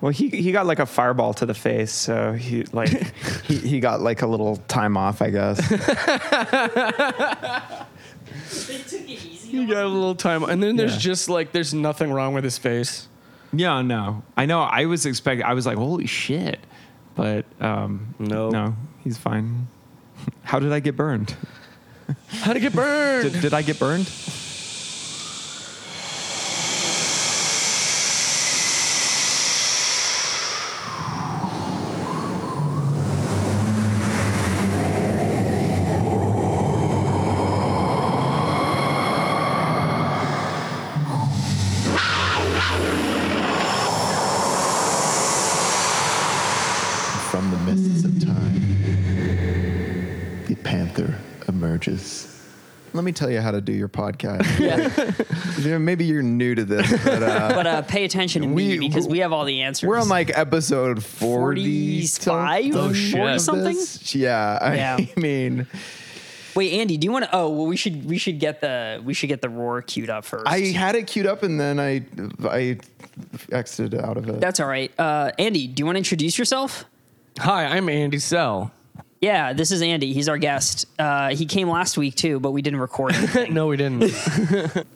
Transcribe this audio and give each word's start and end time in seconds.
Well, 0.00 0.12
he 0.12 0.28
he 0.28 0.52
got 0.52 0.66
like 0.66 0.78
a 0.78 0.86
fireball 0.86 1.34
to 1.34 1.46
the 1.46 1.54
face, 1.54 1.92
so 1.92 2.32
he 2.32 2.64
like 2.72 2.90
he, 3.46 3.56
he 3.56 3.80
got 3.80 4.00
like 4.00 4.22
a 4.22 4.26
little 4.26 4.56
time 4.68 4.96
off, 4.96 5.22
I 5.22 5.30
guess. 5.30 5.60
They 8.68 8.78
took 8.78 9.00
it 9.02 9.08
easy. 9.08 9.48
You 9.56 9.66
got 9.68 9.84
a 9.84 9.88
little 9.88 10.14
time, 10.14 10.44
and 10.44 10.62
then 10.62 10.76
there's 10.76 10.94
Yeah. 10.94 10.98
just 11.00 11.28
like 11.28 11.52
there's 11.52 11.74
nothing 11.74 12.12
wrong 12.12 12.34
with 12.34 12.44
his 12.44 12.58
face. 12.58 13.08
yeah, 13.52 13.82
no, 13.82 14.22
I 14.36 14.46
know. 14.46 14.60
I 14.62 14.86
was 14.86 15.06
expecting. 15.06 15.44
I 15.44 15.54
was 15.54 15.66
like, 15.66 15.76
holy 15.78 16.06
shit, 16.06 16.58
but 17.14 17.44
um, 17.60 18.14
No. 18.18 18.50
no, 18.50 18.76
he's 19.04 19.16
fine. 19.18 19.68
How 20.42 20.58
did 20.58 20.72
I 20.72 20.80
get 20.80 20.96
burned? 20.96 21.34
How 22.28 22.52
to 22.52 22.60
get 22.60 22.72
burned? 22.72 23.32
Did, 23.32 23.42
did 23.42 23.54
I 23.54 23.62
get 23.62 23.78
burned? 23.78 24.10
Tell 53.16 53.30
you 53.30 53.40
how 53.40 53.50
to 53.50 53.60
do 53.60 53.72
your 53.72 53.88
podcast. 53.88 54.44
Yeah, 55.58 55.78
maybe 55.78 56.04
you're 56.04 56.22
new 56.22 56.54
to 56.54 56.64
this, 56.64 56.88
but 57.02 57.22
uh, 57.22 57.48
But 57.54 57.66
uh, 57.66 57.82
pay 57.82 58.04
attention 58.04 58.42
to 58.42 58.48
me 58.48 58.78
because 58.78 59.08
we 59.08 59.18
have 59.20 59.32
all 59.32 59.44
the 59.44 59.62
answers. 59.62 59.88
we're 59.88 59.98
on 59.98 60.08
like 60.08 60.36
episode 60.36 61.02
40 61.02 62.06
45? 62.06 62.64
Oh, 62.76 62.92
something 62.92 62.94
shit. 62.94 63.20
of 63.20 63.40
something? 63.40 63.76
Yeah, 64.20 64.58
I 64.60 64.74
Yeah. 64.76 64.98
mean, 65.16 65.66
Wait, 66.54 66.72
Andy, 66.74 66.96
do 66.98 67.04
you 67.06 67.12
want 67.12 67.24
to? 67.24 67.30
Oh, 67.34 67.50
well, 67.50 67.66
we 67.66 67.76
should 67.76 68.08
we 68.08 68.16
should 68.18 68.38
get 68.38 68.60
the 68.60 69.00
we 69.04 69.12
should 69.12 69.28
get 69.28 69.42
the 69.42 69.48
roar 69.48 69.82
queued 69.82 70.08
up 70.08 70.24
first. 70.24 70.44
I 70.46 70.58
had 70.72 70.94
it 70.94 71.06
queued 71.06 71.26
up 71.26 71.42
and 71.42 71.58
then 71.60 71.78
I 71.80 72.04
I 72.48 72.78
exited 73.52 73.98
out 74.00 74.16
of 74.16 74.28
it. 74.28 74.40
That's 74.40 74.60
all 74.60 74.68
right. 74.68 74.90
Uh, 74.98 75.32
Andy, 75.38 75.66
do 75.66 75.80
you 75.80 75.84
want 75.86 75.96
to 75.96 76.00
introduce 76.00 76.38
yourself? 76.38 76.84
Hi, 77.40 77.66
I'm 77.66 77.88
Andy 77.88 78.18
Sell. 78.18 78.72
Yeah, 79.20 79.52
this 79.54 79.70
is 79.72 79.80
Andy. 79.82 80.12
He's 80.12 80.28
our 80.28 80.38
guest. 80.38 80.86
Uh, 80.98 81.30
he 81.34 81.46
came 81.46 81.68
last 81.68 81.96
week 81.96 82.14
too, 82.16 82.38
but 82.40 82.50
we 82.52 82.62
didn't 82.62 82.80
record 82.80 83.14
anything. 83.14 83.54
no, 83.54 83.66
we 83.68 83.76
didn't. 83.78 84.00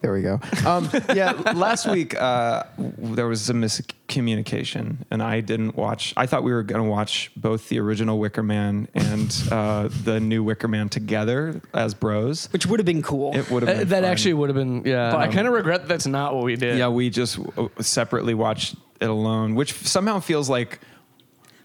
there 0.00 0.12
we 0.12 0.22
go. 0.22 0.40
Um, 0.66 0.90
yeah, 1.14 1.30
last 1.54 1.86
week 1.88 2.20
uh, 2.20 2.64
there 2.78 3.28
was 3.28 3.48
a 3.48 3.52
miscommunication, 3.52 4.96
and 5.12 5.22
I 5.22 5.40
didn't 5.40 5.76
watch. 5.76 6.12
I 6.16 6.26
thought 6.26 6.42
we 6.42 6.52
were 6.52 6.64
going 6.64 6.82
to 6.82 6.90
watch 6.90 7.30
both 7.36 7.68
the 7.68 7.78
original 7.78 8.18
Wicker 8.18 8.42
Man 8.42 8.88
and 8.94 9.32
uh, 9.52 9.88
the 10.02 10.18
new 10.18 10.42
Wicker 10.42 10.66
Man 10.66 10.88
together 10.88 11.60
as 11.72 11.94
bros. 11.94 12.48
which 12.52 12.66
would 12.66 12.80
have 12.80 12.86
been 12.86 13.02
cool. 13.02 13.36
It 13.36 13.48
would 13.52 13.62
have 13.62 13.76
Uh, 13.76 13.78
been 13.80 13.88
that 13.90 14.02
fun. 14.02 14.10
actually 14.10 14.34
would 14.34 14.48
have 14.48 14.56
been. 14.56 14.82
Yeah, 14.84 15.12
But- 15.12 15.20
I 15.20 15.28
kind 15.28 15.46
of 15.46 15.52
regret 15.54 15.86
that's 15.86 16.08
not 16.08 16.34
what 16.34 16.42
we 16.44 16.56
did. 16.56 16.76
Yeah, 16.78 16.88
we 16.88 17.08
just 17.08 17.38
uh, 17.56 17.68
separately 17.80 18.34
watched 18.34 18.74
it 19.02 19.10
alone, 19.10 19.54
which 19.54 19.72
somehow 19.74 20.20
feels 20.20 20.48
like 20.48 20.80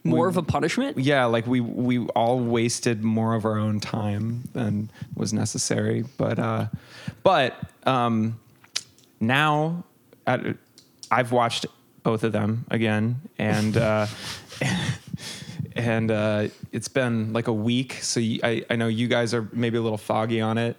More 0.04 0.26
we- 0.26 0.30
of 0.30 0.38
a 0.38 0.44
punishment. 0.44 0.98
yeah, 0.98 1.26
like 1.26 1.46
we 1.48 1.60
we 1.62 2.00
all 2.16 2.40
wasted 2.40 3.04
more 3.04 3.36
of 3.36 3.46
our 3.46 3.58
own 3.58 3.80
time 3.80 4.44
than 4.54 4.90
was 5.16 5.32
necessary. 5.34 6.04
But 6.18 6.40
uh, 6.40 6.66
but 7.24 7.54
um, 7.86 8.40
now 9.20 9.84
at, 10.26 10.42
I've 11.12 11.32
watched 11.32 11.66
both 12.04 12.24
of 12.24 12.32
them 12.32 12.66
again, 12.72 13.22
and 13.38 13.76
uh, 13.78 14.08
and 15.76 16.12
uh, 16.12 16.48
it's 16.72 16.88
been 16.88 17.34
like 17.34 17.48
a 17.48 17.54
week. 17.54 17.94
So 18.02 18.20
you, 18.20 18.40
I 18.44 18.64
I 18.70 18.76
know 18.76 18.88
you 18.88 19.08
guys 19.08 19.34
are 19.34 19.48
maybe 19.54 19.78
a 19.78 19.82
little 19.82 19.98
foggy 19.98 20.42
on 20.42 20.58
it. 20.58 20.76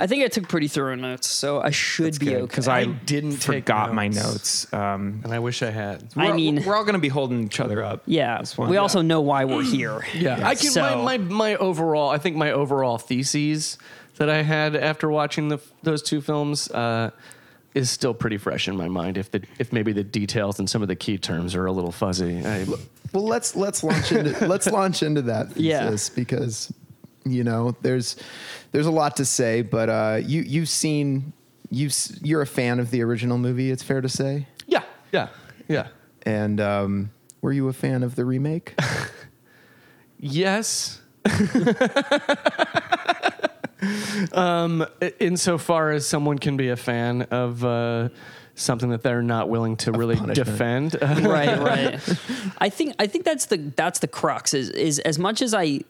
I 0.00 0.06
think 0.06 0.22
I 0.24 0.28
took 0.28 0.48
pretty 0.48 0.68
thorough 0.68 0.94
notes, 0.94 1.26
so 1.26 1.60
I 1.60 1.70
should 1.70 2.18
be 2.20 2.30
okay. 2.36 2.42
because 2.42 2.68
I 2.68 2.80
I, 2.80 2.84
didn't 2.84 3.38
take 3.38 3.64
forgot 3.64 3.92
my 3.92 4.06
notes. 4.08 4.70
notes. 4.70 4.72
Um, 4.72 5.20
and 5.24 5.32
I 5.34 5.40
wish 5.40 5.60
I 5.62 5.70
had. 5.70 6.04
I 6.16 6.26
we're- 6.26 6.36
mean- 6.36 6.64
we're 6.64 6.76
all 6.76 6.84
going 6.84 6.94
to 6.94 7.00
be 7.00 7.08
holding 7.08 7.42
each 7.44 7.58
other 7.58 7.82
up. 7.82 8.02
yeah, 8.06 8.38
this 8.38 8.56
one. 8.56 8.70
we 8.70 8.76
also 8.76 9.02
know 9.02 9.20
why 9.20 9.44
we're 9.44 9.62
here. 9.64 10.04
Yeah, 10.14 10.46
I 10.46 10.54
can. 10.54 10.70
So- 10.70 10.82
my, 11.02 11.16
my 11.16 11.18
my 11.18 11.56
overall, 11.56 12.10
I 12.10 12.18
think 12.18 12.36
my 12.36 12.52
overall 12.52 12.96
theses 12.98 13.76
that 14.18 14.30
I 14.30 14.42
had 14.42 14.76
after 14.76 15.08
watching 15.10 15.48
the 15.48 15.58
those 15.82 16.02
two 16.02 16.20
films 16.20 16.70
uh, 16.70 17.10
is 17.74 17.90
still 17.90 18.14
pretty 18.14 18.38
fresh 18.38 18.68
in 18.68 18.76
my 18.76 18.88
mind. 18.88 19.18
If 19.18 19.30
the 19.32 19.42
if 19.58 19.72
maybe 19.72 19.92
the 19.92 20.04
details 20.04 20.58
and 20.60 20.70
some 20.70 20.80
of 20.82 20.88
the 20.88 20.96
key 20.96 21.18
terms 21.18 21.54
are 21.56 21.66
a 21.66 21.72
little 21.72 21.92
fuzzy. 21.92 22.44
I, 22.44 22.64
Well, 23.12 23.24
let's 23.26 23.56
let's 23.56 23.82
launch 23.82 24.12
into 24.12 24.46
let's 24.46 24.66
launch 24.68 25.02
into 25.02 25.22
that 25.22 25.56
Yeah. 25.56 25.90
thesis 25.90 26.08
because 26.10 26.72
you 27.32 27.44
know 27.44 27.76
there's 27.82 28.16
there's 28.72 28.86
a 28.86 28.90
lot 28.90 29.16
to 29.16 29.24
say, 29.24 29.62
but 29.62 29.88
uh, 29.88 30.20
you 30.24 30.42
you've 30.42 30.68
seen 30.68 31.32
you 31.70 31.90
you're 32.22 32.42
a 32.42 32.46
fan 32.46 32.80
of 32.80 32.90
the 32.90 33.02
original 33.02 33.38
movie. 33.38 33.70
It's 33.70 33.82
fair 33.82 34.00
to 34.00 34.08
say, 34.08 34.46
yeah, 34.66 34.82
yeah, 35.12 35.28
yeah. 35.68 35.88
and 36.24 36.60
um, 36.60 37.10
were 37.42 37.52
you 37.52 37.68
a 37.68 37.72
fan 37.72 38.02
of 38.02 38.14
the 38.16 38.24
remake? 38.24 38.74
Yes. 40.20 41.00
um, 44.32 44.84
i- 45.00 45.12
insofar 45.20 45.90
as 45.92 46.06
someone 46.06 46.38
can 46.38 46.56
be 46.56 46.68
a 46.70 46.76
fan 46.76 47.22
of 47.30 47.64
uh, 47.64 48.08
something 48.54 48.90
that 48.90 49.02
they're 49.02 49.22
not 49.22 49.48
willing 49.48 49.76
to 49.78 49.92
really 49.92 50.16
punishment. 50.16 50.92
defend. 50.92 50.96
right, 51.24 51.58
right. 51.60 52.00
I 52.58 52.68
think 52.68 52.94
I 52.98 53.06
think 53.06 53.24
that's 53.24 53.46
the 53.46 53.58
that's 53.76 54.00
the 54.00 54.08
crux 54.08 54.54
is 54.54 54.70
is 54.70 54.98
as 55.00 55.18
much 55.18 55.42
as 55.42 55.54
I 55.54 55.80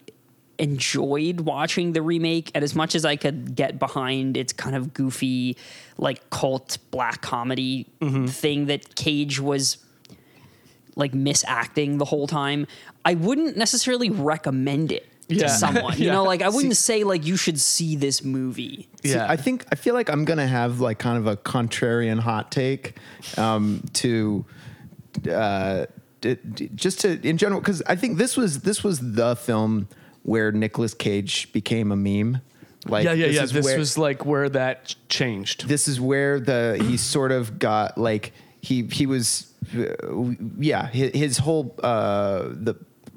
enjoyed 0.58 1.40
watching 1.40 1.92
the 1.92 2.02
remake 2.02 2.50
and 2.54 2.64
as 2.64 2.74
much 2.74 2.94
as 2.94 3.04
I 3.04 3.16
could 3.16 3.54
get 3.54 3.78
behind 3.78 4.36
its 4.36 4.52
kind 4.52 4.74
of 4.74 4.92
goofy 4.92 5.56
like 5.98 6.28
cult 6.30 6.78
black 6.90 7.20
comedy 7.22 7.86
Mm-hmm. 8.00 8.26
thing 8.26 8.66
that 8.66 8.94
Cage 8.96 9.38
was 9.40 9.78
like 10.96 11.12
misacting 11.12 11.98
the 11.98 12.04
whole 12.04 12.26
time, 12.26 12.66
I 13.04 13.14
wouldn't 13.14 13.56
necessarily 13.56 14.10
recommend 14.10 14.90
it 14.90 15.06
Yeah. 15.28 15.44
to 15.44 15.48
someone. 15.64 15.96
You 15.98 16.10
know, 16.10 16.24
like 16.24 16.42
I 16.42 16.48
wouldn't 16.48 16.76
say 16.76 17.04
like 17.04 17.24
you 17.24 17.36
should 17.36 17.60
see 17.60 17.94
this 17.94 18.24
movie. 18.24 18.88
See, 19.04 19.12
Yeah. 19.14 19.26
I 19.28 19.36
think 19.36 19.64
I 19.70 19.76
feel 19.76 19.94
like 19.94 20.10
I'm 20.10 20.24
gonna 20.24 20.46
have 20.48 20.80
like 20.80 20.98
kind 20.98 21.16
of 21.18 21.26
a 21.28 21.36
contrarian 21.36 22.18
hot 22.18 22.50
take 22.50 22.96
um, 23.36 23.84
to 23.94 24.44
uh, 25.30 25.86
d- 26.20 26.36
d- 26.54 26.70
just 26.74 27.00
to 27.02 27.20
in 27.26 27.38
general 27.38 27.60
because 27.60 27.82
I 27.86 27.94
think 27.96 28.18
this 28.18 28.36
was 28.36 28.60
this 28.60 28.82
was 28.82 28.98
the 29.14 29.36
film 29.36 29.88
where 30.28 30.52
Nicolas 30.52 30.94
Cage 30.94 31.50
became 31.52 31.90
a 31.92 31.96
meme. 31.96 32.40
Like 32.86 33.04
yeah, 33.04 33.12
yeah, 33.12 33.26
yeah. 33.26 33.42
is 33.42 33.52
This 33.52 33.64
where- 33.64 33.78
was 33.78 33.98
like 33.98 34.24
where 34.24 34.48
that 34.50 34.94
changed. 35.08 35.66
this 35.68 35.88
is 35.88 36.00
where 36.00 36.38
the 36.38 36.82
he 36.88 36.96
sort 36.96 37.32
of 37.32 37.58
got 37.58 37.98
like 37.98 38.32
he 38.60 38.82
he 38.84 39.06
was 39.06 39.52
uh, 39.76 39.84
yeah 40.58 40.86
his, 40.88 41.12
his 41.12 41.38
whole 41.38 41.74
uh 41.82 42.48
the 42.50 42.74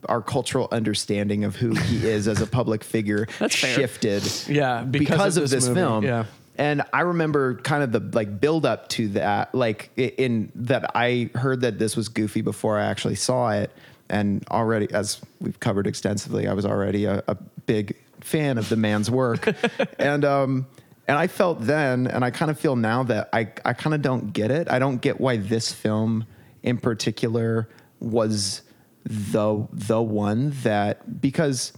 our 0.09 0.21
cultural 0.21 0.67
understanding 0.71 1.43
of 1.43 1.55
who 1.55 1.75
he 1.75 2.07
is 2.15 2.27
as 2.27 2.41
a 2.41 2.47
public 2.47 2.83
figure 2.83 3.27
shifted 3.49 4.23
Yeah, 4.47 4.81
because 4.83 5.37
of 5.37 5.43
of 5.43 5.49
this 5.51 5.65
this 5.65 5.73
film 5.73 6.03
yeah. 6.03 6.25
and 6.57 6.81
I 6.91 7.01
remember 7.01 7.55
kind 7.55 7.83
of 7.83 7.91
the 7.91 7.99
like 8.17 8.39
build 8.41 8.65
up 8.65 8.89
to 8.89 9.09
that, 9.09 9.53
like 9.53 9.91
in 9.95 10.51
that 10.55 10.91
I 10.95 11.29
heard 11.35 11.61
that 11.61 11.77
this 11.77 11.95
was 11.95 12.09
goofy 12.09 12.41
before 12.41 12.79
I 12.79 12.85
actually 12.85 13.15
saw 13.15 13.51
it, 13.51 13.69
and 14.11 14.45
already 14.51 14.87
as 14.93 15.21
we've 15.39 15.59
covered 15.59 15.87
extensively, 15.87 16.47
I 16.47 16.53
was 16.53 16.65
already 16.65 17.05
a, 17.05 17.23
a 17.27 17.35
big 17.65 17.95
fan 18.19 18.59
of 18.59 18.69
the 18.69 18.75
man's 18.75 19.09
work, 19.09 19.47
and 19.99 20.23
um 20.23 20.67
and 21.07 21.17
I 21.17 21.27
felt 21.27 21.61
then, 21.61 22.07
and 22.07 22.23
I 22.23 22.29
kind 22.29 22.51
of 22.51 22.59
feel 22.59 22.75
now 22.75 23.03
that 23.03 23.29
I 23.33 23.51
I 23.65 23.73
kind 23.73 23.95
of 23.95 24.01
don't 24.01 24.33
get 24.33 24.51
it. 24.51 24.69
I 24.69 24.77
don't 24.77 25.01
get 25.01 25.19
why 25.19 25.37
this 25.37 25.71
film 25.71 26.25
in 26.61 26.77
particular 26.77 27.67
was 27.99 28.61
the 29.05 29.67
the 29.71 30.01
one 30.01 30.53
that 30.63 31.21
because 31.21 31.73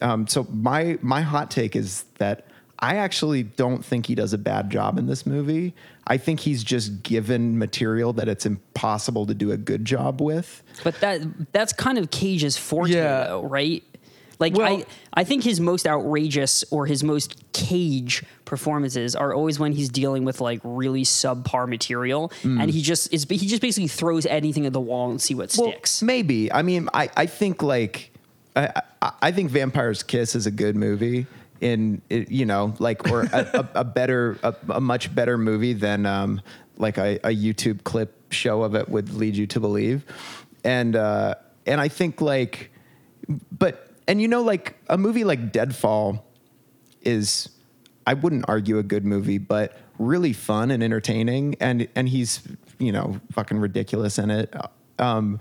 um, 0.00 0.26
so 0.26 0.46
my 0.50 0.98
my 1.02 1.20
hot 1.20 1.50
take 1.50 1.76
is 1.76 2.04
that 2.18 2.46
I 2.78 2.96
actually 2.96 3.42
don't 3.44 3.84
think 3.84 4.06
he 4.06 4.14
does 4.14 4.32
a 4.32 4.38
bad 4.38 4.70
job 4.70 4.98
in 4.98 5.06
this 5.06 5.24
movie. 5.26 5.74
I 6.06 6.16
think 6.18 6.40
he's 6.40 6.62
just 6.64 7.02
given 7.02 7.58
material 7.58 8.12
that 8.14 8.28
it's 8.28 8.44
impossible 8.46 9.26
to 9.26 9.34
do 9.34 9.52
a 9.52 9.56
good 9.56 9.84
job 9.84 10.20
with. 10.20 10.62
But 10.82 11.00
that 11.00 11.22
that's 11.52 11.72
kind 11.72 11.98
of 11.98 12.10
Cage's 12.10 12.56
forte, 12.58 12.92
Yeah. 12.92 13.24
though, 13.28 13.42
right? 13.44 13.82
Like 14.40 14.54
Well- 14.56 14.78
I, 14.78 14.84
I 15.14 15.24
think 15.24 15.44
his 15.44 15.60
most 15.60 15.86
outrageous 15.86 16.64
or 16.70 16.86
his 16.86 17.04
most 17.04 17.36
Cage 17.52 18.24
performances 18.44 19.14
are 19.14 19.32
always 19.32 19.58
when 19.60 19.72
he's 19.72 19.88
dealing 19.88 20.24
with 20.24 20.40
like 20.40 20.60
really 20.64 21.04
subpar 21.04 21.68
material, 21.68 22.30
Mm. 22.42 22.60
and 22.60 22.70
he 22.70 22.82
just 22.82 23.14
is 23.14 23.24
he 23.30 23.46
just 23.46 23.62
basically 23.62 23.88
throws 23.88 24.26
anything 24.26 24.66
at 24.66 24.72
the 24.72 24.80
wall 24.80 25.10
and 25.10 25.22
see 25.22 25.34
what 25.34 25.50
sticks. 25.52 26.02
maybe. 26.02 26.52
I 26.52 26.62
mean, 26.62 26.88
I, 26.92 27.08
I 27.16 27.26
think 27.26 27.62
like 27.62 28.10
I, 28.56 28.82
I- 29.00 29.12
I 29.22 29.32
think 29.32 29.50
Vampire's 29.50 30.02
Kiss 30.02 30.34
is 30.34 30.46
a 30.46 30.50
good 30.50 30.76
movie. 30.76 31.26
In 31.64 32.02
you 32.10 32.44
know, 32.44 32.74
like 32.78 33.10
or 33.10 33.22
a, 33.22 33.28
a, 33.32 33.80
a 33.80 33.84
better, 33.96 34.38
a, 34.42 34.54
a 34.68 34.80
much 34.82 35.14
better 35.14 35.38
movie 35.38 35.72
than 35.72 36.04
um, 36.04 36.42
like 36.76 36.98
a, 36.98 37.16
a 37.24 37.34
YouTube 37.34 37.84
clip 37.84 38.32
show 38.34 38.62
of 38.64 38.74
it 38.74 38.86
would 38.90 39.14
lead 39.14 39.34
you 39.34 39.46
to 39.46 39.60
believe. 39.60 40.04
And 40.62 40.94
uh, 40.94 41.36
and 41.64 41.80
I 41.80 41.88
think 41.88 42.20
like, 42.20 42.70
but 43.50 43.90
and 44.06 44.20
you 44.20 44.28
know 44.28 44.42
like 44.42 44.76
a 44.88 44.98
movie 44.98 45.24
like 45.24 45.52
Deadfall 45.52 46.22
is 47.00 47.48
I 48.06 48.12
wouldn't 48.12 48.44
argue 48.46 48.78
a 48.78 48.82
good 48.82 49.06
movie, 49.06 49.38
but 49.38 49.78
really 49.98 50.34
fun 50.34 50.70
and 50.70 50.82
entertaining. 50.82 51.56
And 51.60 51.88
and 51.94 52.10
he's 52.10 52.42
you 52.78 52.92
know 52.92 53.20
fucking 53.32 53.58
ridiculous 53.58 54.18
in 54.18 54.30
it. 54.30 54.54
Um, 54.98 55.40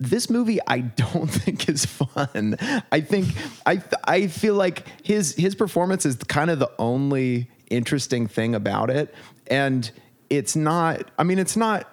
this 0.00 0.28
movie 0.28 0.58
I 0.66 0.80
don't 0.80 1.28
think 1.30 1.68
is 1.68 1.86
fun. 1.86 2.56
I 2.90 3.00
think 3.00 3.28
I 3.64 3.82
I 4.04 4.26
feel 4.26 4.54
like 4.54 4.86
his 5.04 5.34
his 5.36 5.54
performance 5.54 6.04
is 6.04 6.16
kind 6.16 6.50
of 6.50 6.58
the 6.58 6.70
only 6.78 7.50
interesting 7.70 8.26
thing 8.26 8.54
about 8.54 8.90
it, 8.90 9.14
and 9.46 9.88
it's 10.28 10.56
not. 10.56 11.10
I 11.18 11.22
mean, 11.22 11.38
it's 11.38 11.56
not 11.56 11.88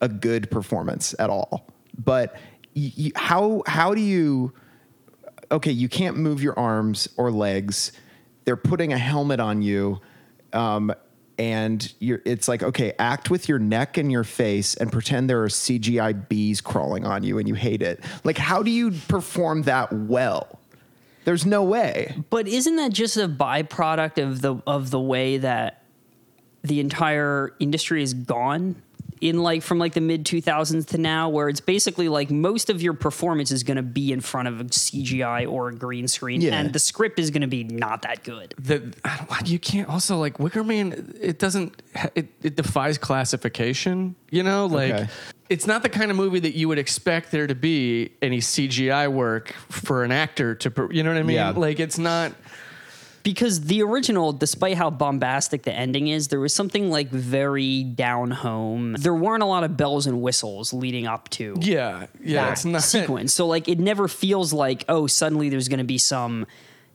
a 0.00 0.08
good 0.08 0.50
performance 0.50 1.14
at 1.18 1.30
all. 1.30 1.66
But 1.96 2.36
how 3.14 3.62
how 3.66 3.94
do 3.94 4.00
you? 4.00 4.52
okay, 5.50 5.72
you 5.72 5.88
can't 5.88 6.16
move 6.16 6.42
your 6.42 6.58
arms 6.58 7.08
or 7.16 7.30
legs. 7.30 7.92
They're 8.44 8.56
putting 8.56 8.92
a 8.92 8.98
helmet 8.98 9.40
on 9.40 9.62
you, 9.62 10.00
um, 10.52 10.92
and 11.40 11.90
it's 12.00 12.48
like, 12.48 12.62
okay, 12.62 12.92
act 12.98 13.30
with 13.30 13.48
your 13.48 13.58
neck 13.58 13.96
and 13.96 14.12
your 14.12 14.24
face 14.24 14.74
and 14.74 14.92
pretend 14.92 15.30
there 15.30 15.42
are 15.42 15.48
CGI 15.48 16.28
bees 16.28 16.60
crawling 16.60 17.06
on 17.06 17.22
you 17.22 17.38
and 17.38 17.48
you 17.48 17.54
hate 17.54 17.80
it. 17.80 18.04
Like, 18.24 18.36
how 18.36 18.62
do 18.62 18.70
you 18.70 18.90
perform 19.08 19.62
that 19.62 19.90
well? 19.90 20.60
There's 21.24 21.46
no 21.46 21.62
way. 21.62 22.14
But 22.28 22.46
isn't 22.46 22.76
that 22.76 22.92
just 22.92 23.16
a 23.16 23.26
byproduct 23.26 24.22
of 24.22 24.42
the 24.42 24.56
of 24.66 24.90
the 24.90 25.00
way 25.00 25.38
that 25.38 25.82
the 26.60 26.78
entire 26.78 27.54
industry 27.58 28.02
is 28.02 28.12
gone 28.12 28.76
in 29.20 29.42
like 29.42 29.62
from 29.62 29.78
like 29.78 29.92
the 29.92 30.00
mid 30.00 30.24
2000s 30.24 30.86
to 30.86 30.96
now 30.98 31.28
where 31.28 31.48
it's 31.50 31.60
basically 31.60 32.08
like 32.08 32.30
most 32.30 32.70
of 32.70 32.80
your 32.80 32.94
performance 32.94 33.50
is 33.50 33.62
going 33.62 33.76
to 33.76 33.82
be 33.82 34.12
in 34.12 34.20
front 34.20 34.48
of 34.48 34.60
a 34.60 34.64
CGI 34.64 35.46
or 35.50 35.68
a 35.68 35.74
green 35.74 36.08
screen 36.08 36.40
Yeah. 36.40 36.58
and 36.58 36.72
the 36.72 36.78
script 36.78 37.18
is 37.18 37.30
going 37.30 37.42
to 37.42 37.46
be 37.46 37.64
not 37.64 38.02
that 38.02 38.24
good. 38.24 38.54
the 38.58 38.94
I 39.04 39.16
don't- 39.18 39.48
you 39.48 39.58
can't 39.58 39.88
also 39.88 40.16
like 40.18 40.38
Wicker 40.38 40.64
Man. 40.64 41.14
It 41.20 41.38
doesn't. 41.38 41.80
It, 42.14 42.28
it 42.42 42.56
defies 42.56 42.96
classification. 42.98 44.14
You 44.30 44.42
know, 44.42 44.66
like 44.66 44.92
Okay. 44.92 45.08
it's 45.48 45.66
not 45.66 45.82
the 45.82 45.88
kind 45.88 46.10
of 46.10 46.16
movie 46.16 46.40
that 46.40 46.54
you 46.56 46.68
would 46.68 46.78
expect 46.78 47.30
there 47.30 47.46
to 47.46 47.54
be 47.54 48.12
any 48.22 48.38
CGI 48.38 49.10
work 49.12 49.52
for 49.68 50.02
an 50.04 50.12
actor 50.12 50.54
to. 50.56 50.88
You 50.90 51.02
know 51.02 51.10
what 51.12 51.18
I 51.18 51.22
mean? 51.22 51.36
Yeah. 51.36 51.50
Like 51.50 51.78
it's 51.80 51.98
not. 51.98 52.32
Because 53.22 53.62
the 53.62 53.82
original 53.82 54.32
despite 54.32 54.76
how 54.76 54.90
bombastic 54.90 55.62
the 55.62 55.72
ending 55.72 56.08
is 56.08 56.28
there 56.28 56.40
was 56.40 56.54
something 56.54 56.90
like 56.90 57.08
very 57.10 57.82
down 57.84 58.30
home 58.30 58.94
there 58.98 59.14
weren't 59.14 59.42
a 59.42 59.46
lot 59.46 59.62
of 59.64 59.76
bells 59.76 60.06
and 60.06 60.20
whistles 60.22 60.72
leading 60.72 61.06
up 61.06 61.28
to 61.30 61.54
Yeah, 61.60 62.06
yeah. 62.22 62.44
that 62.44 62.52
It's 62.52 62.64
not. 62.64 62.82
sequence 62.82 63.32
so 63.34 63.46
like 63.46 63.68
it 63.68 63.78
never 63.78 64.08
feels 64.08 64.52
like 64.52 64.84
oh 64.88 65.06
suddenly 65.06 65.48
there's 65.48 65.68
going 65.68 65.78
to 65.78 65.84
be 65.84 65.98
some 65.98 66.46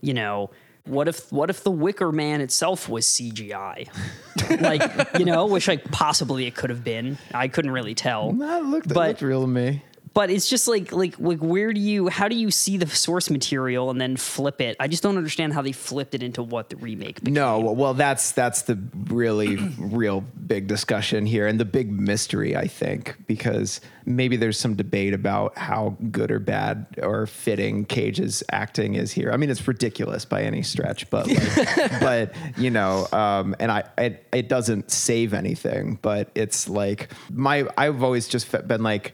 you 0.02 0.14
know 0.14 0.50
what 0.86 1.08
if 1.08 1.32
what 1.32 1.50
if 1.50 1.64
the 1.64 1.72
wicker 1.72 2.12
man 2.12 2.42
itself 2.42 2.88
was 2.88 3.06
cgi 3.08 3.88
like 4.62 5.20
you 5.20 5.26
know 5.26 5.48
which 5.48 5.68
like 5.68 5.84
possibly 5.92 6.46
it 6.46 6.56
could 6.56 6.70
have 6.70 6.84
been 6.84 7.18
i 7.34 7.48
couldn't 7.48 7.72
really 7.72 7.96
tell 7.96 8.32
That 8.34 8.66
looked, 8.66 8.88
that 8.90 8.94
But- 8.94 9.08
looked 9.10 9.22
real 9.22 9.42
to 9.42 9.48
me. 9.48 9.82
But 10.16 10.32
it's 10.32 10.50
just 10.50 10.68
like 10.68 10.92
like 10.92 11.20
like 11.20 11.40
where 11.40 11.72
do 11.72 11.80
you 11.80 12.08
how 12.08 12.28
do 12.28 12.36
you 12.36 12.50
see 12.50 12.78
the 12.78 12.88
source 12.88 13.30
material 13.30 13.92
and 13.92 14.02
then 14.02 14.18
flip 14.18 14.60
it 14.62 14.76
i 14.80 14.88
just 14.88 15.04
don't 15.04 15.18
understand 15.18 15.54
how 15.54 15.62
they 15.62 15.72
flipped 15.72 16.16
it 16.16 16.24
into 16.24 16.42
what 16.42 16.70
the 16.70 16.78
remake 16.78 17.20
became. 17.22 17.34
No, 17.34 17.60
well, 17.60 17.94
that's 17.94 18.32
that's 18.32 18.64
the 18.64 18.80
really 19.08 19.56
real 19.80 20.22
big 20.22 20.68
discussion 20.68 21.26
here, 21.26 21.48
and 21.48 21.60
the 21.60 21.66
big 21.66 21.92
mystery, 21.92 22.56
I 22.56 22.68
think, 22.68 23.16
because 23.28 23.82
maybe 24.06 24.38
there's 24.38 24.58
some 24.58 24.76
debate 24.76 25.14
about 25.14 25.58
how 25.58 25.98
good 26.12 26.32
or 26.32 26.40
bad 26.40 26.86
or 27.02 27.28
fitting 27.28 27.86
Cage's 27.86 28.44
acting 28.52 28.96
is 28.96 29.12
here. 29.12 29.32
I 29.32 29.38
mean, 29.38 29.50
it's 29.50 29.68
ridiculous 29.68 30.26
by 30.26 30.44
any 30.44 30.64
stretch, 30.64 31.10
but 31.10 31.28
like, 31.28 32.00
but 32.00 32.36
you 32.58 32.70
know, 32.70 33.08
um, 33.12 33.56
and 33.60 33.72
I 33.72 33.84
it, 33.98 34.26
it 34.32 34.50
doesn't 34.50 34.92
save 34.92 35.34
anything, 35.34 36.00
but 36.02 36.30
it's 36.36 36.70
like 36.70 37.12
my 37.30 37.68
I've 37.78 38.04
always 38.04 38.28
just 38.28 38.52
been 38.68 38.84
like, 38.84 39.14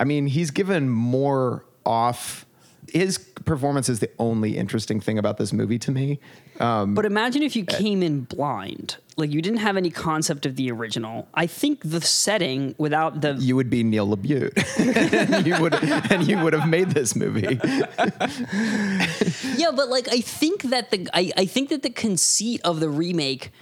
I 0.00 0.04
mean, 0.04 0.26
he's 0.26 0.50
given 0.50 0.88
more 0.88 1.64
off. 1.84 2.46
His 2.88 3.18
performance 3.18 3.88
is 3.88 4.00
the 4.00 4.10
only 4.18 4.56
interesting 4.56 4.98
thing 5.00 5.18
about 5.18 5.36
this 5.36 5.52
movie 5.52 5.78
to 5.80 5.92
me. 5.92 6.18
Um, 6.58 6.94
But 6.94 7.04
imagine 7.04 7.42
if 7.42 7.54
you 7.54 7.64
came 7.64 8.02
in 8.02 8.22
blind, 8.22 8.96
like 9.16 9.30
you 9.30 9.40
didn't 9.42 9.60
have 9.60 9.76
any 9.76 9.90
concept 9.90 10.46
of 10.46 10.56
the 10.56 10.70
original. 10.72 11.28
I 11.34 11.46
think 11.46 11.82
the 11.84 12.00
setting 12.00 12.74
without 12.78 13.20
the 13.20 13.34
you 13.38 13.54
would 13.56 13.70
be 13.70 13.82
Neil 13.84 14.08
LaBute, 14.08 14.54
and 15.34 15.46
you 15.46 15.60
would 15.60 15.74
and 16.10 16.26
you 16.26 16.38
would 16.38 16.54
have 16.54 16.68
made 16.68 16.90
this 16.90 17.14
movie. 17.14 17.60
yeah, 19.56 19.70
but 19.70 19.88
like 19.88 20.08
I 20.08 20.20
think 20.20 20.62
that 20.64 20.90
the 20.90 21.08
I, 21.14 21.30
I 21.36 21.44
think 21.46 21.68
that 21.68 21.82
the 21.82 21.90
conceit 21.90 22.60
of 22.64 22.80
the 22.80 22.88
remake 22.90 23.52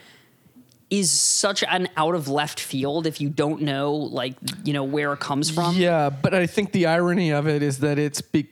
is 0.91 1.11
such 1.11 1.63
an 1.65 1.89
out 1.97 2.15
of 2.15 2.29
left 2.29 2.61
field 2.61 3.07
if 3.07 3.21
you 3.21 3.29
don't 3.29 3.63
know 3.63 3.93
like 3.93 4.35
you 4.65 4.73
know 4.73 4.85
where 4.85 5.13
it 5.13 5.21
comes 5.21 5.51
from. 5.51 5.77
Yeah, 5.77 6.11
but 6.11 6.35
I 6.35 6.47
think 6.47 6.73
the 6.73 6.87
irony 6.87 7.31
of 7.33 7.47
it 7.47 7.63
is 7.63 7.79
that 7.81 7.99
it's 7.99 8.21
be, 8.21 8.49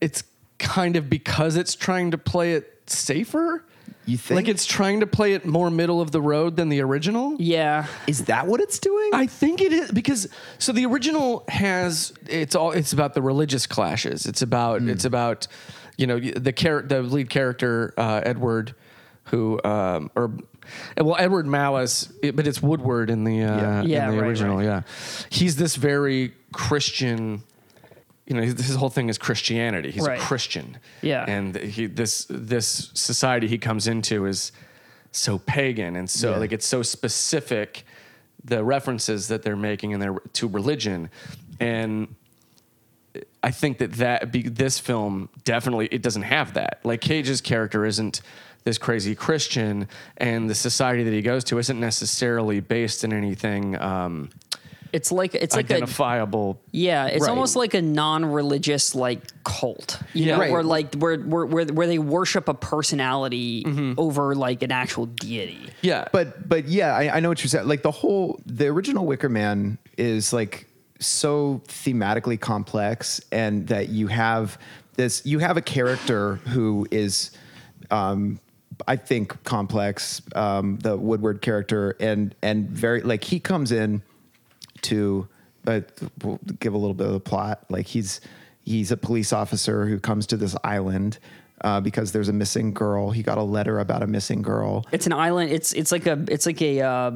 it's 0.00 0.24
kind 0.58 0.96
of 0.96 1.08
because 1.08 1.56
it's 1.56 1.74
trying 1.74 2.10
to 2.10 2.18
play 2.18 2.54
it 2.54 2.90
safer. 2.90 3.64
You 4.06 4.16
think? 4.16 4.36
Like 4.36 4.48
it's 4.48 4.64
trying 4.64 5.00
to 5.00 5.06
play 5.06 5.34
it 5.34 5.44
more 5.44 5.70
middle 5.70 6.00
of 6.00 6.12
the 6.12 6.22
road 6.22 6.56
than 6.56 6.70
the 6.70 6.80
original. 6.80 7.36
Yeah. 7.38 7.86
Is 8.06 8.24
that 8.24 8.46
what 8.46 8.60
it's 8.60 8.78
doing? 8.78 9.10
I 9.12 9.26
think 9.26 9.60
it 9.60 9.72
is 9.72 9.92
because 9.92 10.28
so 10.58 10.72
the 10.72 10.86
original 10.86 11.44
has 11.48 12.14
it's 12.26 12.54
all 12.54 12.72
it's 12.72 12.94
about 12.94 13.12
the 13.14 13.22
religious 13.22 13.66
clashes. 13.66 14.24
It's 14.24 14.40
about 14.40 14.82
it's 14.82 15.04
about 15.04 15.46
you 15.98 16.06
know 16.06 16.18
the 16.18 16.52
char- 16.52 16.82
the 16.82 17.02
lead 17.02 17.28
character 17.28 17.92
uh, 17.98 18.22
Edward 18.24 18.74
who 19.24 19.60
um, 19.62 20.10
or 20.16 20.32
well 20.96 21.16
Edward 21.18 21.46
Malus, 21.46 22.12
it- 22.22 22.36
but 22.36 22.46
it's 22.46 22.62
Woodward 22.62 23.10
in 23.10 23.24
the 23.24 23.42
uh, 23.42 23.82
Yeah. 23.82 24.08
in 24.08 24.16
the 24.16 24.20
right, 24.22 24.28
original. 24.28 24.56
right. 24.58 24.64
Yeah, 24.64 24.82
he's 25.30 25.56
this 25.56 25.76
very 25.76 26.32
Christian. 26.52 27.42
You 28.26 28.36
know, 28.36 28.42
his 28.42 28.54
his 28.66 28.76
whole 28.76 28.90
thing 28.90 29.08
is 29.08 29.16
Christianity. 29.18 29.90
He's 29.90 30.06
Right. 30.06 30.18
a 30.18 30.22
Christian. 30.22 30.76
Yeah. 31.02 31.24
and 31.26 31.56
he 31.56 31.86
this 31.86 32.26
this 32.28 32.90
society 32.94 33.46
he 33.48 33.58
comes 33.58 33.86
into 33.86 34.26
is 34.26 34.52
so 35.12 35.38
pagan 35.38 35.96
and 35.96 36.08
so 36.10 36.32
Yeah. 36.32 36.36
like 36.38 36.52
it's 36.52 36.66
so 36.66 36.82
specific 36.82 37.84
the 38.44 38.62
references 38.62 39.28
that 39.28 39.42
they're 39.42 39.56
making 39.56 39.92
in 39.92 40.00
their 40.00 40.14
to 40.34 40.46
religion 40.46 41.08
and 41.58 42.08
I 43.42 43.50
think 43.50 43.78
that 43.78 43.92
that 43.94 44.30
be, 44.30 44.42
this 44.42 44.78
film 44.78 45.28
definitely 45.44 45.86
it 45.90 46.02
doesn't 46.02 46.22
have 46.22 46.54
that. 46.54 46.80
Like 46.84 47.00
Cage's 47.00 47.40
character 47.40 47.84
isn't 47.86 48.20
this 48.64 48.78
crazy 48.78 49.14
Christian, 49.14 49.88
and 50.18 50.48
the 50.50 50.54
society 50.54 51.02
that 51.04 51.12
he 51.12 51.22
goes 51.22 51.44
to 51.44 51.58
isn't 51.58 51.80
necessarily 51.80 52.60
based 52.60 53.04
in 53.04 53.12
anything 53.12 53.80
um, 53.80 54.30
It's 54.92 55.12
like 55.12 55.34
it's 55.34 55.54
like 55.56 55.70
a 55.70 55.74
identifiable. 55.76 56.60
Yeah, 56.72 57.06
it's 57.06 57.22
Right. 57.22 57.30
almost 57.30 57.56
like 57.56 57.74
a 57.74 57.82
non-religious 57.82 58.94
like 58.94 59.20
cult. 59.44 60.00
You 60.14 60.24
Yeah. 60.26 60.32
know, 60.34 60.40
Right. 60.40 60.50
where 60.52 60.62
like 60.62 60.94
where, 60.96 61.18
where 61.18 61.44
where 61.46 61.66
where 61.66 61.86
they 61.86 61.98
worship 61.98 62.48
a 62.48 62.54
personality 62.54 63.64
over 63.98 64.34
like 64.34 64.62
an 64.62 64.72
actual 64.72 65.06
deity. 65.06 65.68
yeah, 65.82 66.06
but 66.12 66.48
but 66.48 66.68
yeah, 66.68 66.94
I, 66.94 67.16
I 67.16 67.20
know 67.20 67.28
what 67.28 67.42
you're 67.42 67.48
saying. 67.48 67.68
Like 67.68 67.82
the 67.82 67.90
whole 67.90 68.40
the 68.46 68.66
original 68.68 69.04
Wicker 69.06 69.28
Man 69.28 69.78
is 69.98 70.32
like 70.32 70.66
so 71.00 71.62
thematically 71.68 72.38
complex, 72.40 73.20
and 73.30 73.66
that 73.68 73.88
you 73.90 74.06
have 74.08 74.58
this 74.96 75.24
you 75.24 75.38
have 75.38 75.56
a 75.56 75.62
character 75.62 76.36
who 76.48 76.86
is. 76.90 77.30
Um, 77.90 78.40
I 78.86 78.96
think 78.96 79.42
complex, 79.44 80.22
um, 80.34 80.78
the 80.78 80.96
Woodward 80.96 81.42
character, 81.42 81.96
and 82.00 82.34
and 82.42 82.68
very 82.68 83.00
like 83.02 83.24
he 83.24 83.40
comes 83.40 83.72
in 83.72 84.02
to 84.82 85.28
uh, 85.66 85.80
we'll 86.22 86.38
give 86.60 86.74
a 86.74 86.78
little 86.78 86.94
bit 86.94 87.06
of 87.06 87.12
the 87.12 87.20
plot. 87.20 87.64
Like 87.68 87.86
he's 87.86 88.20
he's 88.64 88.90
a 88.90 88.96
police 88.96 89.32
officer 89.32 89.86
who 89.86 89.98
comes 89.98 90.26
to 90.28 90.36
this 90.36 90.56
island 90.62 91.18
uh, 91.62 91.80
because 91.80 92.12
there's 92.12 92.28
a 92.28 92.32
missing 92.32 92.72
girl. 92.72 93.10
He 93.10 93.22
got 93.22 93.38
a 93.38 93.42
letter 93.42 93.78
about 93.78 94.02
a 94.02 94.06
missing 94.06 94.42
girl. 94.42 94.86
It's 94.92 95.06
an 95.06 95.12
island. 95.12 95.50
It's 95.50 95.72
it's 95.72 95.92
like 95.92 96.06
a 96.06 96.24
it's 96.28 96.46
like 96.46 96.62
a 96.62 96.80
uh, 96.80 97.12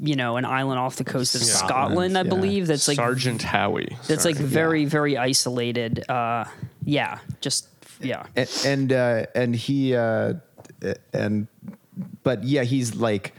you 0.00 0.16
know 0.16 0.36
an 0.36 0.44
island 0.44 0.78
off 0.78 0.96
the 0.96 1.04
coast 1.04 1.34
of 1.34 1.42
Scotland, 1.42 1.68
Scotland, 1.70 2.18
I 2.18 2.22
yeah. 2.22 2.28
believe. 2.28 2.66
That's 2.66 2.88
like 2.88 2.96
Sergeant 2.96 3.42
Howie. 3.42 3.96
that's 4.06 4.24
like 4.24 4.36
very 4.36 4.84
very 4.84 5.16
isolated. 5.16 6.08
Uh, 6.08 6.44
yeah, 6.84 7.18
just 7.40 7.68
yeah. 8.00 8.26
and 8.36 8.48
and, 8.64 8.92
uh, 8.92 9.26
and 9.34 9.56
he 9.56 9.94
uh, 9.94 10.34
and 11.12 11.48
but 12.22 12.44
yeah, 12.44 12.62
he's 12.62 12.94
like 12.94 13.34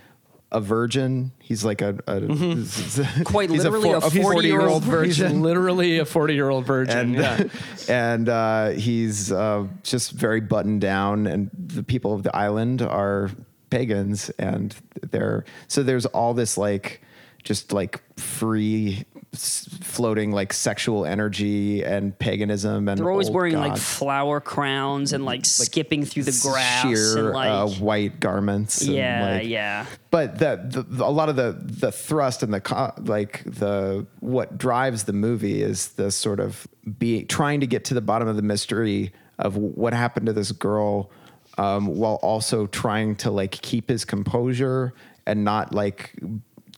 a 0.52 0.60
virgin. 0.60 1.32
He's 1.40 1.64
like 1.64 1.82
a, 1.82 1.98
a 2.08 2.20
Quite 3.24 3.50
literally 3.50 3.92
a 3.92 4.00
40-year-old 4.00 4.84
He's 5.04 5.18
virgin. 5.18 5.42
literally 5.42 6.00
a 6.00 6.06
forty-year-old 6.06 6.66
virgin. 6.66 6.98
and 6.98 7.16
yeah. 7.16 7.44
and 7.88 8.30
uh, 8.30 8.70
he's 8.70 9.32
uh, 9.32 9.68
just 9.84 10.12
very 10.12 10.42
buttoned 10.42 10.82
down, 10.82 11.28
and 11.28 11.50
the 11.54 11.84
people 11.84 12.14
of 12.14 12.24
the 12.24 12.36
island 12.36 12.82
are 12.82 13.30
pagans, 13.70 14.30
and 14.32 14.76
they're 15.12 15.46
so 15.68 15.84
there's 15.84 16.06
all 16.08 16.34
this 16.34 16.58
like 16.58 17.02
just 17.44 17.72
like 17.72 18.02
free 18.20 19.06
floating 19.34 20.32
like 20.32 20.52
sexual 20.54 21.06
energy 21.06 21.84
and 21.84 22.18
paganism 22.18 22.88
and 22.90 22.98
They're 22.98 23.12
always 23.12 23.30
wearing 23.30 23.56
like 23.56 23.78
flower 23.78 24.40
crowns 24.40 25.14
and 25.14 25.24
like, 25.24 25.46
skipping 25.46 26.04
through 26.04 26.24
the 26.24 26.40
grass 26.42 26.82
sheer 26.82 27.18
and 27.26 27.30
like 27.34 27.50
uh, 27.50 27.68
white 27.68 28.20
garments. 28.20 28.82
and, 28.82 28.96
yeah, 28.96 29.38
like- 29.38 29.48
yeah. 29.48 29.86
But 30.12 30.40
the, 30.40 30.86
the 30.88 31.06
a 31.06 31.12
lot 31.12 31.30
of 31.30 31.36
the 31.36 31.56
the 31.60 31.92
thrust 31.92 32.42
and 32.42 32.52
the 32.54 32.94
like 33.06 33.44
the 33.46 34.08
what 34.20 34.58
drives 34.58 35.04
the 35.04 35.14
movie 35.14 35.62
is 35.62 35.90
the 35.90 36.10
sort 36.10 36.40
of 36.40 36.68
being 36.98 37.28
trying 37.28 37.60
to 37.60 37.68
get 37.68 37.86
to 37.86 37.94
the 37.94 38.02
bottom 38.02 38.28
of 38.28 38.36
the 38.36 38.42
mystery 38.42 39.14
of 39.38 39.56
what 39.56 39.94
happened 39.94 40.26
to 40.26 40.34
this 40.34 40.52
girl, 40.52 41.12
um, 41.60 41.86
while 41.86 42.16
also 42.24 42.66
trying 42.68 43.16
to 43.18 43.30
like 43.30 43.52
keep 43.52 43.88
his 43.90 44.04
composure 44.04 44.94
and 45.28 45.44
not 45.44 45.74
like 45.74 46.16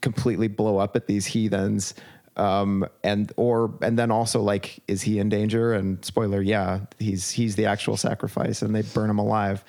completely 0.02 0.50
blow 0.50 0.78
up 0.78 0.96
at 0.98 1.08
these 1.08 1.26
heathens. 1.26 1.94
Um, 2.38 2.86
and 3.04 3.32
or 3.36 3.74
and 3.82 4.00
then 4.00 4.10
also 4.12 4.42
like, 4.42 4.80
is 4.88 5.02
he 5.02 5.20
in 5.20 5.30
danger? 5.30 5.74
And 5.74 6.04
spoiler, 6.06 6.42
yeah, 6.42 6.82
he's 6.98 7.30
he's 7.32 7.56
the 7.56 7.66
actual 7.66 7.98
sacrifice, 7.98 8.62
and 8.62 8.74
they 8.74 8.82
burn 8.84 9.10
him 9.10 9.20
alive. 9.20 9.64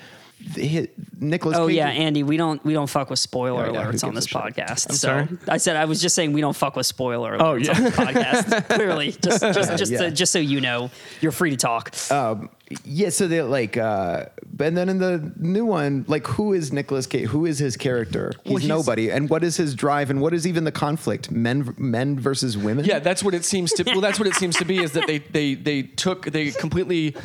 The- 0.54 0.88
Nicolas. 1.21 1.57
Oh 1.57 1.69
Cage- 1.69 1.76
yeah, 1.76 1.88
Andy, 1.88 2.23
we 2.25 2.37
don't 2.37 2.64
we 2.64 2.73
don't 2.73 2.88
fuck 2.90 3.11
with 3.11 3.19
spoiler 3.21 3.66
Yeah, 3.66 3.73
yeah, 3.73 3.85
alerts 3.92 4.04
on 4.04 4.14
this 4.14 4.25
a 4.25 4.28
shit? 4.28 4.42
podcast. 4.42 4.90
so 4.90 4.95
sorry? 4.95 5.28
I 5.49 5.57
said 5.59 5.76
I 5.76 5.85
was 5.85 6.00
just 6.02 6.14
saying 6.16 6.33
we 6.33 6.40
don't 6.40 6.57
fuck 6.57 6.75
with 6.75 6.87
spoiler 6.87 7.37
alerts 7.38 7.40
Oh, 7.42 7.54
yeah. 7.54 7.76
on 7.76 7.83
this 7.85 7.95
podcast. 7.97 8.69
Clearly, 8.75 9.12
just 9.12 9.40
just 9.40 9.76
just, 9.78 9.92
Yeah. 9.92 9.99
to, 9.99 10.11
just 10.11 10.33
so 10.33 10.38
you 10.40 10.61
know, 10.61 10.90
you're 11.21 11.31
free 11.33 11.50
to 11.50 11.57
talk. 11.57 11.95
um, 12.11 12.49
yeah, 12.85 13.09
so 13.11 13.26
they 13.29 13.43
like, 13.43 13.76
uh, 13.76 14.26
and 14.61 14.76
then 14.76 14.88
in 14.88 14.99
the 14.99 15.33
new 15.38 15.64
one, 15.64 16.05
like, 16.09 16.26
who 16.26 16.52
is 16.52 16.73
Nicolas 16.73 17.07
Cage? 17.07 17.29
Who 17.29 17.47
is 17.47 17.59
his 17.59 17.76
character? 17.76 18.33
He's, 18.45 18.52
Well, 18.52 18.59
he's- 18.61 18.69
nobody. 18.69 19.11
And 19.11 19.29
what 19.31 19.43
is 19.45 19.57
his 19.57 19.75
drive? 19.75 20.11
And 20.11 20.21
what 20.21 20.33
is 20.35 20.47
even 20.47 20.64
the 20.64 20.73
conflict? 20.73 21.31
Men, 21.31 21.75
men 21.79 22.19
versus 22.19 22.57
women. 22.57 22.85
Yeah, 22.85 22.99
that's 22.99 23.23
what 23.23 23.35
it 23.35 23.45
seems 23.45 23.73
to. 23.75 23.85
Well, 23.85 24.00
that's 24.00 24.19
what 24.19 24.29
it 24.29 24.35
seems 24.35 24.57
to 24.57 24.64
be. 24.64 24.79
Is 24.79 24.93
that 24.93 25.07
they 25.07 25.19
they 25.19 25.55
they 25.55 25.83
took 25.83 26.26
they 26.26 26.50
completely 26.50 27.17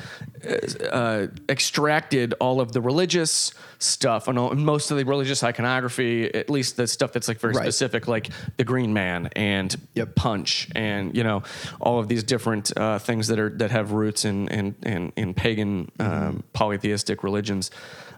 uh, 0.48 0.86
uh, 0.92 1.28
extracted 1.50 2.34
all 2.40 2.62
of 2.62 2.72
the 2.72 2.82
religious 2.82 3.52
stuff 3.80 4.28
and 4.28 4.40
all, 4.40 4.56
most 4.56 4.90
of 4.92 4.98
the 4.98 5.06
religious 5.06 5.44
iconography, 5.44 6.34
at 6.34 6.50
least 6.50 6.78
the 6.78 6.88
stuff 6.88 7.14
that's 7.14 7.28
like 7.28 7.40
very 7.40 7.54
Right. 7.54 7.64
specific, 7.64 8.08
like 8.08 8.30
the 8.58 8.64
Green 8.64 8.94
Man 8.94 9.30
and 9.36 9.76
Yep. 9.96 10.16
Punch, 10.16 10.70
and 10.76 11.16
you 11.16 11.24
know 11.24 11.44
all 11.80 12.00
of 12.00 12.08
these 12.08 12.24
different 12.24 12.72
uh, 12.78 13.00
things 13.00 13.28
that 13.28 13.40
are 13.40 13.50
that 13.58 13.72
have 13.72 13.92
roots 13.92 14.26
in 14.26 14.48
in 14.50 14.76
in, 14.84 15.12
in 15.16 15.34
pagan 15.38 15.90
um, 16.00 16.44
polytheistic 16.52 17.24
religions, 17.24 17.72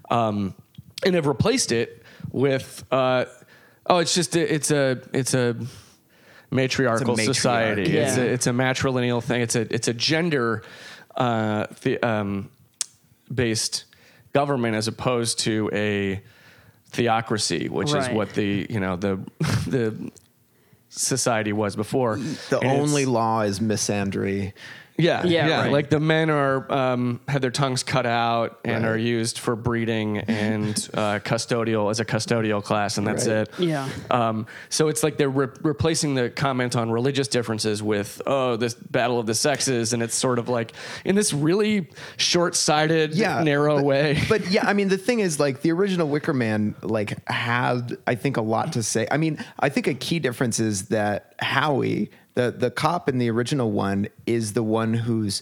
um, 0.09 0.55
and 1.05 1.13
have 1.13 1.27
replaced 1.27 1.71
it 1.71 2.03
with. 2.31 2.83
Uh, 2.91 3.25
Oh, 3.89 3.97
it's 3.97 4.13
just 4.13 4.35
a, 4.35 4.53
it's 4.53 4.69
a 4.69 5.01
it's 5.13 5.33
a 5.33 5.55
matriarchal 6.51 7.15
matriarch, 7.15 7.25
society. 7.25 7.97
It's 7.97 8.17
a 8.17 8.25
it's 8.25 8.47
a 8.47 8.51
matrilineal 8.51 9.23
thing. 9.23 9.41
It's 9.41 9.55
a 9.55 9.73
it's 9.73 9.87
a 9.87 9.93
gender 9.93 10.61
uh, 11.15 11.65
the, 11.81 11.99
um, 12.07 12.51
based 13.33 13.85
government 14.31 14.75
as 14.75 14.87
opposed 14.87 15.39
to 15.39 15.71
a 15.73 16.21
theocracy, 16.91 17.67
which 17.67 17.93
is 17.93 18.07
what 18.09 18.33
the 18.33 18.67
you 18.69 18.79
know 18.79 18.95
the 18.95 19.19
the 19.67 20.11
society 20.89 21.51
was 21.51 21.75
before. 21.75 22.17
The 22.17 22.59
And 22.59 22.69
only 22.69 23.05
law 23.05 23.41
is 23.41 23.59
misandry. 23.59 24.53
Yeah, 24.99 25.23
Yeah, 25.25 25.47
yeah. 25.47 25.61
right. 25.63 25.71
Like 25.71 25.89
the 25.89 25.99
men 25.99 26.29
are 26.29 26.71
um, 26.71 27.19
had 27.27 27.41
their 27.41 27.51
tongues 27.51 27.83
cut 27.83 28.05
out 28.05 28.59
and 28.63 28.83
Right. 28.83 28.91
are 28.91 28.97
used 28.97 29.39
for 29.39 29.55
breeding 29.55 30.19
and 30.19 30.75
uh, 30.93 31.19
custodial 31.19 31.89
as 31.89 31.99
a 31.99 32.05
custodial 32.05 32.63
class, 32.63 32.97
and 32.97 33.07
that's 33.07 33.27
Right. 33.27 33.47
it. 33.47 33.49
Yeah. 33.59 33.89
Um, 34.11 34.45
so 34.69 34.87
it's 34.89 35.01
like 35.03 35.17
they're 35.17 35.29
re- 35.29 35.47
replacing 35.63 36.15
the 36.15 36.29
comment 36.29 36.75
on 36.75 36.91
religious 36.91 37.27
differences 37.27 37.81
with 37.81 38.21
oh 38.27 38.55
this 38.57 38.73
battle 38.73 39.19
of 39.19 39.25
the 39.25 39.33
sexes, 39.35 39.93
and 39.93 40.03
it's 40.03 40.15
sort 40.15 40.37
of 40.39 40.49
like 40.49 40.73
in 41.05 41.15
this 41.15 41.33
really 41.33 41.87
short-sighted, 42.17 43.13
yeah, 43.15 43.43
narrow 43.43 43.77
but, 43.77 43.85
way. 43.85 44.21
But 44.29 44.49
yeah, 44.51 44.67
I 44.67 44.73
mean, 44.73 44.87
the 44.89 44.97
thing 44.97 45.19
is, 45.19 45.39
like, 45.39 45.61
the 45.61 45.71
original 45.71 46.07
Wicker 46.07 46.33
Man, 46.33 46.75
like, 46.81 47.17
had 47.29 47.97
I 48.07 48.15
think 48.15 48.37
a 48.37 48.41
lot 48.41 48.73
to 48.73 48.83
say. 48.83 49.07
I 49.11 49.17
mean, 49.17 49.43
I 49.59 49.69
think 49.69 49.87
a 49.87 49.93
key 49.93 50.19
difference 50.19 50.59
is 50.59 50.87
that 50.87 51.33
Howie, 51.39 52.11
the 52.39 52.51
the 52.51 52.71
cop 52.71 53.09
in 53.09 53.17
the 53.17 53.29
original 53.29 53.71
one, 53.71 54.07
is 54.25 54.53
the 54.53 54.63
one 54.63 54.93
who's 54.93 55.41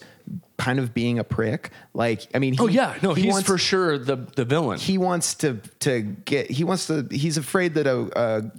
kind 0.57 0.79
of 0.79 0.93
being 0.93 1.19
a 1.19 1.23
prick. 1.23 1.69
Like, 1.93 2.27
I 2.33 2.39
mean, 2.39 2.53
he, 2.53 2.59
oh 2.59 2.67
yeah, 2.67 2.95
no, 3.03 3.13
he 3.13 3.23
he's 3.23 3.31
wants- 3.33 3.47
for 3.47 3.57
sure 3.57 3.97
the 3.99 4.15
the 4.35 4.43
villain. 4.43 4.79
he 4.79 4.97
wants 4.97 5.35
to 5.35 5.61
to 5.81 6.01
get 6.01 6.49
he 6.49 6.63
wants 6.63 6.87
to 6.87 7.07
he's 7.11 7.37
afraid 7.37 7.75
that 7.75 7.85
a, 7.85 8.09
a 8.19 8.51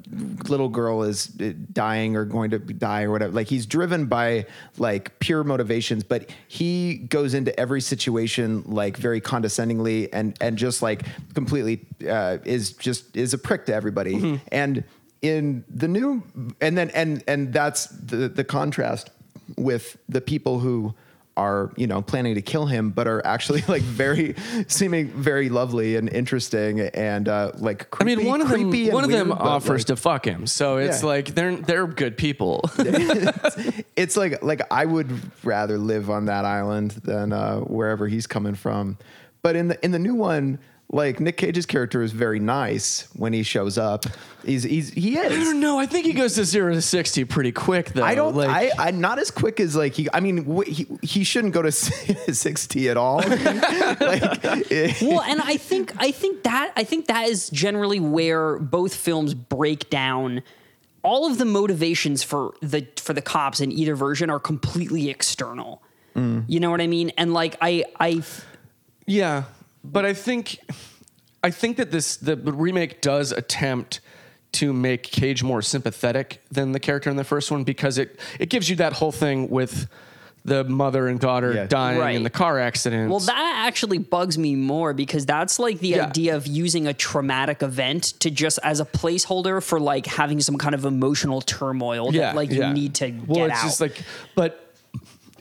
little 0.48 0.68
girl 0.68 1.02
is 1.02 1.26
dying 1.26 2.16
or 2.16 2.24
going 2.24 2.50
to 2.50 2.58
die 2.60 3.02
or 3.02 3.10
whatever 3.10 3.32
like 3.32 3.48
he's 3.48 3.66
driven 3.66 4.06
by 4.06 4.46
like 4.78 5.18
pure 5.18 5.42
motivations 5.44 6.04
but 6.04 6.30
he 6.46 6.94
goes 6.96 7.34
into 7.34 7.58
every 7.58 7.80
situation 7.80 8.62
like 8.66 8.96
very 8.96 9.20
condescendingly 9.20 10.10
and 10.12 10.36
and 10.40 10.56
just 10.56 10.80
like 10.80 11.02
completely 11.34 11.84
uh, 12.08 12.38
is 12.44 12.72
just 12.72 13.16
is 13.16 13.34
a 13.34 13.38
prick 13.38 13.66
to 13.66 13.74
everybody 13.74 14.40
and 14.52 14.84
in 15.22 15.64
the 15.68 15.88
new 15.88 16.22
and 16.60 16.76
then 16.78 16.90
and 16.90 17.22
and 17.26 17.52
that's 17.52 17.86
the 17.86 18.28
the 18.28 18.44
contrast 18.44 19.10
with 19.56 19.96
the 20.08 20.20
people 20.20 20.60
who 20.60 20.94
are 21.36 21.72
you 21.76 21.86
know 21.86 22.02
planning 22.02 22.34
to 22.34 22.42
kill 22.42 22.66
him 22.66 22.90
but 22.90 23.06
are 23.06 23.24
actually 23.24 23.62
like 23.68 23.82
very 23.82 24.34
seeming 24.68 25.08
very 25.08 25.48
lovely 25.48 25.94
and 25.96 26.08
interesting 26.08 26.80
and 26.80 27.28
uh 27.28 27.52
like 27.58 27.86
I 28.00 28.04
mean, 28.04 28.24
one 28.26 28.40
of 28.40 28.48
them 28.48 28.70
creepy 28.70 28.90
one 28.90 29.04
of 29.04 29.10
them 29.10 29.28
weird, 29.28 29.40
offers 29.40 29.80
like, 29.82 29.86
to 29.86 29.96
fuck 29.96 30.24
him, 30.26 30.46
so 30.46 30.76
it's 30.78 31.00
Yeah. 31.02 31.08
like 31.08 31.34
they're 31.34 31.56
they're 31.56 31.86
good 31.86 32.16
people. 32.16 32.68
it's 33.96 34.16
like 34.16 34.42
like 34.42 34.62
I 34.72 34.84
would 34.84 35.10
rather 35.44 35.78
live 35.78 36.10
on 36.10 36.26
that 36.26 36.44
island 36.44 36.92
than 37.04 37.32
uh 37.32 37.60
wherever 37.60 38.08
he's 38.08 38.26
coming 38.26 38.54
from 38.54 38.98
but 39.42 39.56
in 39.56 39.68
the 39.68 39.84
in 39.84 39.92
the 39.92 39.98
new 39.98 40.14
one 40.14 40.58
like 40.90 41.20
Nick 41.20 41.36
Cage's 41.36 41.66
character 41.66 42.02
is 42.02 42.12
very 42.12 42.40
nice 42.40 43.08
when 43.14 43.32
he 43.32 43.42
shows 43.42 43.76
up 43.78 44.06
he's 44.48 44.62
he's 44.62 44.90
he 44.90 45.18
I 45.18 45.28
don't 45.28 45.60
know. 45.60 45.78
I 45.78 45.86
think 45.86 46.06
he 46.06 46.12
goes 46.12 46.34
to 46.34 46.44
zero 46.44 46.72
to 46.72 46.82
sixty 46.82 47.24
pretty 47.24 47.52
quick, 47.52 47.92
though. 47.92 48.04
I 48.04 48.14
don't. 48.14 48.34
Like, 48.34 48.48
I, 48.48 48.88
I 48.88 48.90
not 48.90 49.18
as 49.18 49.30
quick 49.30 49.60
as 49.60 49.76
like 49.76 49.94
he. 49.94 50.08
I 50.12 50.20
mean, 50.20 50.44
wh- 50.44 50.66
he 50.66 50.86
he 51.02 51.24
shouldn't 51.24 51.54
go 51.54 51.62
to 51.62 51.72
sixty 51.72 52.88
at 52.88 52.96
all. 52.96 53.16
like, 53.20 54.00
well, 54.00 55.22
and 55.22 55.40
I 55.40 55.56
think 55.58 55.92
I 55.98 56.10
think 56.10 56.42
that 56.44 56.72
I 56.76 56.84
think 56.84 57.06
that 57.06 57.28
is 57.28 57.50
generally 57.50 58.00
where 58.00 58.58
both 58.58 58.94
films 58.94 59.34
break 59.34 59.90
down. 59.90 60.42
All 61.02 61.30
of 61.30 61.38
the 61.38 61.44
motivations 61.44 62.22
for 62.22 62.54
the 62.60 62.86
for 62.96 63.12
the 63.12 63.22
cops 63.22 63.60
in 63.60 63.70
either 63.70 63.94
version 63.94 64.30
are 64.30 64.40
completely 64.40 65.10
external. 65.10 65.82
Mm. 66.16 66.44
You 66.48 66.60
know 66.60 66.70
what 66.70 66.80
I 66.80 66.86
mean? 66.86 67.12
And 67.16 67.32
like 67.32 67.56
I 67.60 67.84
I 68.00 68.22
Yeah, 69.06 69.44
but 69.84 70.04
I 70.04 70.12
think 70.14 70.58
I 71.42 71.50
think 71.50 71.76
that 71.76 71.90
this 71.90 72.16
the 72.16 72.36
remake 72.36 73.00
does 73.00 73.32
attempt 73.32 74.00
to 74.52 74.72
make 74.72 75.02
Cage 75.02 75.42
more 75.42 75.60
sympathetic 75.62 76.42
than 76.50 76.72
the 76.72 76.80
character 76.80 77.10
in 77.10 77.16
the 77.16 77.24
first 77.24 77.50
one 77.50 77.64
because 77.64 77.98
it 77.98 78.18
it 78.38 78.48
gives 78.48 78.68
you 78.68 78.76
that 78.76 78.94
whole 78.94 79.12
thing 79.12 79.48
with 79.50 79.88
the 80.44 80.64
mother 80.64 81.08
and 81.08 81.20
daughter 81.20 81.52
Yeah. 81.52 81.66
dying 81.66 81.98
Right. 81.98 82.16
in 82.16 82.22
the 82.22 82.30
car 82.30 82.58
accident. 82.58 83.10
Well, 83.10 83.18
that 83.20 83.64
actually 83.66 83.98
bugs 83.98 84.38
me 84.38 84.54
more 84.54 84.94
because 84.94 85.26
that's 85.26 85.58
like 85.58 85.80
the 85.80 85.88
Yeah. 85.88 86.06
idea 86.06 86.36
of 86.36 86.46
using 86.46 86.86
a 86.86 86.94
traumatic 86.94 87.62
event 87.62 88.14
to 88.20 88.30
just 88.30 88.58
as 88.62 88.80
a 88.80 88.86
placeholder 88.86 89.62
for 89.62 89.78
like 89.78 90.06
having 90.06 90.40
some 90.40 90.56
kind 90.56 90.74
of 90.74 90.86
emotional 90.86 91.42
turmoil 91.42 92.12
that 92.12 92.34
like 92.34 92.50
you 92.50 92.66
need 92.72 92.94
to 92.94 93.10
well, 93.26 93.46
get 93.46 93.50
it's 93.50 93.58
out. 93.58 93.64
just 93.64 93.80
like, 93.82 94.02
but 94.34 94.67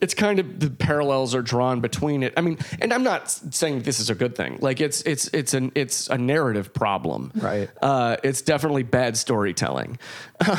it's 0.01 0.13
kind 0.13 0.39
of 0.39 0.59
the 0.59 0.69
parallels 0.69 1.33
are 1.33 1.41
drawn 1.41 1.81
between 1.81 2.23
it. 2.23 2.33
I 2.37 2.41
mean, 2.41 2.57
and 2.81 2.93
I'm 2.93 3.03
not 3.03 3.29
saying 3.29 3.81
this 3.81 3.99
is 3.99 4.09
a 4.09 4.15
good 4.15 4.35
thing. 4.35 4.57
Like 4.61 4.79
it's 4.81 5.01
it's 5.01 5.27
it's 5.29 5.53
an 5.53 5.71
it's 5.75 6.07
a 6.09 6.17
narrative 6.17 6.73
problem. 6.73 7.31
Right. 7.35 7.69
Uh, 7.81 8.17
it's 8.23 8.41
definitely 8.41 8.83
bad 8.83 9.17
storytelling. 9.17 9.97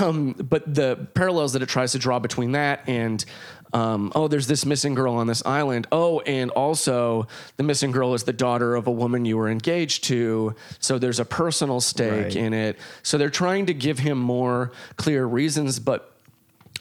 Um, 0.01 0.33
but 0.33 0.75
the 0.75 1.07
parallels 1.15 1.53
that 1.53 1.63
it 1.63 1.69
tries 1.69 1.93
to 1.93 2.01
draw 2.01 2.19
between 2.19 2.53
that 2.53 2.83
and 2.89 3.25
um, 3.73 4.11
oh, 4.15 4.27
there's 4.27 4.49
this 4.49 4.67
missing 4.67 4.95
girl 4.95 5.15
on 5.15 5.29
this 5.29 5.45
island. 5.47 5.87
Oh, 5.93 6.19
and 6.21 6.51
also 6.51 7.29
the 7.59 7.63
missing 7.63 7.93
girl 7.93 8.15
is 8.15 8.25
the 8.25 8.33
daughter 8.33 8.75
of 8.75 8.87
a 8.89 8.91
woman 8.91 9.25
you 9.25 9.37
were 9.37 9.49
engaged 9.49 10.05
to. 10.05 10.57
So 10.81 10.99
there's 10.99 11.21
a 11.21 11.25
personal 11.25 11.81
stake 11.81 12.25
Right. 12.25 12.37
in 12.37 12.53
it. 12.55 12.77
So 13.05 13.19
they're 13.19 13.31
trying 13.31 13.67
to 13.67 13.75
give 13.75 14.01
him 14.01 14.19
more 14.19 14.73
clear 14.97 15.25
reasons, 15.27 15.79
but 15.79 16.13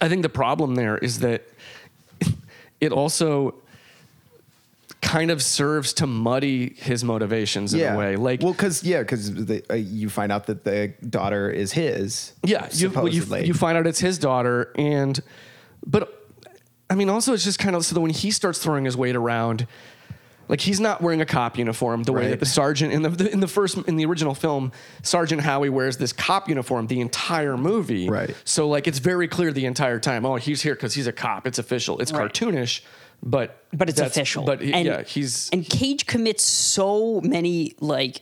I 0.01 0.09
think 0.09 0.21
the 0.23 0.29
problem 0.29 0.73
there 0.75 0.97
is 0.97 1.19
that 1.19 1.47
it 2.79 2.91
also 2.91 3.55
kind 5.01 5.31
of 5.31 5.41
serves 5.41 5.93
to 5.93 6.07
muddy 6.07 6.73
his 6.75 7.03
motivations 7.03 7.73
in 7.73 7.93
a 7.93 7.97
way. 7.97 8.15
Like, 8.15 8.41
well, 8.41 8.51
because 8.51 8.83
yeah, 8.83 8.99
because 8.99 9.49
uh, 9.69 9.73
you 9.75 10.09
find 10.09 10.31
out 10.31 10.47
that 10.47 10.63
the 10.63 10.93
daughter 11.09 11.49
is 11.49 11.71
his. 11.71 12.33
yeah, 12.43 12.67
you, 12.71 12.89
well, 12.89 13.07
you 13.07 13.21
supposedly. 13.21 13.47
you 13.47 13.53
find 13.53 13.77
out 13.77 13.87
it's 13.87 13.99
his 13.99 14.17
daughter, 14.17 14.71
and 14.75 15.19
but 15.85 16.27
I 16.89 16.95
mean, 16.95 17.09
also 17.09 17.33
it's 17.33 17.43
just 17.43 17.59
kind 17.59 17.75
of 17.75 17.85
so 17.85 17.95
that 17.95 18.01
when 18.01 18.11
he 18.11 18.31
starts 18.31 18.59
throwing 18.59 18.85
his 18.85 18.97
weight 18.97 19.15
around, 19.15 19.67
Like 20.49 20.61
he's 20.61 20.79
not 20.79 21.01
wearing 21.01 21.19
a 21.21 21.25
cop 21.25 21.57
uniform 21.57 22.03
the 22.03 22.13
way 22.13 22.29
that 22.29 22.39
the 22.39 22.45
sergeant 22.45 22.93
in 22.93 23.01
the, 23.01 23.09
the 23.09 23.31
in 23.31 23.39
the 23.41 23.47
first 23.47 23.77
in 23.79 23.95
the 23.97 24.05
original 24.05 24.33
film, 24.33 24.71
Sergeant 25.03 25.41
Howie 25.41 25.69
wears 25.69 25.97
this 25.97 26.13
cop 26.13 26.47
uniform 26.47 26.87
the 26.87 27.01
entire 27.01 27.57
movie. 27.57 28.09
Right. 28.09 28.33
So 28.45 28.67
like 28.69 28.87
it's 28.87 28.99
very 28.99 29.27
clear 29.27 29.51
the 29.51 29.65
entire 29.65 29.99
time. 29.99 30.25
Oh, 30.25 30.35
he's 30.35 30.61
here 30.61 30.73
because 30.75 30.93
he's 30.93 31.07
a 31.07 31.11
cop. 31.13 31.45
It's 31.47 31.59
official. 31.59 31.99
It's 31.99 32.11
Right. 32.13 32.31
cartoonish, 32.31 32.81
but 33.21 33.61
but 33.73 33.89
it's 33.89 33.99
official. 33.99 34.43
But 34.45 34.61
he- 34.61 34.73
and, 34.73 34.85
yeah, 34.85 35.01
he's 35.03 35.49
and 35.51 35.67
Cage 35.67 36.05
commits 36.05 36.43
so 36.43 37.19
many 37.21 37.73
like. 37.81 38.21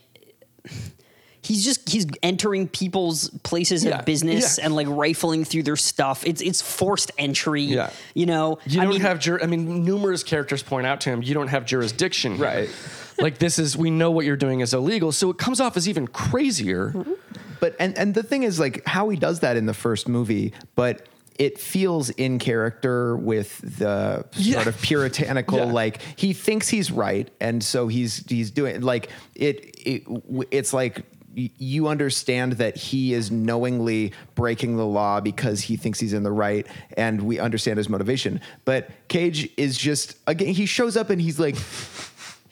He's 1.46 1.64
just 1.64 1.88
he's 1.88 2.06
entering 2.22 2.66
people's 2.68 3.28
places 3.44 3.84
Yeah, 3.84 3.98
of 4.00 4.04
business 4.04 4.58
yeah. 4.58 4.64
and 4.64 4.74
like 4.74 4.88
rifling 4.88 5.44
through 5.44 5.62
their 5.62 5.76
stuff. 5.76 6.26
It's 6.26 6.42
it's 6.42 6.60
forced 6.60 7.12
entry. 7.18 7.62
Yeah. 7.62 7.90
you 8.14 8.26
know. 8.26 8.58
You 8.66 8.80
I 8.80 8.84
don't 8.84 8.92
mean, 8.94 9.00
have 9.02 9.20
jur- 9.20 9.40
I 9.42 9.46
mean, 9.46 9.84
numerous 9.84 10.22
characters 10.24 10.62
point 10.62 10.86
out 10.86 11.00
to 11.02 11.10
him, 11.10 11.22
you 11.22 11.34
don't 11.34 11.48
have 11.48 11.64
jurisdiction. 11.64 12.36
here. 12.36 12.44
Right. 12.44 12.70
like 13.18 13.38
this 13.38 13.58
is 13.58 13.76
we 13.76 13.90
know 13.90 14.10
what 14.10 14.24
you're 14.26 14.36
doing 14.36 14.60
is 14.60 14.74
illegal, 14.74 15.12
so 15.12 15.30
it 15.30 15.38
comes 15.38 15.60
off 15.60 15.76
as 15.76 15.88
even 15.88 16.06
crazier. 16.08 16.90
Mm-hmm. 16.90 17.12
But 17.60 17.76
and 17.78 17.96
and 17.96 18.14
the 18.14 18.22
thing 18.22 18.42
is 18.42 18.58
like 18.60 18.84
how 18.86 19.08
he 19.08 19.16
does 19.16 19.40
that 19.40 19.56
in 19.56 19.66
the 19.66 19.74
first 19.74 20.08
movie, 20.08 20.52
but 20.74 21.06
it 21.38 21.58
feels 21.58 22.08
in 22.10 22.38
character 22.38 23.14
with 23.16 23.58
the 23.78 24.24
Yeah. 24.36 24.54
sort 24.54 24.66
of 24.68 24.80
puritanical 24.80 25.58
Yeah. 25.58 25.64
like 25.64 26.00
he 26.16 26.32
thinks 26.32 26.66
he's 26.68 26.90
right 26.90 27.30
and 27.40 27.62
so 27.62 27.88
he's 27.88 28.24
he's 28.26 28.50
doing 28.50 28.80
like 28.80 29.10
it, 29.34 29.74
it 29.84 30.04
it's 30.50 30.72
like 30.72 30.96
y- 30.96 31.02
you 31.36 31.88
understand 31.88 32.52
that 32.54 32.76
he 32.76 33.12
is 33.12 33.30
knowingly 33.30 34.12
breaking 34.34 34.76
the 34.76 34.86
law 34.86 35.20
because 35.20 35.60
he 35.60 35.76
thinks 35.76 36.00
he's 36.00 36.14
in 36.14 36.22
the 36.22 36.32
right 36.32 36.66
and 36.96 37.22
we 37.22 37.38
understand 37.38 37.76
his 37.76 37.88
motivation. 37.88 38.40
But 38.64 38.88
cage 39.08 39.50
is 39.56 39.76
just 39.76 40.16
again 40.26 40.54
he 40.54 40.66
shows 40.66 40.96
up 40.96 41.10
and 41.10 41.20
he's 41.20 41.38
like 41.38 41.56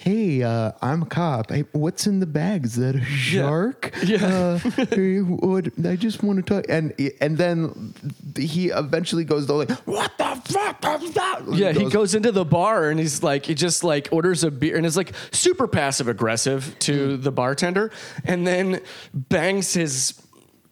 hey 0.04 0.42
uh, 0.42 0.70
i'm 0.82 1.02
a 1.02 1.06
cop 1.06 1.50
hey, 1.50 1.64
what's 1.72 2.06
in 2.06 2.20
the 2.20 2.26
bag 2.26 2.64
is 2.66 2.74
that 2.76 2.94
a 2.94 3.02
shark 3.04 3.94
Yeah. 4.04 4.24
uh, 4.26 4.58
hey, 4.90 5.18
what, 5.20 5.68
I 5.86 5.96
just 5.96 6.22
want 6.22 6.44
to 6.44 6.54
talk, 6.54 6.66
and 6.68 6.92
and 7.22 7.38
then 7.38 7.94
he 8.36 8.68
eventually 8.68 9.24
goes 9.24 9.48
like, 9.48 9.70
what 9.86 10.12
the 10.18 10.40
fuck? 10.44 10.82
was 11.00 11.12
that?" 11.14 11.40
Yeah, 11.52 11.72
he 11.72 11.88
goes 11.88 12.14
into 12.14 12.32
the 12.32 12.44
bar 12.44 12.90
and 12.90 13.00
he's 13.00 13.22
like, 13.22 13.46
he 13.46 13.54
just 13.54 13.82
like 13.82 14.08
orders 14.12 14.44
a 14.44 14.50
beer 14.50 14.76
and 14.76 14.84
is 14.84 14.96
like 14.96 15.12
super 15.32 15.66
passive 15.66 16.08
aggressive 16.08 16.76
to 16.80 17.16
the 17.16 17.30
bartender, 17.32 17.90
and 18.24 18.46
then 18.46 18.80
bangs 19.14 19.72
his 19.72 20.20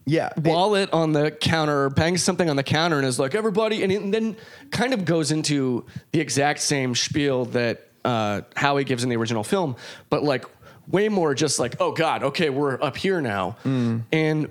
yeah, 0.05 0.31
it- 0.37 0.45
wallet 0.45 0.91
on 0.93 1.12
the 1.12 1.31
counter, 1.31 1.85
or 1.85 1.91
bangs 1.91 2.23
something 2.23 2.51
on 2.51 2.57
the 2.57 2.62
counter, 2.65 2.99
and 2.99 3.07
is 3.07 3.19
like, 3.19 3.35
everybody, 3.35 3.83
and, 3.83 3.91
it- 3.93 4.03
and 4.03 4.12
then 4.12 4.37
kind 4.71 4.93
of 4.93 5.05
goes 5.07 5.31
into 5.33 5.87
the 6.11 6.21
exact 6.21 6.61
same 6.61 6.95
spiel 6.95 7.45
that 7.47 7.89
uh, 8.05 8.43
Howie 8.57 8.85
gives 8.85 9.03
in 9.05 9.11
the 9.11 9.17
original 9.17 9.45
film, 9.45 9.77
but 10.11 10.23
like 10.25 10.45
way 10.89 11.09
more 11.09 11.35
just 11.35 11.59
like, 11.59 11.77
oh 11.81 11.93
God, 11.93 12.23
okay, 12.25 12.51
we're 12.51 12.81
up 12.83 12.97
here 12.97 13.21
now. 13.21 13.57
And 13.65 14.49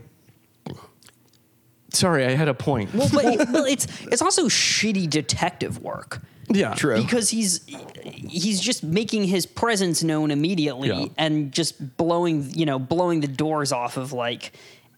sorry, 1.94 2.26
I 2.26 2.32
had 2.32 2.48
a 2.48 2.54
point. 2.54 2.94
well, 2.94 3.10
but 3.14 3.26
it- 3.26 3.50
well, 3.54 3.66
it's 3.66 3.88
it's 4.04 4.22
also 4.22 4.46
shitty 4.48 5.10
detective 5.10 5.80
work. 5.82 6.22
yeah. 6.50 6.74
True. 6.74 7.02
because 7.02 7.30
he's 7.30 7.62
he's 8.06 8.60
just 8.60 8.84
making 8.84 9.26
his 9.26 9.46
presence 9.46 10.04
known 10.04 10.32
immediately 10.32 10.90
Yeah. 10.90 11.06
and 11.18 11.52
just 11.52 11.98
blowing 11.98 12.50
you 12.54 12.66
know 12.66 12.80
blowing 12.80 13.22
the 13.22 13.28
doors 13.28 13.72
off 13.72 13.98
of 13.98 14.12
like 14.14 14.52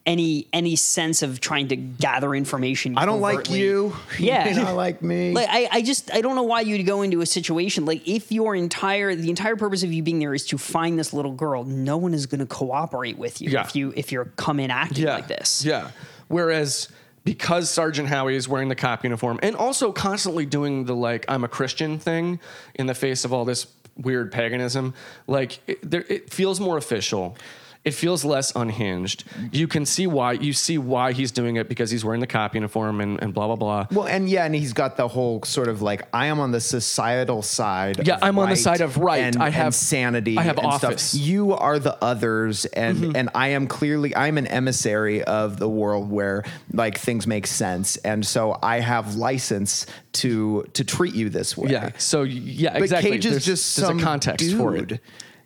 any 0.06 0.48
any 0.52 0.76
sense 0.76 1.22
of 1.22 1.40
trying 1.40 1.70
to 1.70 1.76
gather 1.76 2.36
information. 2.36 2.98
I 2.98 3.06
don't 3.06 3.22
like 3.22 3.50
you. 3.50 3.96
Yeah, 4.20 4.48
you 4.50 4.56
don't 4.56 4.76
like 4.76 5.02
me. 5.02 5.32
Like 5.34 5.48
I, 5.50 5.70
I 5.72 5.82
just 5.82 6.14
I 6.14 6.22
don't 6.22 6.36
know 6.36 6.44
why 6.44 6.62
you'd 6.62 6.86
go 6.86 7.02
into 7.02 7.22
a 7.22 7.26
situation 7.26 7.86
like 7.86 8.08
if 8.08 8.32
your 8.32 8.56
entire 8.56 9.16
the 9.16 9.30
entire 9.30 9.56
purpose 9.56 9.84
of 9.84 9.92
you 9.94 10.04
being 10.04 10.20
there 10.20 10.34
is 10.34 10.46
to 10.48 10.58
find 10.58 11.00
this 11.00 11.14
little 11.14 11.32
girl, 11.32 11.64
no 11.64 11.98
one 11.98 12.14
is 12.14 12.26
going 12.26 12.40
to 12.40 12.46
cooperate 12.46 13.18
with 13.18 13.42
you 13.42 13.50
Yeah. 13.50 13.62
if 13.62 13.76
you 13.76 13.94
if 13.96 14.12
you're 14.12 14.26
come 14.36 14.60
in 14.60 14.72
acting 14.72 15.06
like 15.06 15.28
this. 15.28 15.64
Yeah. 15.66 15.92
Whereas 16.28 16.90
because 17.24 17.70
Sergeant 17.70 18.10
Howie 18.10 18.36
is 18.36 18.50
wearing 18.50 18.68
the 18.68 18.76
cop 18.76 19.04
uniform 19.06 19.40
and 19.42 19.56
also 19.56 19.92
constantly 19.94 20.46
doing 20.46 20.84
the 20.86 20.96
like 20.96 21.26
I'm 21.30 21.44
a 21.46 21.48
Christian 21.48 21.98
thing 21.98 22.40
in 22.76 22.86
the 22.88 22.96
face 22.96 23.24
of 23.24 23.32
all 23.32 23.46
this 23.46 23.68
weird 23.96 24.32
paganism, 24.32 24.94
like 25.28 25.60
it, 25.68 25.80
there, 25.90 26.04
it 26.10 26.34
feels 26.34 26.60
more 26.60 26.78
official. 26.78 27.38
It 27.86 27.94
feels 27.94 28.24
less 28.24 28.54
unhinged. 28.56 29.26
You 29.52 29.68
can 29.68 29.86
see 29.86 30.08
why 30.08 30.32
you 30.34 30.54
see 30.54 30.78
why 30.78 31.12
he's 31.12 31.32
doing 31.32 31.58
it 31.58 31.68
because 31.68 31.92
he's 31.92 32.06
wearing 32.06 32.22
the 32.22 32.28
cop 32.28 32.56
uniform 32.56 33.02
and, 33.02 33.22
and 33.22 33.34
blah 33.34 33.48
blah 33.48 33.58
blah. 33.58 33.88
well, 33.92 34.08
and 34.08 34.30
yeah, 34.30 34.46
and 34.46 34.56
he's 34.56 34.72
got 34.72 34.96
the 34.96 35.10
whole 35.10 35.44
sort 35.44 35.68
of 35.68 35.82
like, 35.82 36.08
I 36.14 36.28
am 36.28 36.40
on 36.40 36.52
the 36.52 36.62
societal 36.62 37.42
side. 37.42 38.08
Yeah, 38.08 38.20
I'm 38.22 38.40
on 38.40 38.50
the 38.50 38.56
side 38.56 38.80
of 38.80 38.96
right. 38.96 39.20
And, 39.22 39.36
I 39.44 39.50
have- 39.50 39.76
sanity. 39.76 40.38
I 40.38 40.44
have 40.44 40.58
and 40.60 40.72
stuff. 40.74 40.84
office. 40.92 41.14
Mm-hmm. 41.14 41.26
You 41.30 41.54
are 41.56 41.78
the 41.78 42.02
others, 42.02 42.64
and 42.66 43.18
and 43.18 43.30
I 43.36 43.50
am 43.50 43.68
clearly 43.68 44.16
I'm 44.16 44.38
an 44.38 44.48
emissary 44.48 45.22
of 45.24 45.58
the 45.60 45.68
world 45.68 46.10
where 46.10 46.46
like 46.72 46.98
things 46.98 47.28
make 47.28 47.46
sense, 47.48 47.98
and 47.98 48.26
so 48.26 48.58
I 48.64 48.80
have 48.80 49.16
license 49.16 49.86
to 50.14 50.64
to 50.74 50.86
treat 50.86 51.16
you 51.16 51.30
this 51.30 51.58
way. 51.58 51.72
Yeah. 51.72 51.92
So 51.98 52.24
yeah, 52.24 52.74
But 52.74 52.84
exactly. 52.84 53.12
Cage 53.12 53.26
is 53.26 53.32
There's- 53.32 53.46
just 53.46 53.76
there's 53.76 53.88
some 53.90 54.00
a 54.00 54.02
context 54.02 54.46
dude. 54.48 54.58
for 54.58 54.78
it. 54.78 55.02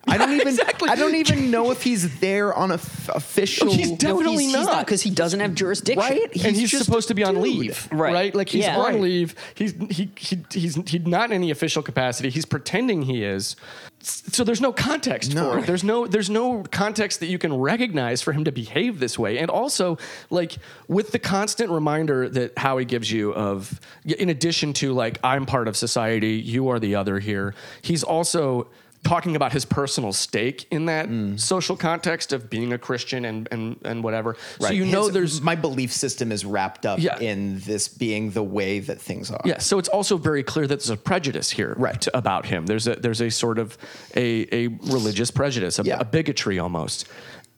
I 0.08 0.16
don't 0.18 0.32
even. 0.34 0.48
exactly. 0.48 0.88
I 0.88 0.94
don't 0.96 1.14
even 1.14 1.50
know 1.50 1.70
if 1.70 1.82
he's 1.82 2.18
there 2.20 2.52
on 2.54 2.70
a 2.70 2.74
f- 2.74 3.08
official. 3.14 3.68
Oh, 3.68 3.72
he's 3.72 3.92
Definitely 3.92 4.44
he's, 4.44 4.54
he's 4.56 4.66
not. 4.66 4.84
because 4.86 5.02
he 5.02 5.10
doesn't 5.10 5.40
have 5.40 5.54
jurisdiction. 5.54 5.98
Right? 6.00 6.44
and 6.44 6.56
he's 6.56 6.70
just 6.70 6.84
supposed 6.84 7.08
to 7.08 7.14
be 7.14 7.24
on 7.24 7.34
dude. 7.34 7.42
leave, 7.42 7.88
Right. 7.92 8.12
right? 8.12 8.34
Like 8.34 8.48
he's 8.48 8.64
Yeah. 8.64 8.76
on 8.78 8.92
Right. 8.94 9.00
leave. 9.00 9.34
He's 9.54 9.72
he, 9.90 10.10
he 10.16 10.38
he's 10.50 10.74
he's 10.86 11.06
not 11.06 11.30
in 11.30 11.34
any 11.34 11.50
official 11.50 11.82
capacity. 11.82 12.30
He's 12.30 12.44
pretending 12.46 13.02
he 13.02 13.22
is. 13.24 13.56
So 14.00 14.44
there's 14.44 14.60
no 14.60 14.72
context 14.72 15.34
No. 15.34 15.52
for 15.52 15.58
it. 15.58 15.66
There's 15.66 15.82
no 15.82 16.06
there's 16.06 16.30
no 16.30 16.62
context 16.70 17.18
that 17.20 17.26
you 17.26 17.38
can 17.38 17.52
recognize 17.52 18.22
for 18.22 18.32
him 18.32 18.44
to 18.44 18.52
behave 18.52 19.00
this 19.00 19.18
way. 19.18 19.38
And 19.38 19.50
also, 19.50 19.98
like 20.30 20.56
with 20.86 21.10
the 21.10 21.18
constant 21.18 21.70
reminder 21.70 22.28
that 22.28 22.56
Howie 22.56 22.84
gives 22.84 23.10
you 23.10 23.34
of, 23.34 23.80
in 24.04 24.28
addition 24.30 24.72
to 24.74 24.92
like 24.92 25.18
I'm 25.24 25.46
part 25.46 25.66
of 25.66 25.76
society, 25.76 26.34
you 26.34 26.68
are 26.68 26.78
the 26.78 26.94
other 26.94 27.18
here. 27.18 27.54
He's 27.82 28.04
also 28.04 28.68
talking 29.04 29.36
about 29.36 29.52
his 29.52 29.64
personal 29.64 30.12
stake 30.12 30.66
in 30.70 30.86
that 30.86 31.08
Mm. 31.08 31.38
social 31.40 31.76
context 31.76 32.32
of 32.32 32.50
being 32.50 32.72
a 32.72 32.78
Christian 32.78 33.24
and 33.24 33.48
and 33.50 33.76
and 33.84 34.02
whatever. 34.02 34.36
So 34.58 34.66
Right. 34.66 34.74
you 34.74 34.84
know 34.84 35.08
there's 35.08 35.40
my 35.40 35.54
belief 35.54 35.92
system 35.92 36.32
is 36.32 36.44
wrapped 36.44 36.84
up 36.84 36.98
Yeah. 37.00 37.18
in 37.18 37.60
this 37.60 37.88
being 37.88 38.32
the 38.32 38.42
way 38.42 38.80
that 38.80 39.00
things 39.00 39.30
are. 39.30 39.40
Yeah, 39.44 39.58
so 39.58 39.78
it's 39.78 39.88
also 39.88 40.16
very 40.18 40.42
clear 40.42 40.66
that 40.66 40.80
there's 40.80 40.90
a 40.90 40.96
prejudice 40.96 41.50
here 41.50 41.74
Right. 41.78 42.00
to- 42.02 42.16
about 42.16 42.46
him. 42.46 42.66
There's 42.66 42.86
a 42.86 42.96
there's 42.96 43.20
a 43.20 43.30
sort 43.30 43.58
of 43.58 43.78
a, 44.16 44.46
a 44.54 44.68
religious 44.90 45.30
prejudice, 45.30 45.78
a, 45.78 45.84
Yeah. 45.84 45.98
a 46.00 46.04
bigotry 46.04 46.58
almost. 46.58 47.06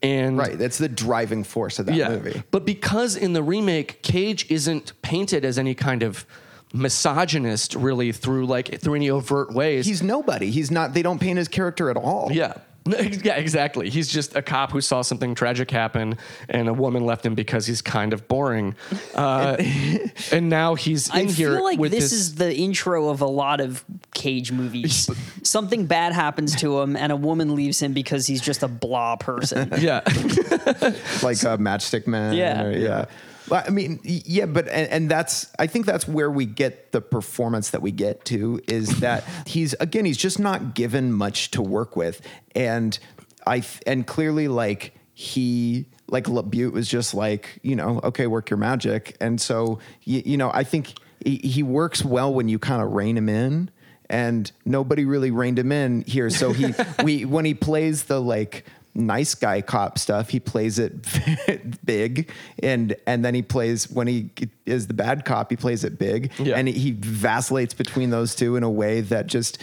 And 0.03 0.37
Right. 0.37 0.57
That's 0.57 0.77
the 0.79 0.89
driving 0.89 1.43
force 1.43 1.77
of 1.79 1.85
that 1.87 1.95
yeah, 1.95 2.09
movie. 2.09 2.41
but 2.51 2.65
because 2.65 3.15
in 3.15 3.33
the 3.33 3.43
remake, 3.43 4.01
Cage 4.01 4.45
isn't 4.49 4.93
painted 5.03 5.45
as 5.45 5.59
any 5.59 5.75
kind 5.75 6.01
of 6.01 6.25
misogynist 6.73 7.75
really 7.75 8.11
through 8.11 8.45
like 8.45 8.79
through 8.81 8.95
any 8.95 9.09
overt 9.09 9.53
ways. 9.53 9.85
He's 9.85 10.01
nobody. 10.03 10.51
He's 10.51 10.71
not. 10.71 10.93
They 10.93 11.01
don't 11.01 11.19
paint 11.19 11.37
his 11.37 11.47
character 11.47 11.89
at 11.89 11.97
all. 11.97 12.29
yeah. 12.31 12.53
Yeah, 12.83 13.35
exactly. 13.35 13.91
He's 13.91 14.07
just 14.07 14.35
a 14.35 14.41
cop 14.41 14.71
who 14.71 14.81
saw 14.81 15.03
something 15.03 15.35
tragic 15.35 15.69
happen, 15.69 16.17
and 16.49 16.67
a 16.67 16.73
woman 16.73 17.05
left 17.05 17.23
him 17.23 17.35
because 17.35 17.67
he's 17.67 17.79
kind 17.79 18.11
of 18.11 18.27
boring. 18.27 18.73
Uh, 19.13 19.55
and 20.31 20.49
now 20.49 20.73
he's 20.73 21.07
in 21.09 21.15
I 21.15 21.31
here 21.31 21.51
I 21.51 21.55
feel 21.57 21.63
like 21.63 21.77
with 21.79 21.91
this 21.91 22.05
this. 22.05 22.13
is 22.13 22.35
the 22.35 22.51
intro 22.55 23.09
of 23.09 23.21
a 23.21 23.27
lot 23.27 23.61
of 23.61 23.85
Cage 24.15 24.51
movies. 24.51 25.07
Something 25.43 25.85
bad 25.85 26.11
happens 26.13 26.55
to 26.55 26.79
him, 26.81 26.95
and 26.95 27.11
a 27.11 27.15
woman 27.15 27.53
leaves 27.53 27.79
him 27.79 27.93
because 27.93 28.25
he's 28.25 28.41
just 28.41 28.63
a 28.63 28.67
blah 28.67 29.15
person. 29.15 29.69
yeah, 29.77 29.99
like 31.21 31.43
uh, 31.45 31.57
Matchstick 31.57 32.07
Man. 32.07 32.33
Yeah. 32.33 32.63
or- 32.63 32.71
yeah. 32.71 33.05
Well, 33.51 33.61
I 33.67 33.69
mean, 33.69 33.99
yeah, 34.03 34.45
but 34.45 34.69
and, 34.69 34.89
and 34.89 35.11
that's 35.11 35.51
I 35.59 35.67
think 35.67 35.85
that's 35.85 36.07
where 36.07 36.31
we 36.31 36.45
get 36.45 36.93
the 36.93 37.01
performance 37.01 37.71
that 37.71 37.81
we 37.81 37.91
get 37.91 38.23
to 38.25 38.61
is 38.65 38.87
that 39.01 39.25
he's 39.45 39.73
again 39.73 40.05
he's 40.05 40.17
just 40.17 40.39
not 40.39 40.73
given 40.73 41.11
much 41.11 41.51
to 41.51 41.61
work 41.61 41.97
with, 41.97 42.21
and 42.55 42.97
I 43.45 43.63
and 43.85 44.07
clearly 44.07 44.47
like 44.47 44.95
he 45.13 45.85
like 46.07 46.25
LaBute 46.25 46.71
was 46.71 46.87
just 46.87 47.13
like 47.13 47.59
you 47.61 47.75
know 47.75 47.99
okay 48.05 48.25
work 48.25 48.49
your 48.49 48.57
magic, 48.57 49.17
and 49.19 49.39
so 49.39 49.79
you, 50.03 50.23
you 50.25 50.37
know 50.37 50.49
I 50.53 50.63
think 50.63 50.93
he, 51.19 51.35
he 51.43 51.61
works 51.61 52.05
well 52.05 52.33
when 52.33 52.47
you 52.47 52.57
kind 52.57 52.81
of 52.81 52.93
rein 52.93 53.17
him 53.17 53.27
in 53.27 53.69
and 54.09 54.49
nobody 54.63 55.03
really 55.03 55.31
reined 55.31 55.59
him 55.59 55.73
in 55.73 56.03
here. 56.03 56.29
So 56.29 56.53
he 56.53 56.73
we 57.03 57.25
when 57.25 57.43
he 57.43 57.53
plays 57.53 58.03
the 58.03 58.21
like 58.21 58.63
nice 58.93 59.35
guy 59.35 59.61
cop 59.61 59.97
stuff, 59.97 60.29
he 60.29 60.39
plays 60.39 60.77
it 60.79 60.93
big, 61.85 62.31
and 62.61 62.95
and 63.07 63.23
then 63.23 63.33
he 63.33 63.41
plays 63.41 63.89
when 63.89 64.07
he 64.07 64.29
is 64.65 64.87
the 64.87 64.93
bad 64.93 65.25
cop, 65.25 65.49
he 65.49 65.55
plays 65.57 65.83
it 65.83 65.97
big, 65.97 66.31
Yeah. 66.39 66.55
and 66.57 66.67
he 66.67 66.91
vacillates 66.99 67.73
between 67.73 68.09
those 68.09 68.35
two 68.35 68.55
in 68.55 68.63
a 68.63 68.69
way 68.69 69.01
that 69.01 69.27
just 69.27 69.57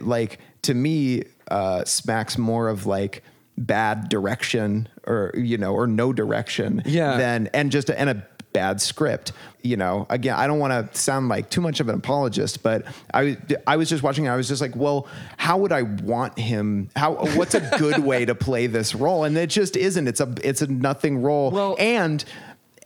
like 0.00 0.38
to 0.62 0.74
me 0.74 1.24
uh, 1.50 1.84
smacks 1.84 2.36
more 2.38 2.68
of 2.68 2.86
like 2.86 3.22
bad 3.56 4.08
direction 4.08 4.88
or 5.06 5.32
you 5.34 5.58
know 5.58 5.74
or 5.74 5.86
no 5.86 6.12
direction 6.12 6.82
Yeah. 6.86 7.16
than 7.16 7.48
and 7.52 7.72
just 7.72 7.90
and 7.90 8.08
a 8.10 8.26
bad 8.52 8.80
script. 8.80 9.32
You 9.62 9.76
know, 9.76 10.06
again, 10.08 10.34
I 10.36 10.46
don't 10.46 10.60
want 10.60 10.92
to 10.92 10.98
sound 10.98 11.28
like 11.28 11.50
too 11.50 11.60
much 11.60 11.80
of 11.80 11.88
an 11.88 11.96
apologist, 11.96 12.62
but 12.62 12.84
I 13.12 13.36
I 13.66 13.76
was 13.76 13.88
just 13.88 14.02
watching. 14.02 14.28
I 14.28 14.36
was 14.36 14.48
just 14.48 14.60
like, 14.60 14.76
well, 14.76 15.08
how 15.36 15.58
would 15.58 15.72
I 15.72 15.82
want 15.82 16.38
him? 16.38 16.90
How 16.94 17.14
what's 17.36 17.54
a 17.54 17.76
good 17.78 17.98
way 17.98 18.24
to 18.24 18.34
play 18.34 18.66
this 18.68 18.94
role? 18.94 19.24
And 19.24 19.36
it 19.36 19.50
just 19.50 19.76
isn't. 19.76 20.06
It's 20.06 20.20
a 20.20 20.32
it's 20.42 20.62
a 20.62 20.68
nothing 20.68 21.22
role. 21.22 21.50
Well- 21.50 21.76
and 21.78 22.24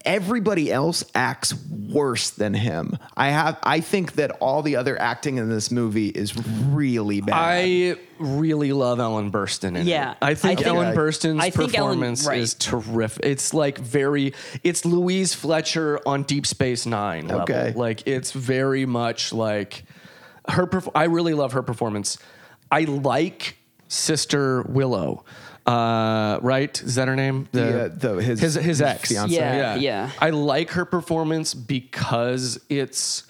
everybody 0.05 0.73
else 0.73 1.05
acts 1.15 1.55
worse 1.69 2.31
than 2.31 2.55
him. 2.55 2.97
I 3.17 3.29
have 3.29 3.59
I 3.63 3.81
think 3.81 4.13
that 4.15 4.31
all 4.41 4.63
the 4.63 4.77
other 4.77 5.01
acting 5.01 5.37
in 5.39 5.49
this 5.49 5.71
movie 5.71 6.09
is 6.09 6.35
really 6.71 7.21
bad. 7.21 7.35
I 7.35 7.97
really 8.19 8.73
love 8.73 9.01
Ellen 9.01 9.31
Burstyn. 9.33 9.77
In 9.77 9.87
Yeah. 9.87 10.13
it. 10.13 10.17
I 10.23 10.35
think 10.35 10.61
I 10.61 10.63
think- 10.63 10.67
Ellen 10.67 10.89
Yeah. 10.89 10.95
Burstyn's 10.95 11.41
I 11.43 11.51
think 11.51 11.75
Ellen- 11.77 11.91
performance 11.99 12.27
right. 12.27 12.39
is 12.39 12.55
terrific. 12.55 13.25
It's 13.27 13.53
like 13.53 13.79
very, 13.79 14.33
it's 14.63 14.85
Louise 14.85 15.35
Fletcher 15.35 16.01
on 16.07 16.23
Deep 16.23 16.47
Space 16.47 16.87
Nine 16.87 17.27
level. 17.29 17.43
Okay. 17.43 17.73
Like 17.77 18.07
it's 18.07 18.33
very 18.33 18.87
much 18.87 19.33
like 19.33 19.85
her. 20.49 20.67
Perf- 20.67 20.91
I 20.95 21.05
really 21.05 21.35
love 21.35 21.53
her 21.53 21.63
performance. 21.63 22.19
I 22.71 22.81
like 22.85 23.57
Sister 23.89 24.63
Willow. 24.63 25.25
Uh, 25.67 26.39
right? 26.43 26.81
Is 26.83 26.97
that 26.97 27.07
her 27.09 27.15
name? 27.17 27.49
The, 27.53 27.85
uh, 27.85 27.89
the- 27.95 28.15
his- 28.23 28.41
his 28.41 28.55
his 28.55 28.65
his 28.65 28.83
ex. 28.83 29.09
fiance. 29.09 29.35
Yeah, 29.35 29.77
yeah. 29.77 30.11
I 30.21 30.31
like 30.31 30.71
her 30.71 30.85
performance 30.85 31.55
because 31.55 32.59
it's 32.69 33.25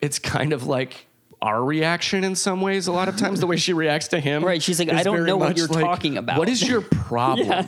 it's 0.00 0.18
kind 0.18 0.52
of 0.52 0.66
like 0.66 1.06
our 1.42 1.64
reaction 1.64 2.22
in 2.24 2.34
some 2.36 2.60
ways. 2.60 2.86
A 2.86 2.92
lot 2.92 3.08
of 3.08 3.16
times, 3.16 3.40
the 3.40 3.46
way 3.46 3.56
she 3.56 3.72
reacts 3.72 4.08
to 4.08 4.20
him, 4.20 4.44
Right, 4.44 4.62
she's 4.62 4.78
like, 4.78 4.92
I 4.92 5.02
don't 5.02 5.24
know 5.24 5.36
what 5.36 5.56
you're 5.56 5.66
like, 5.66 5.84
talking 5.84 6.16
about. 6.16 6.38
What 6.38 6.48
is 6.48 6.66
your 6.66 6.80
problem? 7.08 7.48
Yeah. 7.48 7.66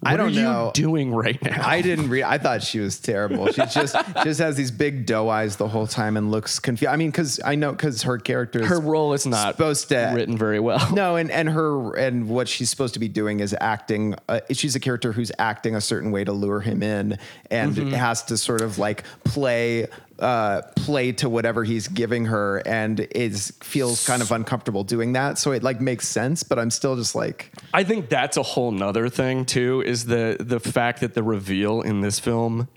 What 0.00 0.12
I 0.12 0.16
don't 0.16 0.26
are 0.26 0.30
you 0.30 0.42
know. 0.42 0.70
doing 0.74 1.14
right 1.14 1.40
now? 1.42 1.66
I 1.66 1.80
didn't 1.80 2.10
read. 2.10 2.24
I 2.24 2.38
thought 2.38 2.62
she 2.62 2.80
was 2.80 2.98
terrible. 2.98 3.46
She 3.48 3.62
just 3.66 3.96
just 4.24 4.40
has 4.40 4.54
these 4.56 4.70
big 4.70 5.06
doe 5.06 5.28
eyes 5.28 5.56
the 5.56 5.68
whole 5.68 5.86
time 5.86 6.16
and 6.16 6.30
looks 6.30 6.58
confused. 6.58 6.92
I 6.92 6.96
mean, 6.96 7.10
because 7.10 7.40
I 7.44 7.54
know 7.54 7.72
because 7.72 8.02
her 8.02 8.18
character 8.18 8.60
is 8.62 8.68
her 8.68 8.78
role 8.80 9.14
is 9.14 9.26
not 9.26 9.54
supposed 9.56 9.88
to 9.88 10.12
written 10.14 10.36
very 10.36 10.60
well. 10.60 10.86
No, 10.94 11.16
and 11.16 11.30
and 11.30 11.48
her 11.48 11.96
and 11.96 12.28
what 12.28 12.46
she's 12.48 12.68
supposed 12.70 12.94
to 12.94 13.00
be 13.00 13.08
doing 13.08 13.40
is 13.40 13.56
acting. 13.60 14.14
Uh, 14.28 14.40
she's 14.52 14.74
a 14.76 14.80
character 14.80 15.12
who's 15.12 15.32
acting 15.38 15.74
a 15.74 15.80
certain 15.80 16.10
way 16.10 16.24
to 16.24 16.32
lure 16.32 16.60
him 16.60 16.82
in, 16.82 17.18
and 17.50 17.74
Mm-hmm. 17.76 17.90
has 17.94 18.22
to 18.24 18.36
sort 18.36 18.60
of 18.60 18.78
like 18.78 19.02
play 19.24 19.86
uh 20.18 20.62
play 20.76 21.12
to 21.12 21.28
whatever 21.28 21.64
he's 21.64 21.88
giving 21.88 22.26
her 22.26 22.58
and 22.66 23.00
is 23.10 23.52
feels 23.62 24.06
kind 24.06 24.22
of 24.22 24.32
uncomfortable 24.32 24.82
doing 24.82 25.12
that 25.12 25.38
so 25.38 25.52
it 25.52 25.62
like 25.62 25.80
makes 25.80 26.08
sense 26.08 26.42
but 26.42 26.58
i'm 26.58 26.70
still 26.70 26.96
just 26.96 27.14
like 27.14 27.52
I 27.72 27.84
think 27.84 28.08
that's 28.08 28.36
a 28.36 28.42
whole 28.42 28.70
nother 28.70 29.08
thing 29.08 29.44
too. 29.44 29.82
Is 29.84 30.06
the 30.06 30.36
the 30.40 30.60
fact 30.60 31.00
that 31.00 31.14
the 31.14 31.22
reveal 31.22 31.82
in 31.82 32.00
this 32.00 32.18
film 32.18 32.68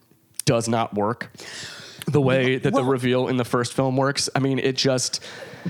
does 0.46 0.68
not 0.68 0.94
work 0.94 1.32
the 2.06 2.22
way 2.22 2.58
that 2.58 2.74
the 2.74 2.84
reveal 2.84 3.28
in 3.28 3.38
the 3.38 3.46
first 3.46 3.74
film 3.74 3.96
works. 3.96 4.30
I 4.36 4.40
mean, 4.40 4.60
it 4.60 4.76
just. 4.76 5.24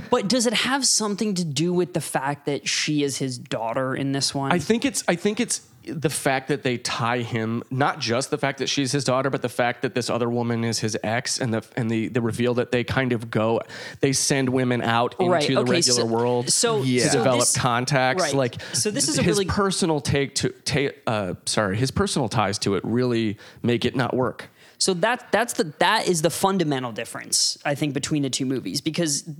But 0.09 0.27
does 0.27 0.45
it 0.45 0.53
have 0.53 0.85
something 0.85 1.33
to 1.35 1.43
do 1.43 1.73
with 1.73 1.93
the 1.93 2.01
fact 2.01 2.45
that 2.45 2.67
she 2.67 3.03
is 3.03 3.17
his 3.17 3.37
daughter 3.37 3.95
in 3.95 4.11
this 4.13 4.33
one? 4.33 4.51
I 4.51 4.59
think 4.59 4.85
it's 4.85 5.03
I 5.07 5.15
think 5.15 5.39
it's 5.39 5.61
the 5.91 6.09
fact 6.09 6.47
that 6.47 6.63
they 6.63 6.77
tie 6.77 7.19
him 7.19 7.63
not 7.69 7.99
just 7.99 8.29
the 8.31 8.37
fact 8.37 8.59
that 8.59 8.67
she's 8.69 8.91
his 8.91 9.03
daughter 9.03 9.29
but 9.29 9.41
the 9.41 9.49
fact 9.49 9.81
that 9.81 9.93
this 9.95 10.09
other 10.09 10.29
woman 10.29 10.63
is 10.63 10.79
his 10.79 10.97
ex 11.03 11.39
and 11.39 11.53
the 11.53 11.65
and 11.75 11.89
the 11.89 12.07
the 12.09 12.21
reveal 12.21 12.53
that 12.53 12.71
they 12.71 12.83
kind 12.83 13.11
of 13.11 13.29
go 13.29 13.59
they 14.01 14.13
send 14.13 14.49
women 14.49 14.81
out 14.81 15.15
into 15.19 15.31
Right, 15.31 15.47
the 15.47 15.57
okay, 15.59 15.71
regular 15.71 16.01
so- 16.01 16.05
world 16.05 16.49
so- 16.49 16.83
to 16.83 16.99
so 17.01 17.11
develop 17.17 17.39
this- 17.41 17.57
contacts 17.57 18.23
right. 18.23 18.33
like 18.33 18.61
So 18.73 18.91
this 18.91 19.07
is 19.09 19.17
a 19.19 19.23
his 19.23 19.37
really- 19.37 19.45
personal 19.45 19.99
take 20.01 20.35
to 20.35 20.49
ta- 20.65 20.95
uh 21.07 21.33
sorry 21.45 21.77
his 21.77 21.91
personal 21.91 22.29
ties 22.29 22.57
to 22.59 22.75
it 22.75 22.83
really 22.85 23.37
make 23.63 23.85
it 23.85 23.95
not 23.95 24.15
work 24.15 24.49
So 24.77 24.93
that 24.95 25.31
that's 25.31 25.53
the 25.53 25.73
that 25.79 26.07
is 26.07 26.21
the 26.21 26.29
fundamental 26.29 26.91
difference 26.91 27.57
I 27.65 27.75
think 27.75 27.93
between 27.93 28.23
the 28.23 28.29
two 28.29 28.45
movies 28.45 28.79
because 28.81 29.23
th- 29.23 29.35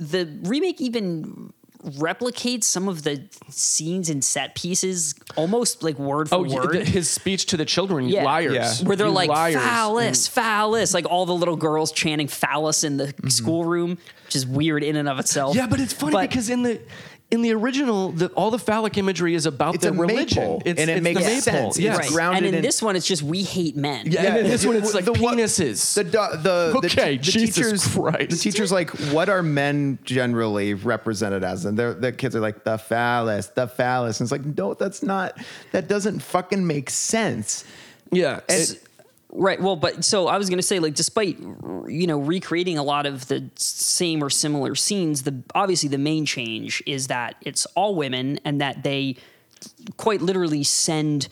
the 0.00 0.28
remake 0.42 0.80
even 0.80 1.52
replicates 1.84 2.64
some 2.64 2.88
of 2.88 3.02
the 3.02 3.22
scenes 3.48 4.08
and 4.08 4.24
set 4.24 4.54
pieces 4.54 5.14
almost 5.36 5.82
like 5.82 5.98
word 5.98 6.28
for 6.28 6.36
oh 6.36 6.42
word. 6.42 6.72
the- 6.76 6.84
his 6.84 7.10
speech 7.10 7.46
to 7.46 7.56
the 7.56 7.64
children 7.64 8.08
Yeah. 8.08 8.24
liars 8.24 8.80
Yeah. 8.80 8.86
where 8.86 8.96
they're 8.96 9.08
You 9.08 9.12
like 9.12 9.28
liars. 9.28 9.56
phallus, 9.56 10.26
phallus, 10.28 10.94
like 10.94 11.06
all 11.06 11.26
the 11.26 11.34
little 11.34 11.56
girls 11.56 11.90
chanting 11.92 12.28
phallus 12.28 12.84
in 12.84 12.96
the 12.98 13.06
Mm-hmm. 13.08 13.28
schoolroom, 13.28 13.98
which 14.24 14.36
is 14.36 14.46
weird 14.46 14.84
in 14.84 14.96
and 14.96 15.08
of 15.08 15.18
itself. 15.18 15.56
Yeah, 15.56 15.66
but 15.66 15.80
it's 15.80 15.92
funny 15.92 16.12
But- 16.12 16.30
because 16.30 16.48
in 16.48 16.62
the 16.62 16.80
in 17.32 17.42
the 17.42 17.52
original, 17.54 18.12
the, 18.12 18.26
all 18.28 18.50
the 18.52 18.58
phallic 18.58 18.96
imagery 18.98 19.34
is 19.34 19.46
about 19.46 19.74
It's 19.74 19.84
the 19.84 19.90
a 19.90 19.92
religion. 19.94 20.42
maypole, 20.42 20.62
It's, 20.64 20.80
and 20.80 20.88
it 20.90 20.98
it's 20.98 21.02
makes 21.02 21.20
the 21.20 21.26
maypole. 21.26 21.72
sense. 21.72 21.78
Yeah. 21.78 21.90
It's 21.96 21.98
right. 22.00 22.08
grounded 22.10 22.36
and 22.44 22.46
in, 22.46 22.54
in- 22.56 22.62
this 22.62 22.80
one, 22.82 22.94
it's 22.94 23.06
just 23.06 23.22
we 23.22 23.42
hate 23.42 23.76
men. 23.76 24.06
Yeah, 24.12 24.22
and 24.22 24.36
in 24.38 24.44
this 24.46 24.64
one, 24.64 24.76
it's 24.76 24.94
like 24.94 25.04
the 25.06 25.12
what- 25.14 25.36
penises. 25.38 25.94
The 25.94 26.04
the 26.04 26.38
the, 26.42 26.78
Okay, 26.86 27.16
the 27.16 27.22
Jesus 27.22 27.54
teachers 27.56 27.88
Christ. 27.88 28.30
the 28.30 28.36
teachers 28.36 28.70
like 28.70 28.90
what 29.12 29.28
are 29.28 29.42
men 29.42 29.98
generally 30.04 30.74
represented 30.74 31.42
as 31.42 31.64
and 31.64 31.78
they're, 31.78 31.94
the 31.94 32.12
kids 32.12 32.36
are 32.36 32.40
like 32.40 32.64
the 32.64 32.76
phallus 32.78 33.46
the 33.48 33.66
phallus 33.66 34.20
and 34.20 34.26
it's 34.26 34.32
like 34.32 34.44
no 34.44 34.74
that's 34.74 35.02
not 35.02 35.36
that 35.72 35.88
doesn't 35.88 36.20
fucking 36.20 36.66
make 36.66 36.90
sense 36.90 37.64
yeah, 38.10 38.40
and 38.48 38.60
it- 38.60 38.82
Right. 39.34 39.60
Well, 39.60 39.76
but 39.76 40.04
so 40.04 40.28
I 40.28 40.36
was 40.36 40.48
going 40.50 40.58
to 40.58 40.62
say, 40.62 40.78
like, 40.78 40.94
despite 40.94 41.38
you 41.40 42.06
know 42.06 42.18
recreating 42.18 42.76
a 42.76 42.82
lot 42.82 43.06
of 43.06 43.28
the 43.28 43.50
same 43.56 44.22
or 44.22 44.28
similar 44.28 44.74
scenes, 44.74 45.22
the 45.22 45.42
obviously 45.54 45.88
the 45.88 45.98
main 45.98 46.26
change 46.26 46.82
is 46.86 47.06
that 47.06 47.36
it's 47.40 47.64
all 47.74 47.94
women 47.94 48.38
and 48.44 48.60
that 48.60 48.82
they 48.82 49.16
quite 49.96 50.20
literally 50.20 50.62
send 50.64 51.28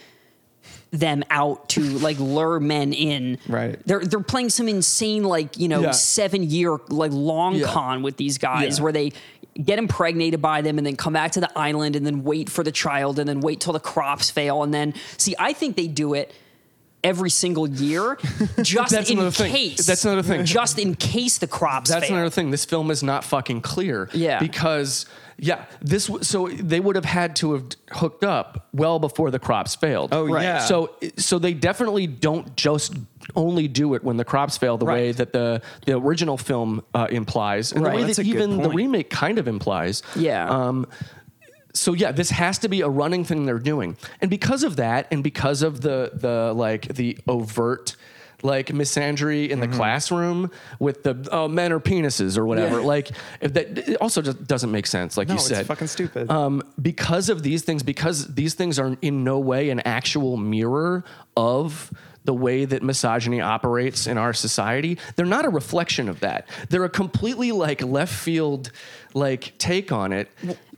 them 0.93 1.23
out 1.31 1.69
to 1.71 1.83
like 1.99 2.19
lure 2.19 2.59
men 2.59 2.93
in. 2.93 3.39
Right. 3.49 3.79
They're 3.87 4.01
they're 4.05 4.21
playing 4.21 4.49
some 4.51 4.67
insane 4.67 5.23
like 5.25 5.59
you 5.59 5.69
know 5.69 5.81
Yeah. 5.83 5.91
seven 5.93 6.43
year 6.43 6.79
like 6.89 7.13
long 7.13 7.55
Yeah. 7.57 7.67
con 7.67 8.03
with 8.03 8.17
these 8.17 8.39
guys 8.39 8.79
Yeah. 8.79 8.85
where 8.85 8.93
they 8.93 9.13
get 9.63 9.79
impregnated 9.79 10.41
by 10.41 10.63
them 10.63 10.79
and 10.79 10.87
then 10.87 10.97
come 10.97 11.13
back 11.13 11.33
to 11.33 11.41
the 11.41 11.51
island 11.59 11.97
and 11.97 12.07
then 12.07 12.25
wait 12.25 12.49
for 12.49 12.65
the 12.65 12.73
child 12.73 13.19
and 13.19 13.29
then 13.29 13.41
wait 13.41 13.61
till 13.61 13.73
the 13.73 13.81
crops 13.81 14.31
fail 14.31 14.63
and 14.63 14.73
then 14.73 14.95
see 15.17 15.35
I 15.39 15.53
think 15.53 15.77
they 15.77 15.87
do 15.87 16.15
it 16.15 16.33
every 17.03 17.31
single 17.31 17.69
year 17.69 18.19
just 18.63 18.93
That's 18.93 19.11
in 19.11 19.19
another 19.19 19.31
thing. 19.31 19.53
case 19.53 19.87
That's 19.87 20.05
another 20.05 20.23
thing. 20.23 20.45
just 20.45 20.79
in 20.79 20.95
case 20.95 21.39
the 21.39 21.47
crops 21.47 21.91
that's 21.91 22.07
fail. 22.07 22.17
another 22.17 22.31
thing. 22.31 22.51
This 22.51 22.65
film 22.65 22.91
is 22.91 23.03
not 23.03 23.25
fucking 23.25 23.63
clear. 23.63 24.09
Yeah. 24.13 24.39
because 24.39 25.07
yeah, 25.43 25.65
this 25.81 26.09
w- 26.09 26.23
so 26.23 26.49
they 26.49 26.81
would 26.81 26.97
have 26.97 27.07
had 27.07 27.35
to 27.37 27.55
have 27.55 27.65
hooked 27.93 28.25
up 28.25 28.69
well 28.75 28.99
before 28.99 29.31
the 29.31 29.39
crops 29.39 29.75
failed. 29.75 30.11
Oh, 30.13 30.27
Right. 30.29 30.43
yeah. 30.43 30.59
So 30.59 30.95
so 31.17 31.39
they 31.39 31.55
definitely 31.55 32.07
don't 32.07 32.55
just 32.57 32.93
only 33.35 33.67
do 33.67 33.95
it 33.95 34.05
when 34.05 34.19
the 34.19 34.25
crops 34.25 34.59
fail 34.59 34.77
the 34.77 34.85
way 34.85 35.13
that 35.13 35.33
the 35.33 35.63
the 35.87 35.97
original 35.97 36.37
film 36.37 36.83
uh, 36.93 37.07
implies, 37.11 37.73
and 37.73 37.83
Right. 37.83 37.93
the 37.93 37.97
way 37.97 38.05
That's 38.05 38.19
that 38.19 38.27
even 38.27 38.61
the 38.61 38.69
remake 38.69 39.09
kind 39.09 39.39
of 39.39 39.49
implies. 39.49 40.03
Yeah. 40.15 40.47
Um, 40.47 40.87
so 41.73 41.93
yeah, 41.93 42.13
this 42.13 42.31
has 42.31 42.59
to 42.59 42.69
be 42.69 42.81
a 42.81 42.89
running 42.89 43.25
thing 43.25 43.47
they're 43.47 43.59
doing, 43.59 43.97
and 44.21 44.31
because 44.31 44.63
of 44.65 44.77
that, 44.77 45.07
and 45.11 45.23
because 45.23 45.63
of 45.63 45.81
the 45.81 46.11
the 46.15 46.53
like 46.55 46.89
the 46.89 47.19
overt 47.29 47.97
like 48.43 48.69
misandry 48.69 49.49
in 49.49 49.61
the 49.61 49.69
classroom 49.69 50.51
with 50.79 51.03
the 51.03 51.29
oh 51.31 51.49
men 51.49 51.73
are 51.73 51.81
penises 51.81 52.39
or 52.39 52.47
whatever, 52.47 52.81
like 52.81 53.11
if 53.41 53.53
that 53.55 53.77
it 53.77 53.97
also 53.97 54.23
just 54.23 54.47
doesn't 54.47 54.71
make 54.71 54.87
sense. 54.87 55.17
Like 55.17 55.29
no 55.29 55.35
you 55.35 55.39
it's 55.39 55.49
said, 55.49 55.67
fucking 55.67 55.89
stupid 55.89 56.31
um, 56.31 56.63
because 56.81 57.29
of 57.29 57.43
these 57.43 57.63
things, 57.63 57.83
because 57.83 58.35
these 58.35 58.55
things 58.55 58.79
are 58.79 58.97
in 59.03 59.25
no 59.25 59.39
way 59.39 59.71
an 59.71 59.81
actual 59.81 60.37
mirror 60.37 61.05
of 61.37 61.93
the 62.25 62.35
way 62.35 62.65
that 62.65 62.83
misogyny 62.83 63.41
operates 63.41 64.07
in 64.07 64.19
our 64.19 64.33
society, 64.33 64.99
they're 65.17 65.27
not 65.27 65.45
a 65.45 65.49
reflection 65.49 66.09
of 66.09 66.21
that. 66.21 66.47
They're 66.69 66.85
a 66.85 66.91
completely 66.91 67.51
like 67.51 67.83
left 67.83 68.13
field 68.13 68.71
like 69.15 69.57
take 69.59 69.93
on 69.93 70.13
it. 70.13 70.29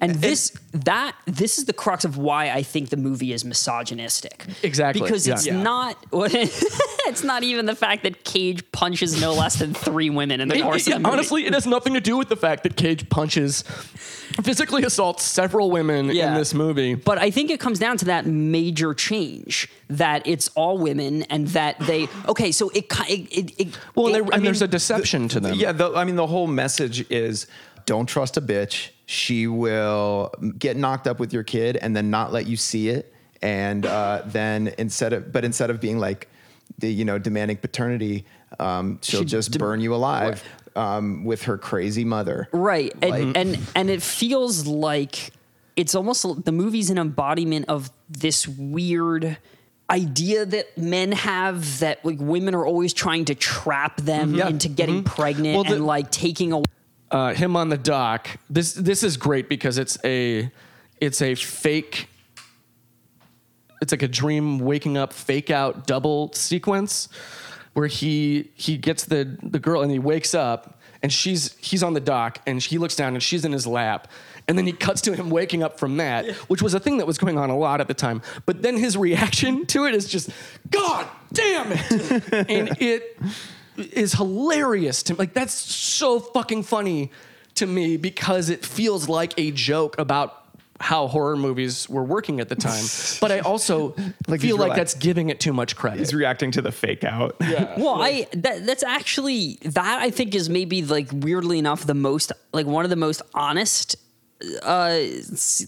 And 0.00 0.16
this 0.16 0.52
that 0.72 1.14
this 1.26 1.58
is 1.58 1.66
the 1.66 1.72
crux 1.72 2.04
of 2.04 2.16
why 2.16 2.50
I 2.50 2.62
think 2.62 2.88
the 2.88 2.96
movie 2.96 3.32
is 3.32 3.44
misogynistic. 3.44 4.46
Exactly, 4.62 5.02
Because 5.02 5.26
yeah. 5.28 5.34
it's 5.34 5.46
Yeah. 5.46 5.62
not 5.62 5.96
it's 6.12 7.22
not 7.22 7.42
even 7.42 7.66
the 7.66 7.74
fact 7.76 8.02
that 8.04 8.24
Cage 8.24 8.62
punches 8.72 9.20
no 9.20 9.32
less 9.34 9.56
than 9.58 9.74
three 9.74 10.10
women 10.10 10.40
in 10.40 10.48
the 10.48 10.56
It- 10.58 10.62
course 10.62 10.86
it- 10.86 10.94
of 10.94 11.02
the 11.02 11.08
movie. 11.08 11.12
honestly, 11.12 11.46
it 11.46 11.52
has 11.54 11.66
nothing 11.66 11.94
to 11.94 12.00
do 12.00 12.16
with 12.16 12.28
the 12.28 12.36
fact 12.36 12.62
that 12.64 12.76
Cage 12.76 13.08
punches, 13.10 13.62
physically 14.42 14.82
assaults 14.84 15.22
several 15.22 15.70
women 15.70 16.10
in 16.10 16.34
this 16.34 16.54
movie. 16.54 16.94
But 16.94 17.18
I 17.18 17.30
think 17.30 17.50
it 17.50 17.60
comes 17.60 17.78
down 17.78 17.96
to 17.98 18.04
that 18.06 18.26
major 18.26 18.94
change 18.94 19.68
that 19.88 20.26
it's 20.26 20.48
all 20.54 20.78
women 20.78 21.22
and 21.24 21.48
that 21.48 21.78
they 21.80 22.08
okay. 22.28 22.50
So 22.50 22.70
it 22.70 22.88
ki- 22.88 23.12
it, 23.30 23.38
it, 23.38 23.60
it 23.60 23.78
Well, 23.94 24.06
and, 24.08 24.16
it- 24.16 24.24
there- 24.26 24.34
and 24.36 24.46
there's 24.46 24.62
a 24.62 24.68
deception 24.68 25.28
to 25.28 25.40
them. 25.40 25.54
Yeah, 25.54 25.72
the, 25.72 25.92
I 25.94 26.04
mean, 26.04 26.16
the 26.16 26.26
whole 26.26 26.46
message 26.46 27.08
is 27.10 27.46
don't 27.86 28.06
trust 28.06 28.36
a 28.36 28.40
bitch. 28.40 28.90
She 29.06 29.46
will 29.46 30.32
get 30.58 30.76
knocked 30.76 31.06
up 31.06 31.18
with 31.20 31.32
your 31.32 31.42
kid 31.42 31.76
and 31.76 31.94
then 31.94 32.10
not 32.10 32.32
let 32.32 32.46
you 32.46 32.56
see 32.56 32.88
it. 32.88 33.12
And 33.42 33.84
uh, 33.84 34.22
then 34.26 34.72
instead 34.78 35.12
of 35.12 35.32
but 35.32 35.44
instead 35.44 35.70
of 35.70 35.80
being 35.80 35.98
like 35.98 36.28
the 36.78 36.92
you 36.92 37.04
know 37.04 37.18
demanding 37.18 37.56
paternity 37.58 38.24
um, 38.60 38.98
she'll 39.02 39.20
She 39.20 39.26
just 39.26 39.50
de- 39.52 39.58
burn 39.58 39.80
you 39.80 39.94
alive 39.94 40.42
um, 40.76 41.24
with 41.24 41.42
her 41.44 41.58
crazy 41.58 42.04
mother. 42.04 42.48
Right. 42.52 42.92
And, 43.02 43.10
Like- 43.10 43.36
and 43.36 43.58
and 43.74 43.90
it 43.90 44.02
feels 44.02 44.66
like 44.66 45.32
it's 45.76 45.94
almost 45.94 46.44
the 46.44 46.52
movie's 46.52 46.90
an 46.90 46.98
embodiment 46.98 47.66
of 47.68 47.90
this 48.08 48.46
weird 48.46 49.38
idea 49.90 50.46
that 50.46 50.78
men 50.78 51.12
have 51.12 51.80
that 51.80 52.02
like 52.04 52.18
women 52.20 52.54
are 52.54 52.64
always 52.64 52.92
trying 52.94 53.24
to 53.26 53.34
trap 53.34 53.96
them 54.00 54.34
Yeah. 54.34 54.48
into 54.48 54.68
getting 54.68 55.02
pregnant 55.04 55.54
Well, 55.54 55.64
the- 55.64 55.74
and 55.76 55.86
like 55.86 56.10
taking 56.10 56.52
away 56.52 56.64
uh, 57.12 57.34
him 57.34 57.56
on 57.56 57.68
the 57.68 57.78
dock. 57.78 58.28
This 58.50 58.72
this 58.72 59.02
is 59.02 59.16
great 59.16 59.48
because 59.48 59.78
it's 59.78 59.98
a 60.04 60.50
it's 61.00 61.22
a 61.22 61.34
fake. 61.34 62.08
It's 63.80 63.92
like 63.92 64.02
a 64.02 64.08
dream 64.08 64.58
waking 64.58 64.96
up 64.96 65.12
fake 65.12 65.50
out 65.50 65.86
double 65.86 66.32
sequence 66.32 67.08
where 67.74 67.86
he 67.86 68.50
he 68.54 68.76
gets 68.76 69.04
the 69.04 69.36
the 69.42 69.58
girl 69.58 69.82
and 69.82 69.90
he 69.90 69.98
wakes 69.98 70.34
up 70.34 70.80
and 71.02 71.12
she's 71.12 71.56
he's 71.58 71.82
on 71.82 71.94
the 71.94 72.00
dock 72.00 72.40
and 72.46 72.62
he 72.62 72.78
looks 72.78 72.96
down 72.96 73.14
and 73.14 73.22
she's 73.22 73.44
in 73.44 73.52
his 73.52 73.66
lap 73.66 74.08
and 74.48 74.58
then 74.58 74.66
he 74.66 74.72
cuts 74.72 75.00
to 75.00 75.14
him 75.14 75.30
waking 75.30 75.62
up 75.62 75.78
from 75.78 75.96
that 75.96 76.26
which 76.48 76.62
was 76.62 76.74
a 76.74 76.80
thing 76.80 76.98
that 76.98 77.06
was 77.06 77.18
going 77.18 77.38
on 77.38 77.50
a 77.50 77.56
lot 77.56 77.80
at 77.80 77.88
the 77.88 77.94
time 77.94 78.22
but 78.46 78.62
then 78.62 78.76
his 78.76 78.96
reaction 78.96 79.66
to 79.66 79.86
it 79.86 79.94
is 79.94 80.08
just 80.08 80.30
god 80.70 81.06
damn 81.32 81.72
it 81.72 82.32
and 82.50 82.76
it 82.80 83.18
is 83.76 84.12
hilarious 84.14 85.02
to 85.04 85.14
me. 85.14 85.18
Like 85.18 85.34
that's 85.34 85.54
so 85.54 86.20
fucking 86.20 86.62
funny 86.64 87.10
to 87.56 87.66
me 87.66 87.96
because 87.96 88.48
it 88.48 88.64
feels 88.64 89.08
like 89.08 89.34
a 89.38 89.50
joke 89.50 89.98
about 89.98 90.38
how 90.80 91.06
horror 91.06 91.36
movies 91.36 91.88
were 91.88 92.02
working 92.02 92.40
at 92.40 92.48
the 92.48 92.56
time. 92.56 92.84
But 93.20 93.30
I 93.30 93.38
also 93.38 93.94
Like 94.26 94.40
feel 94.40 94.56
like 94.56 94.72
relaxed. 94.72 94.76
that's 94.76 94.94
giving 94.94 95.28
it 95.30 95.38
too 95.38 95.52
much 95.52 95.76
credit. 95.76 96.00
He's 96.00 96.12
reacting 96.12 96.50
to 96.52 96.62
the 96.62 96.72
fake 96.72 97.04
out. 97.04 97.36
Yeah. 97.40 97.74
Well, 97.78 98.02
I 98.02 98.26
that 98.32 98.66
that's 98.66 98.82
actually 98.82 99.58
that 99.64 100.00
I 100.02 100.10
think 100.10 100.34
is 100.34 100.48
maybe 100.50 100.82
like 100.82 101.08
weirdly 101.12 101.58
enough 101.60 101.86
the 101.86 101.94
most 101.94 102.32
like 102.52 102.66
one 102.66 102.84
of 102.84 102.90
the 102.90 102.96
most 102.96 103.22
honest 103.34 103.94
uh 104.62 104.98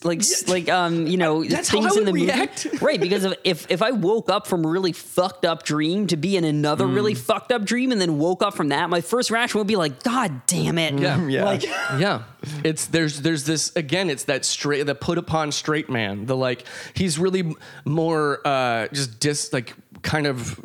like 0.02 0.22
like 0.48 0.68
um 0.68 1.06
you 1.06 1.16
know 1.16 1.44
That's 1.44 1.68
how 1.68 1.80
things 1.80 1.96
I 1.96 2.00
in 2.00 2.04
the 2.06 2.12
would 2.12 2.20
movie 2.20 2.78
right 2.84 3.00
because 3.00 3.24
of, 3.24 3.34
if 3.44 3.70
if 3.70 3.82
I 3.82 3.90
woke 3.92 4.28
up 4.30 4.46
from 4.46 4.64
a 4.64 4.68
really 4.68 4.92
fucked 4.92 5.44
up 5.44 5.62
dream 5.64 6.06
to 6.08 6.16
be 6.16 6.36
in 6.36 6.44
another 6.44 6.84
Mm. 6.86 6.94
really 6.94 7.14
fucked 7.14 7.52
up 7.52 7.64
dream 7.64 7.92
and 7.92 8.00
then 8.00 8.18
woke 8.18 8.42
up 8.42 8.54
from 8.54 8.68
that 8.68 8.90
my 8.90 9.00
first 9.00 9.30
reaction 9.30 9.58
would 9.58 9.66
be 9.66 9.76
like 9.76 10.02
god 10.02 10.46
damn 10.46 10.78
it 10.78 10.98
Yeah. 10.98 11.26
Yeah. 11.26 11.44
like 11.44 11.62
yeah 11.98 12.22
it's 12.64 12.86
there's 12.86 13.20
there's 13.22 13.44
this 13.44 13.74
again 13.76 14.10
it's 14.10 14.24
that 14.24 14.44
straight 14.44 14.84
the 14.86 14.94
put 14.94 15.18
upon 15.18 15.52
straight 15.52 15.88
man 15.88 16.26
the 16.26 16.36
like 16.36 16.64
he's 16.94 17.18
really 17.18 17.54
more 17.84 18.40
uh 18.46 18.88
just 18.92 19.20
dis 19.20 19.52
like 19.52 19.74
kind 20.02 20.26
of 20.26 20.60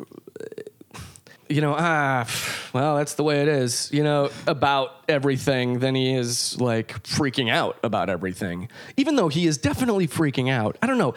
you 1.50 1.60
know 1.60 1.74
ah 1.76 2.26
well 2.72 2.96
that's 2.96 3.14
the 3.14 3.22
way 3.24 3.42
it 3.42 3.48
is 3.48 3.90
you 3.92 4.02
know 4.04 4.30
about 4.46 4.94
everything 5.08 5.80
than 5.80 5.94
he 5.94 6.14
is 6.14 6.58
like 6.60 7.02
freaking 7.02 7.50
out 7.50 7.76
about 7.82 8.08
everything 8.08 8.68
even 8.96 9.16
though 9.16 9.28
he 9.28 9.46
is 9.46 9.58
definitely 9.58 10.06
freaking 10.06 10.48
out 10.50 10.78
i 10.80 10.86
don't 10.86 10.98
know 10.98 11.12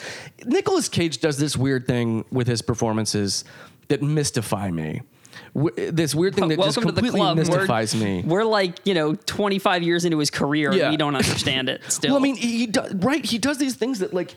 Nicolas 0.46 0.90
cage 0.90 1.20
does 1.20 1.38
this 1.38 1.56
weird 1.56 1.86
thing 1.88 2.26
with 2.32 2.48
his 2.48 2.62
performances 2.62 3.46
that 3.90 4.02
mystify 4.02 4.72
me 4.72 5.02
W- 5.56 5.92
this 5.92 6.16
weird 6.16 6.34
thing 6.36 6.48
that 6.48 6.58
just 6.58 6.78
welcome 6.78 6.96
to 6.96 7.02
the 7.02 7.10
club 7.10 7.38
mystifies 7.38 7.94
we're, 7.96 8.04
me 8.04 8.24
we're 8.26 8.44
like 8.44 8.80
you 8.86 8.94
know 8.96 9.14
25 9.16 9.84
years 9.84 10.04
into 10.06 10.18
his 10.18 10.32
career 10.32 10.74
Yeah. 10.74 10.84
and 10.86 10.92
we 10.92 10.98
don't 10.98 11.16
understand 11.16 11.70
it 11.70 11.82
still 11.90 12.12
Well, 12.12 12.20
I 12.20 12.24
mean, 12.24 12.36
he, 12.36 12.58
he 12.60 12.68
does, 12.68 12.94
right? 12.96 13.24
He 13.24 13.38
does 13.38 13.58
these 13.60 13.76
things 13.76 14.00
that 14.00 14.14
like 14.14 14.36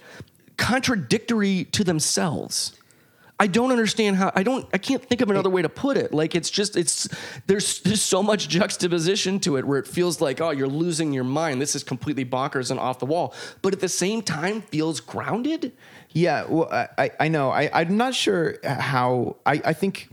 contradictory 0.56 1.64
to 1.72 1.84
themselves. 1.84 2.75
I 3.38 3.46
don't 3.46 3.70
understand 3.70 4.16
how 4.16 4.32
I 4.34 4.42
don't 4.42 4.66
I 4.72 4.78
can't 4.78 5.04
think 5.04 5.20
of 5.20 5.30
another 5.30 5.50
way 5.50 5.60
to 5.62 5.68
put 5.68 5.96
it. 5.96 6.14
Like 6.14 6.34
it's 6.34 6.48
just 6.48 6.76
it's 6.76 7.06
there's 7.46 7.80
there's 7.80 8.00
so 8.02 8.22
much 8.22 8.48
juxtaposition 8.48 9.40
to 9.40 9.56
it 9.56 9.66
where 9.66 9.78
it 9.78 9.86
feels 9.86 10.20
like 10.20 10.40
oh 10.40 10.50
you're 10.50 10.66
losing 10.68 11.12
your 11.12 11.24
mind. 11.24 11.60
This 11.60 11.76
is 11.76 11.84
completely 11.84 12.24
bonkers 12.24 12.70
and 12.70 12.80
off 12.80 12.98
the 12.98 13.06
wall, 13.06 13.34
but 13.62 13.74
at 13.74 13.80
the 13.80 13.88
same 13.90 14.22
time 14.22 14.62
feels 14.62 15.00
grounded. 15.00 15.72
Yeah, 16.12 16.46
well, 16.48 16.68
I, 16.72 17.10
I- 17.20 17.28
know. 17.28 17.50
I, 17.50 17.68
I'm 17.74 17.98
not 17.98 18.14
sure 18.14 18.56
how. 18.64 19.36
I, 19.44 19.60
I 19.66 19.72
think 19.74 20.08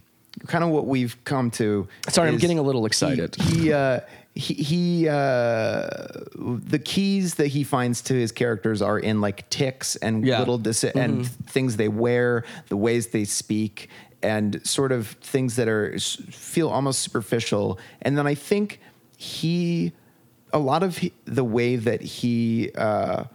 kind 0.48 0.62
of 0.64 0.70
what 0.72 0.86
we've 0.86 1.16
come 1.24 1.50
to. 1.52 1.88
Sorry, 2.10 2.28
I'm 2.28 2.38
getting 2.38 2.60
a 2.60 2.62
little 2.62 2.86
excited. 2.86 3.36
He, 3.36 3.58
he, 3.60 3.74
uh, 3.74 4.02
he, 4.36 4.54
he 4.56 5.08
uh, 5.10 5.88
the 6.36 6.82
keys 6.84 7.36
that 7.36 7.48
he 7.48 7.64
finds 7.64 8.02
to 8.04 8.14
his 8.14 8.32
characters 8.32 8.82
are 8.82 8.98
in 9.00 9.22
like 9.22 9.50
tics 9.50 9.96
and 9.98 10.26
Yeah. 10.26 10.40
little 10.40 10.58
dis- 10.58 10.84
and 10.84 11.28
things 11.28 11.76
they 11.78 11.88
wear, 11.88 12.44
the 12.70 12.78
ways 12.78 13.08
they 13.08 13.26
speak, 13.26 13.90
and 14.24 14.66
sort 14.66 14.92
of 14.92 15.08
things 15.22 15.56
that 15.58 15.68
are 15.68 15.98
feel 16.00 16.70
almost 16.70 17.02
superficial. 17.02 17.78
And 18.02 18.18
then 18.18 18.26
I 18.26 18.34
think 18.36 18.80
he, 19.18 19.92
a 20.52 20.60
lot 20.60 20.82
of 20.84 20.98
he, 20.98 21.14
the 21.26 21.44
way 21.44 21.76
that 21.76 22.02
he 22.02 22.72
uh, 22.76 23.26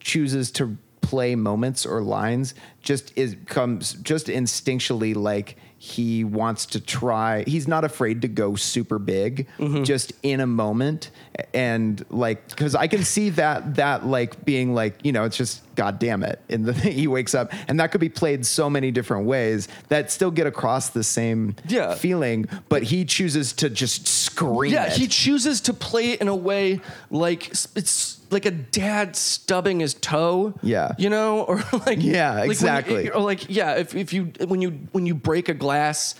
chooses 0.00 0.50
to 0.52 0.76
play 1.02 1.34
moments 1.36 1.86
or 1.86 2.02
lines 2.02 2.54
just 2.82 3.12
is 3.16 3.36
comes 3.46 3.94
just 3.94 4.26
instinctually 4.26 5.14
like 5.14 5.56
he 5.80 6.24
wants 6.24 6.66
to 6.66 6.80
try 6.80 7.44
he's 7.46 7.68
not 7.68 7.84
afraid 7.84 8.22
to 8.22 8.28
go 8.28 8.56
super 8.56 8.98
big 8.98 9.46
mm-hmm. 9.58 9.84
just 9.84 10.12
in 10.22 10.40
a 10.40 10.46
moment. 10.46 11.10
And 11.54 12.04
like 12.10 12.48
because 12.48 12.74
i 12.74 12.88
can 12.88 13.04
see 13.04 13.30
that 13.30 13.76
that 13.76 14.04
like 14.04 14.44
being 14.44 14.74
like 14.74 14.96
you 15.04 15.12
know 15.12 15.22
it's 15.22 15.36
just 15.36 15.62
god 15.76 16.00
damn 16.00 16.24
it 16.24 16.40
and 16.48 16.66
the 16.66 16.72
he 17.00 17.06
wakes 17.06 17.32
up. 17.32 17.52
And 17.68 17.78
that 17.78 17.92
could 17.92 18.00
be 18.00 18.08
played 18.08 18.44
so 18.44 18.68
many 18.68 18.90
different 18.90 19.26
ways 19.26 19.68
that 19.88 20.10
still 20.10 20.32
get 20.32 20.48
across 20.48 20.88
the 20.90 21.04
same 21.04 21.54
Yeah. 21.68 21.94
feeling 21.94 22.46
but 22.68 22.82
he 22.82 23.04
chooses 23.04 23.52
to 23.54 23.70
just 23.70 24.08
scream 24.38 24.72
Yeah, 24.72 24.86
it. 24.86 24.92
he 24.92 25.08
chooses 25.08 25.60
to 25.62 25.74
play 25.74 26.12
it 26.12 26.20
in 26.20 26.28
a 26.28 26.36
way 26.36 26.80
like 27.10 27.48
it's 27.50 28.18
like 28.30 28.44
a 28.46 28.50
dad 28.50 29.16
stubbing 29.16 29.80
his 29.80 29.94
toe. 29.94 30.54
Yeah. 30.62 30.92
you 30.98 31.08
know, 31.10 31.42
or 31.48 31.62
like 31.86 31.98
Yeah, 32.02 32.30
like 32.30 32.38
when 32.40 32.44
you- 32.46 32.50
exactly. 32.52 33.10
or 33.10 33.20
like 33.20 33.48
yeah, 33.48 33.74
if 33.76 33.94
if 33.94 34.12
you 34.12 34.32
when 34.46 34.60
you 34.62 34.70
when 34.92 35.06
you 35.06 35.14
break 35.14 35.48
a 35.48 35.54
glass. 35.54 36.14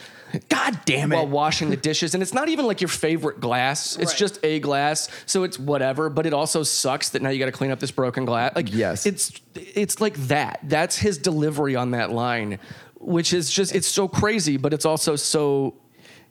God 0.51 0.79
damn 0.85 1.11
it. 1.11 1.17
While 1.17 1.27
washing 1.27 1.71
the 1.71 1.77
dishes, 1.79 2.13
and 2.13 2.23
it's 2.23 2.35
not 2.35 2.51
even 2.51 2.67
like 2.67 2.83
your 2.83 2.89
favorite 2.89 3.41
glass. 3.41 3.97
It's 3.97 4.11
Right. 4.13 4.19
just 4.19 4.39
a 4.43 4.61
glass, 4.61 5.09
so 5.25 5.43
it's 5.43 5.59
whatever. 5.59 6.11
But 6.11 6.27
it 6.27 6.35
also 6.35 6.63
sucks 6.65 7.09
that 7.11 7.23
now 7.23 7.31
you 7.31 7.39
got 7.39 7.47
to 7.47 7.53
clean 7.53 7.71
up 7.71 7.81
this 7.81 7.91
broken 7.91 8.27
glass. 8.27 8.53
Like 8.55 8.71
Yes. 8.71 9.07
it's 9.07 9.33
it's 9.55 10.03
like 10.03 10.17
that. 10.29 10.61
That's 10.65 10.99
his 10.99 11.17
delivery 11.17 11.77
on 11.77 11.93
that 11.93 12.11
line, 12.13 12.59
which 13.01 13.33
is 13.33 13.49
just 13.51 13.75
it's 13.75 13.87
so 13.89 14.07
crazy, 14.07 14.59
but 14.59 14.75
it's 14.75 14.85
also 14.85 15.17
so 15.17 15.75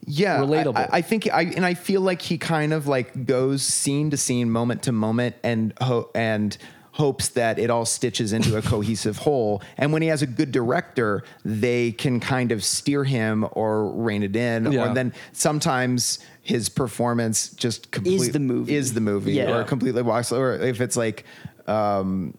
yeah 0.08 0.40
relatable. 0.40 0.76
I, 0.78 0.98
I- 0.98 1.02
think 1.02 1.28
I 1.32 1.44
and 1.44 1.64
I 1.66 1.76
feel 1.76 2.02
like 2.02 2.22
he 2.24 2.38
kind 2.40 2.74
of 2.74 2.88
like 2.88 3.26
goes 3.26 3.62
scene 3.62 4.10
to 4.10 4.18
scene, 4.18 4.50
moment 4.50 4.82
to 4.84 4.92
moment, 4.92 5.36
and 5.44 5.74
ho- 5.80 6.10
and 6.16 6.58
hopes 6.94 7.28
that 7.30 7.60
it 7.60 7.70
all 7.70 7.86
stitches 7.86 8.34
into 8.34 8.58
a 8.58 8.62
cohesive 8.74 9.18
whole. 9.20 9.62
And 9.78 9.94
when 9.94 10.02
he 10.02 10.08
has 10.08 10.24
a 10.24 10.26
good 10.28 10.52
director, 10.52 11.24
they 11.46 11.92
can 11.92 12.20
kind 12.20 12.52
of 12.52 12.64
steer 12.64 13.04
him 13.04 13.46
or 13.52 13.92
rein 13.92 14.24
it 14.24 14.36
in. 14.36 14.72
Yeah. 14.72 14.90
Or 14.90 14.94
then 14.96 15.14
sometimes 15.32 16.18
his 16.42 16.70
performance 16.70 17.50
just 17.50 17.92
completely 17.92 18.30
the 18.30 18.40
movie. 18.40 18.74
is 18.76 18.96
the 18.96 19.02
movie, 19.02 19.34
Yeah. 19.34 19.56
or 19.58 19.64
completely 19.64 20.02
walks. 20.02 20.32
Or 20.32 20.54
if 20.56 20.82
it's 20.82 20.98
like. 20.98 21.24
Um, 21.68 22.36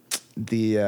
the 0.47 0.79
uh, 0.79 0.83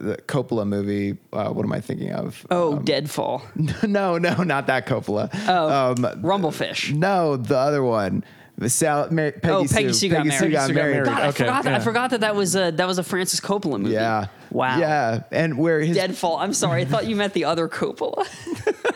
the 0.00 0.18
Coppola 0.28 0.66
movie. 0.66 1.18
Uh, 1.32 1.50
what 1.50 1.64
am 1.64 1.72
I 1.72 1.80
thinking 1.80 2.12
of? 2.12 2.46
oh 2.50 2.78
deadfall 2.78 3.42
no, 3.82 4.18
no, 4.18 4.34
not 4.44 4.66
that 4.68 4.86
Coppola. 4.86 5.28
oh 5.48 5.90
Um, 5.92 5.96
rumblefish 6.22 6.94
no, 6.94 7.36
the 7.36 7.56
other 7.58 7.82
one. 7.82 8.24
The 8.58 8.68
Sal, 8.68 9.10
Mar- 9.10 9.32
Peggy 9.32 9.48
Oh, 9.48 9.64
Sue. 9.66 9.74
Peggy 9.74 9.92
Sue 9.94 10.08
got 10.10 10.26
married. 10.26 10.38
Peggy 10.52 10.52
Sue 10.68 10.74
got 10.74 10.74
married. 10.74 11.04
God, 11.06 11.20
I 11.22 11.28
Okay, 11.28 11.38
forgot. 11.38 11.64
That, 11.64 11.74
I 11.74 11.78
forgot 11.80 12.10
that 12.10 12.20
that 12.20 12.36
was 12.36 12.54
a 12.54 12.70
that 12.70 12.86
was 12.86 12.98
a 12.98 13.02
Francis 13.02 13.40
Coppola 13.40 13.80
movie. 13.80 13.94
Yeah. 13.94 14.26
Wow. 14.50 14.78
Yeah, 14.78 15.22
and 15.32 15.56
where 15.56 15.80
his 15.80 15.96
Deadfall. 15.96 16.36
I'm 16.38 16.52
sorry. 16.52 16.82
I 16.82 16.84
thought 16.84 17.06
you 17.06 17.16
meant 17.16 17.32
the 17.32 17.46
other 17.46 17.66
Coppola. 17.66 18.26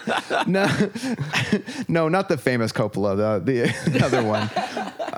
no, 0.47 0.69
no, 1.89 2.09
not 2.09 2.29
the 2.29 2.37
famous 2.37 2.71
Coppola, 2.71 3.17
the 3.45 3.75
the 3.91 4.05
other 4.05 4.23
one. 4.23 4.49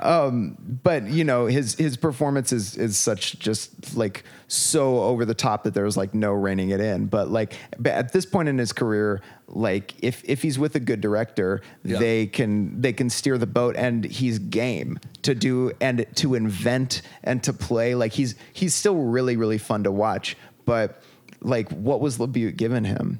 Um, 0.01 0.55
but 0.83 1.07
you 1.07 1.23
know, 1.23 1.45
his 1.45 1.75
his 1.75 1.97
performance 1.97 2.51
is 2.51 2.75
is 2.77 2.97
such 2.97 3.37
just 3.39 3.95
like 3.95 4.23
so 4.47 4.99
over 5.03 5.25
the 5.25 5.33
top 5.33 5.63
that 5.63 5.73
there 5.73 5.83
was 5.83 5.97
like 5.97 6.13
no 6.13 6.31
reining 6.33 6.69
it 6.69 6.79
in. 6.79 7.07
But 7.07 7.29
like 7.29 7.53
but 7.77 7.93
at 7.93 8.13
this 8.13 8.25
point 8.25 8.49
in 8.49 8.57
his 8.57 8.71
career, 8.73 9.21
like 9.47 9.93
if 10.03 10.21
if 10.25 10.41
he's 10.41 10.57
with 10.59 10.75
a 10.75 10.79
good 10.79 11.01
director, 11.01 11.61
Yeah. 11.83 11.99
they 11.99 12.27
can 12.27 12.81
they 12.81 12.93
can 12.93 13.09
steer 13.09 13.37
the 13.37 13.47
boat, 13.47 13.75
and 13.77 14.03
he's 14.05 14.39
game 14.39 14.99
to 15.23 15.35
do 15.35 15.71
and 15.81 16.05
to 16.15 16.35
invent 16.35 17.01
and 17.23 17.43
to 17.43 17.53
play. 17.53 17.95
Like 17.95 18.13
he's 18.13 18.35
he's 18.53 18.73
still 18.73 18.95
really 18.95 19.35
really 19.37 19.57
fun 19.57 19.83
to 19.83 19.91
watch. 19.91 20.37
But 20.65 21.01
like, 21.41 21.69
what 21.71 22.01
was 22.01 22.17
LaBute 22.17 22.57
given 22.57 22.83
him? 22.83 23.19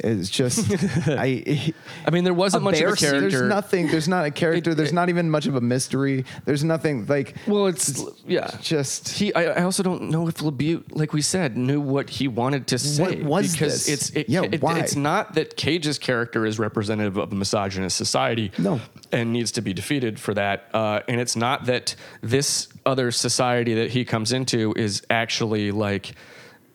It's 0.00 0.30
just 0.30 0.70
I. 1.08 1.72
I 2.06 2.10
mean, 2.10 2.24
there 2.24 2.34
wasn't 2.34 2.62
much 2.64 2.80
of 2.80 2.92
a 2.92 2.96
character. 2.96 3.30
There's 3.30 3.42
nothing. 3.48 3.88
There's 3.88 4.08
not 4.08 4.24
a 4.24 4.30
character. 4.30 4.70
It- 4.70 4.76
there's 4.76 4.90
it- 4.90 4.94
not 4.94 5.08
even 5.08 5.30
much 5.30 5.46
of 5.46 5.54
a 5.56 5.60
mystery. 5.60 6.24
There's 6.44 6.64
nothing 6.64 7.06
like. 7.06 7.36
Well, 7.46 7.66
it's 7.66 8.02
yeah. 8.26 8.50
just 8.60 9.08
He, 9.08 9.34
I, 9.34 9.60
I 9.60 9.62
also 9.62 9.82
don't 9.82 10.10
know 10.10 10.28
if 10.28 10.36
LaBute, 10.36 10.94
like 10.96 11.12
we 11.12 11.22
said, 11.22 11.56
knew 11.56 11.80
what 11.80 12.10
he 12.10 12.28
wanted 12.28 12.66
to 12.68 12.78
say. 12.78 13.02
What 13.02 13.22
was 13.22 13.52
because 13.52 13.86
this? 13.86 14.08
it's 14.08 14.16
it, 14.16 14.28
Yeah, 14.28 14.42
why? 14.60 14.78
it's 14.78 14.96
not 14.96 15.34
that 15.34 15.56
Cage's 15.56 15.98
character 15.98 16.46
is 16.46 16.58
representative 16.58 17.16
of 17.16 17.32
a 17.32 17.34
misogynist 17.34 17.96
society. 17.96 18.52
No. 18.58 18.80
and 19.12 19.32
needs 19.32 19.50
to 19.52 19.62
be 19.62 19.72
defeated 19.72 20.20
for 20.20 20.34
that. 20.34 20.68
Uh, 20.72 21.00
and 21.08 21.20
it's 21.20 21.34
not 21.36 21.64
that 21.66 21.94
this 22.20 22.68
other 22.86 23.10
society 23.10 23.74
that 23.74 23.90
he 23.90 24.04
comes 24.04 24.32
into 24.32 24.72
is 24.76 25.02
actually 25.10 25.70
like 25.72 26.12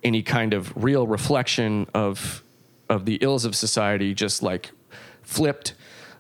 any 0.04 0.22
kind 0.22 0.54
of 0.54 0.72
real 0.76 1.08
reflection 1.08 1.88
of 1.94 2.43
of 2.90 3.06
the 3.06 3.16
ills 3.22 3.46
of 3.46 3.56
society 3.56 4.14
just 4.14 4.44
like 4.44 4.72
flipped. 5.22 5.74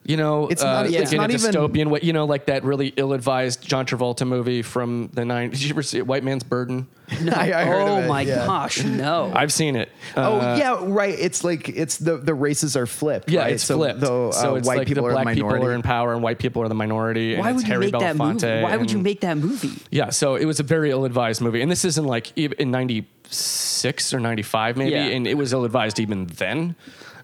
You 0.05 0.17
know, 0.17 0.47
It's 0.49 0.61
not- 0.61 0.85
like 0.87 0.95
it's 0.95 1.11
in 1.13 1.17
not 1.17 1.29
a 1.31 1.33
even- 1.33 1.51
dystopian 1.53 1.87
way. 1.87 2.01
You 2.03 2.11
know, 2.11 2.25
like 2.25 2.47
that 2.47 2.65
really 2.65 2.91
ill-advised 2.97 3.65
John 3.65 3.85
Travolta 3.85 4.27
movie 4.27 4.61
from 4.61 5.09
the 5.13 5.21
'90s. 5.21 5.51
Did 5.51 5.63
you 5.63 5.69
ever 5.69 5.81
see 5.83 5.97
it, 5.99 6.05
White 6.05 6.23
Man's 6.25 6.43
Burden? 6.43 6.87
I, 7.11 7.53
I 7.53 7.63
heard 7.65 7.81
oh 7.81 7.97
of 7.99 8.03
it, 8.05 8.07
my 8.07 8.21
yeah. 8.21 8.45
gosh, 8.45 8.83
no. 8.83 9.31
I've 9.33 9.53
seen 9.53 9.75
it. 9.77 9.89
Oh 10.17 10.39
Uh, 10.41 10.55
yeah, 10.59 10.77
right. 10.81 11.15
It's 11.17 11.43
like 11.45 11.69
it's 11.69 11.97
the 11.97 12.17
the 12.17 12.33
races 12.33 12.75
are 12.75 12.85
flipped. 12.85 13.29
Yeah, 13.29 13.41
right? 13.43 13.53
it's 13.53 13.63
so 13.63 13.77
flipped. 13.77 14.01
The, 14.01 14.11
uh, 14.11 14.31
so 14.33 14.55
it's 14.55 14.67
white 14.67 14.79
like 14.79 14.87
people 14.87 15.03
the 15.03 15.09
are 15.09 15.13
black 15.13 15.23
the 15.23 15.41
minority. 15.41 15.59
people 15.59 15.71
are 15.71 15.75
in 15.75 15.81
power 15.83 16.13
and 16.13 16.21
white 16.21 16.39
people 16.39 16.63
are 16.63 16.67
the 16.67 16.75
minority. 16.75 17.37
Why 17.37 17.47
and 17.49 17.55
would 17.55 17.61
it's 17.61 17.67
you 17.69 17.73
Harry 17.73 17.85
make 17.91 17.99
that 17.99 18.15
movie? 18.17 18.39
Belafonte 18.39 18.61
Why 18.63 18.75
would 18.77 18.91
you 18.91 18.99
make 18.99 19.21
that 19.21 19.37
movie? 19.37 19.71
Yeah, 19.91 20.09
so 20.09 20.35
it 20.35 20.45
was 20.45 20.59
a 20.59 20.63
very 20.63 20.91
ill-advised 20.91 21.39
movie, 21.41 21.61
and 21.61 21.71
this 21.71 21.85
isn't 21.85 22.05
like 22.05 22.37
in 22.37 22.71
'96 22.71 24.13
or 24.13 24.19
'95 24.19 24.77
maybe, 24.77 24.91
Yeah. 24.91 25.05
and 25.05 25.27
it 25.27 25.35
was 25.37 25.53
ill-advised 25.53 25.99
even 25.99 26.25
then. 26.25 26.75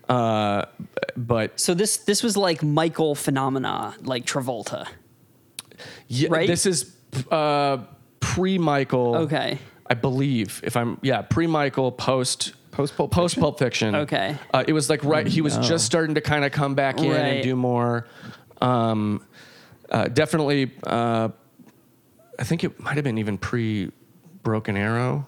Uh, 0.09 0.65
but 1.15 1.59
So 1.59 1.73
this 1.73 1.97
this 1.97 2.23
was 2.23 2.35
like 2.35 2.63
Michael 2.63 3.13
phenomena, 3.15 3.95
like 4.01 4.25
Travolta. 4.25 4.87
yeah, 6.07 6.29
Right? 6.31 6.47
this 6.47 6.65
is 6.65 6.93
uh, 7.31 7.77
pre-Michael. 8.19 9.15
Okay. 9.17 9.59
I 9.87 9.93
believe 9.93 10.61
if 10.63 10.75
I'm 10.75 10.97
yeah 11.01 11.21
pre-Michael 11.21 11.91
post 11.91 12.53
Post 12.71 12.95
Pulp 12.95 13.11
post 13.11 13.39
Pulp 13.39 13.59
Fiction. 13.59 13.93
Okay. 13.95 14.35
uh, 14.53 14.63
it 14.67 14.73
was 14.73 14.89
like 14.89 15.03
right. 15.03 15.27
He 15.27 15.41
was 15.41 15.57
just 15.59 15.85
starting 15.85 16.15
to 16.15 16.21
kind 16.21 16.43
of 16.45 16.51
come 16.51 16.75
back 16.75 16.99
in 16.99 17.09
Right. 17.09 17.17
and 17.19 17.43
do 17.43 17.55
more. 17.55 18.07
Um, 18.61 19.23
uh, 19.91 20.07
definitely, 20.07 20.71
uh, 20.85 21.29
I 22.37 22.43
think 22.43 22.63
it 22.63 22.79
might 22.79 22.95
have 22.95 23.03
been 23.03 23.17
even 23.17 23.37
pre 23.37 23.91
Broken 24.43 24.77
Arrow. 24.77 25.27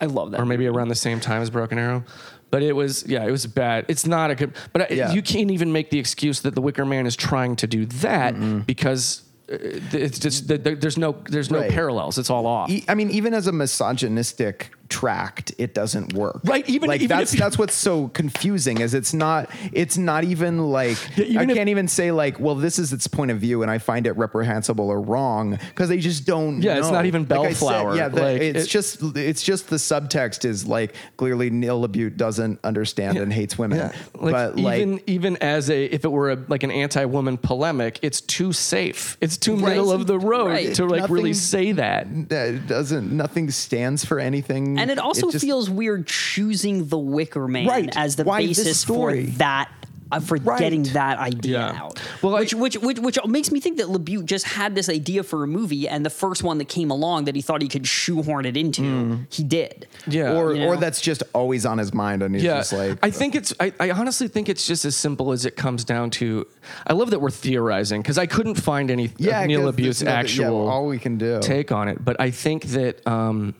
I 0.00 0.06
love 0.06 0.30
that. 0.30 0.40
or 0.40 0.46
maybe 0.46 0.64
movie. 0.64 0.76
around 0.78 0.88
the 0.88 0.94
same 0.94 1.18
time 1.20 1.42
as 1.42 1.50
Broken 1.50 1.76
Arrow. 1.78 2.04
But 2.50 2.62
it 2.62 2.72
was, 2.74 3.04
yeah, 3.06 3.24
it 3.26 3.30
was 3.30 3.46
bad. 3.46 3.84
It's 3.88 4.06
not 4.06 4.30
a 4.30 4.34
good, 4.34 4.54
but 4.72 4.90
Yeah. 4.90 5.12
you 5.12 5.20
can't 5.22 5.50
even 5.50 5.70
make 5.72 5.90
the 5.90 5.98
excuse 5.98 6.40
that 6.40 6.54
The 6.54 6.62
Wicker 6.62 6.84
Man 6.86 7.06
is 7.06 7.14
trying 7.16 7.56
to 7.56 7.66
do 7.66 7.84
that 7.86 8.32
because 8.66 9.22
uh, 9.52 9.56
it's 9.92 10.18
just 10.18 10.48
there's 10.48 10.96
no 10.98 11.16
there's 11.28 11.50
no 11.50 11.60
Right. 11.60 11.70
parallels. 11.70 12.16
It's 12.18 12.30
all 12.30 12.46
off. 12.46 12.70
I 12.88 12.94
mean, 12.94 13.10
even 13.10 13.34
as 13.34 13.46
a 13.46 13.52
misogynistic 13.52 14.70
tract, 14.88 15.52
it 15.58 15.74
doesn't 15.74 16.12
work. 16.14 16.40
Right, 16.44 16.68
even- 16.68 16.88
like 16.88 17.00
even 17.02 17.16
that's 17.18 17.32
if 17.32 17.38
you- 17.38 17.44
that's 17.44 17.58
what's 17.58 17.74
so 17.74 18.08
confusing 18.08 18.80
is 18.80 18.94
it's 18.94 19.12
not 19.14 19.50
it's 19.72 19.98
not 19.98 20.24
even 20.24 20.58
like 20.70 20.96
Yeah, 21.16 21.24
even 21.26 21.50
I 21.50 21.52
if- 21.52 21.56
can't 21.56 21.68
even 21.68 21.88
say 21.88 22.10
like, 22.12 22.38
well, 22.40 22.54
this 22.54 22.78
is 22.78 22.92
its 22.92 23.06
point 23.06 23.30
of 23.30 23.38
view, 23.38 23.62
and 23.62 23.70
I 23.70 23.78
find 23.78 24.06
it 24.06 24.12
reprehensible 24.16 24.88
or 24.88 25.00
wrong 25.00 25.58
because 25.68 25.88
they 25.88 25.98
just 25.98 26.26
don't. 26.26 26.62
Yeah, 26.62 26.78
it's 26.78 26.90
not 26.90 27.06
even 27.06 27.22
Like 27.22 27.28
Bellflower. 27.28 27.96
yeah, 27.96 28.08
the, 28.08 28.22
Like, 28.22 28.40
it's 28.40 28.64
it- 28.64 28.68
just 28.68 29.02
it's 29.16 29.42
just 29.42 29.68
the 29.68 29.76
subtext 29.76 30.44
is 30.44 30.66
like 30.66 30.94
clearly 31.16 31.50
Neil 31.50 31.86
LaBute 31.86 32.16
doesn't 32.16 32.58
understand 32.64 33.18
and 33.18 33.32
hates 33.32 33.58
women. 33.58 33.78
Yeah, 33.78 33.92
like 34.14 34.32
but 34.32 34.58
even 34.58 34.92
like 34.94 35.04
even 35.06 35.36
as 35.38 35.70
a 35.70 35.84
if 35.94 36.04
it 36.04 36.10
were 36.12 36.30
a, 36.32 36.38
like 36.48 36.62
an 36.62 36.70
anti-woman 36.70 37.36
polemic, 37.38 37.98
it's 38.02 38.20
too 38.20 38.52
safe. 38.52 39.16
It's 39.20 39.36
too 39.36 39.54
Right. 39.56 39.70
middle 39.70 39.92
of 39.92 40.06
the 40.06 40.18
road 40.18 40.48
Right. 40.48 40.74
to 40.74 40.86
like 40.86 41.08
really 41.10 41.32
say 41.34 41.72
that. 41.72 42.28
that 42.28 42.66
doesn't 42.66 43.12
nothing 43.12 43.50
stands 43.50 44.04
for 44.04 44.18
anything. 44.18 44.77
And 44.78 44.90
it 44.90 44.98
also 44.98 45.30
just- 45.30 45.44
feels 45.44 45.68
weird 45.70 46.06
choosing 46.06 46.88
the 46.88 46.98
Wicker 46.98 47.46
Man 47.48 47.66
Right. 47.66 47.92
as 47.96 48.16
the 48.16 48.24
Why 48.24 48.46
this 48.46 48.58
basis 48.58 48.84
for 48.84 49.14
that. 49.16 49.70
Uh, 50.10 50.18
for 50.20 50.38
Right. 50.38 50.58
getting 50.58 50.84
that 50.94 51.18
idea 51.18 51.58
Yeah. 51.58 51.82
out, 51.82 52.00
Well, 52.22 52.34
I- 52.34 52.40
which, 52.40 52.54
which 52.54 52.78
which 52.78 52.98
which 52.98 53.18
makes 53.26 53.52
me 53.52 53.60
think 53.60 53.76
that 53.76 53.88
LaBute 53.88 54.24
just 54.24 54.46
had 54.46 54.74
this 54.74 54.88
idea 54.88 55.22
for 55.22 55.44
a 55.44 55.46
movie, 55.46 55.86
and 55.86 56.02
the 56.02 56.08
first 56.08 56.42
one 56.42 56.56
that 56.56 56.64
came 56.68 56.90
along 56.90 57.26
that 57.26 57.36
he 57.36 57.42
thought 57.42 57.60
he 57.60 57.68
could 57.68 57.86
shoehorn 57.86 58.46
it 58.46 58.56
into, 58.56 59.18
he 59.28 59.42
did. 59.44 59.86
Yeah, 60.06 60.32
or 60.32 60.54
you 60.54 60.64
or 60.64 60.78
that's 60.78 61.02
just 61.02 61.22
always 61.34 61.66
on 61.66 61.76
his 61.76 61.92
mind, 61.92 62.22
and 62.22 62.34
he's 62.34 62.42
yeah, 62.42 62.56
just 62.60 62.72
like, 62.72 62.98
I 63.02 63.10
think 63.10 63.34
it's. 63.34 63.52
I, 63.60 63.70
I 63.78 63.90
honestly 63.90 64.28
think 64.28 64.48
it's 64.48 64.66
just 64.66 64.86
as 64.86 64.96
simple 64.96 65.30
as 65.30 65.44
it 65.44 65.56
comes 65.56 65.84
down 65.84 66.08
to. 66.12 66.46
I 66.86 66.94
love 66.94 67.10
that 67.10 67.20
we're 67.20 67.28
theorizing 67.28 68.00
because 68.00 68.16
I 68.16 68.24
couldn't 68.24 68.54
find 68.54 68.90
any 68.90 69.10
Yeah, 69.18 69.42
of 69.42 69.46
Neil 69.48 69.60
'cause 69.60 69.76
there's 69.76 69.86
Abute's 69.98 70.02
nothing- 70.04 70.14
yeah, 70.14 70.20
actual 70.20 70.68
all 70.70 70.86
we 70.86 70.98
can 70.98 71.18
do. 71.18 71.38
take 71.42 71.70
on 71.70 71.86
it, 71.86 72.02
but 72.02 72.16
I 72.18 72.30
think 72.30 72.64
that. 72.68 73.06
Um, 73.06 73.52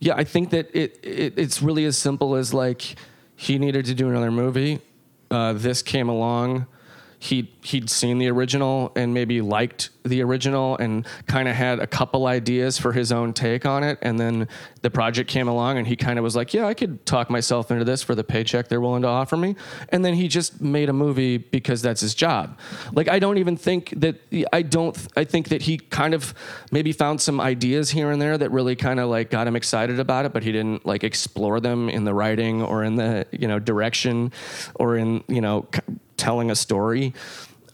yeah, 0.00 0.14
I 0.16 0.24
think 0.24 0.50
that 0.50 0.74
it, 0.74 0.98
it 1.02 1.34
it's 1.36 1.62
really 1.62 1.84
as 1.84 1.96
simple 1.96 2.34
as 2.34 2.52
like 2.54 2.96
he 3.36 3.58
needed 3.58 3.84
to 3.86 3.94
do 3.94 4.08
another 4.08 4.30
movie. 4.30 4.80
Uh, 5.30 5.52
this 5.52 5.82
came 5.82 6.08
along. 6.08 6.66
He 7.22 7.52
he'd 7.62 7.90
seen 7.90 8.16
the 8.16 8.28
original 8.28 8.92
and 8.96 9.12
maybe 9.12 9.42
liked 9.42 9.90
the 10.04 10.22
original 10.22 10.78
and 10.78 11.06
kind 11.26 11.48
of 11.48 11.54
had 11.54 11.78
a 11.78 11.86
couple 11.86 12.26
ideas 12.26 12.78
for 12.78 12.92
his 12.92 13.12
own 13.12 13.34
take 13.34 13.66
on 13.66 13.84
it. 13.84 13.98
And 14.00 14.18
then 14.18 14.48
the 14.80 14.90
project 14.90 15.28
came 15.28 15.46
along 15.46 15.76
and 15.76 15.86
he 15.86 15.96
kind 15.96 16.18
of 16.18 16.22
was 16.22 16.34
like, 16.34 16.54
"Yeah, 16.54 16.66
I 16.66 16.72
could 16.72 17.04
talk 17.04 17.28
myself 17.28 17.70
into 17.70 17.84
this 17.84 18.02
for 18.02 18.14
the 18.14 18.24
paycheck 18.24 18.68
they're 18.68 18.80
willing 18.80 19.02
to 19.02 19.08
offer 19.08 19.36
me." 19.36 19.54
And 19.90 20.02
then 20.02 20.14
he 20.14 20.28
just 20.28 20.62
made 20.62 20.88
a 20.88 20.94
movie 20.94 21.36
because 21.36 21.82
that's 21.82 22.00
his 22.00 22.14
job. 22.14 22.58
Like 22.92 23.08
I 23.08 23.18
don't 23.18 23.36
even 23.36 23.58
think 23.58 23.92
that 23.98 24.16
I 24.50 24.62
don't 24.62 24.96
I 25.14 25.24
think 25.24 25.50
that 25.50 25.60
he 25.62 25.76
kind 25.76 26.14
of 26.14 26.32
maybe 26.72 26.92
found 26.92 27.20
some 27.20 27.38
ideas 27.38 27.90
here 27.90 28.10
and 28.10 28.20
there 28.20 28.38
that 28.38 28.50
really 28.50 28.76
kind 28.76 28.98
of 28.98 29.10
like 29.10 29.28
got 29.28 29.46
him 29.46 29.56
excited 29.56 30.00
about 30.00 30.24
it, 30.24 30.32
but 30.32 30.42
he 30.42 30.52
didn't 30.52 30.86
like 30.86 31.04
explore 31.04 31.60
them 31.60 31.90
in 31.90 32.04
the 32.04 32.14
writing 32.14 32.62
or 32.62 32.82
in 32.82 32.96
the 32.96 33.26
you 33.30 33.46
know 33.46 33.58
direction 33.58 34.32
or 34.76 34.96
in 34.96 35.22
you 35.28 35.42
know 35.42 35.66
telling 36.20 36.50
a 36.50 36.54
story. 36.56 37.14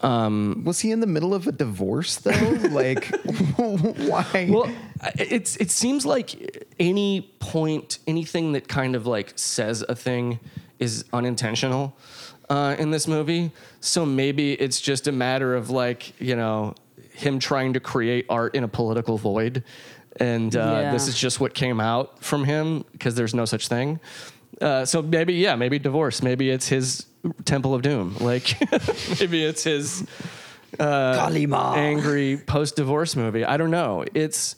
Um, 0.02 0.62
was 0.64 0.80
he 0.80 0.90
in 0.92 1.00
the 1.00 1.06
middle 1.06 1.34
of 1.34 1.46
a 1.46 1.52
divorce 1.52 2.16
though? 2.16 2.30
like, 2.70 3.06
why? 3.56 4.46
well, 4.50 4.70
it's 5.18 5.56
it 5.56 5.70
seems 5.70 6.04
like 6.06 6.66
any 6.78 7.32
point, 7.40 7.98
anything 8.06 8.52
that 8.52 8.68
kind 8.68 8.94
of 8.94 9.06
like 9.06 9.32
says 9.36 9.82
a 9.88 9.94
thing 9.96 10.38
is 10.78 11.04
unintentional 11.12 11.96
uh, 12.50 12.76
in 12.78 12.90
this 12.90 13.08
movie. 13.08 13.50
So 13.80 14.04
maybe 14.06 14.52
it's 14.52 14.80
just 14.80 15.08
a 15.08 15.12
matter 15.12 15.54
of 15.54 15.70
like 15.70 16.18
you 16.20 16.36
know 16.36 16.74
him 17.12 17.38
trying 17.38 17.72
to 17.72 17.80
create 17.80 18.26
art 18.28 18.54
in 18.54 18.64
a 18.64 18.68
political 18.68 19.16
void, 19.16 19.64
and 20.20 20.54
uh, 20.54 20.58
Yeah. 20.82 20.92
this 20.92 21.08
is 21.08 21.18
just 21.18 21.40
what 21.40 21.54
came 21.54 21.80
out 21.80 22.22
from 22.22 22.44
him 22.44 22.84
because 22.92 23.14
there's 23.14 23.34
no 23.34 23.46
such 23.46 23.68
thing. 23.68 23.98
Uh, 24.60 24.84
so 24.84 25.02
maybe 25.02 25.34
yeah, 25.34 25.56
maybe 25.56 25.78
divorce. 25.78 26.22
Maybe 26.22 26.50
it's 26.50 26.68
his 26.68 27.06
Temple 27.44 27.74
of 27.74 27.82
Doom. 27.82 28.16
Like 28.20 28.56
maybe 29.20 29.44
it's 29.44 29.64
his 29.64 30.06
Kali 30.78 31.46
Ma. 31.46 31.74
angry 31.74 32.38
post-divorce 32.38 33.16
movie. 33.16 33.44
I 33.44 33.56
don't 33.56 33.70
know. 33.70 34.04
It's 34.14 34.56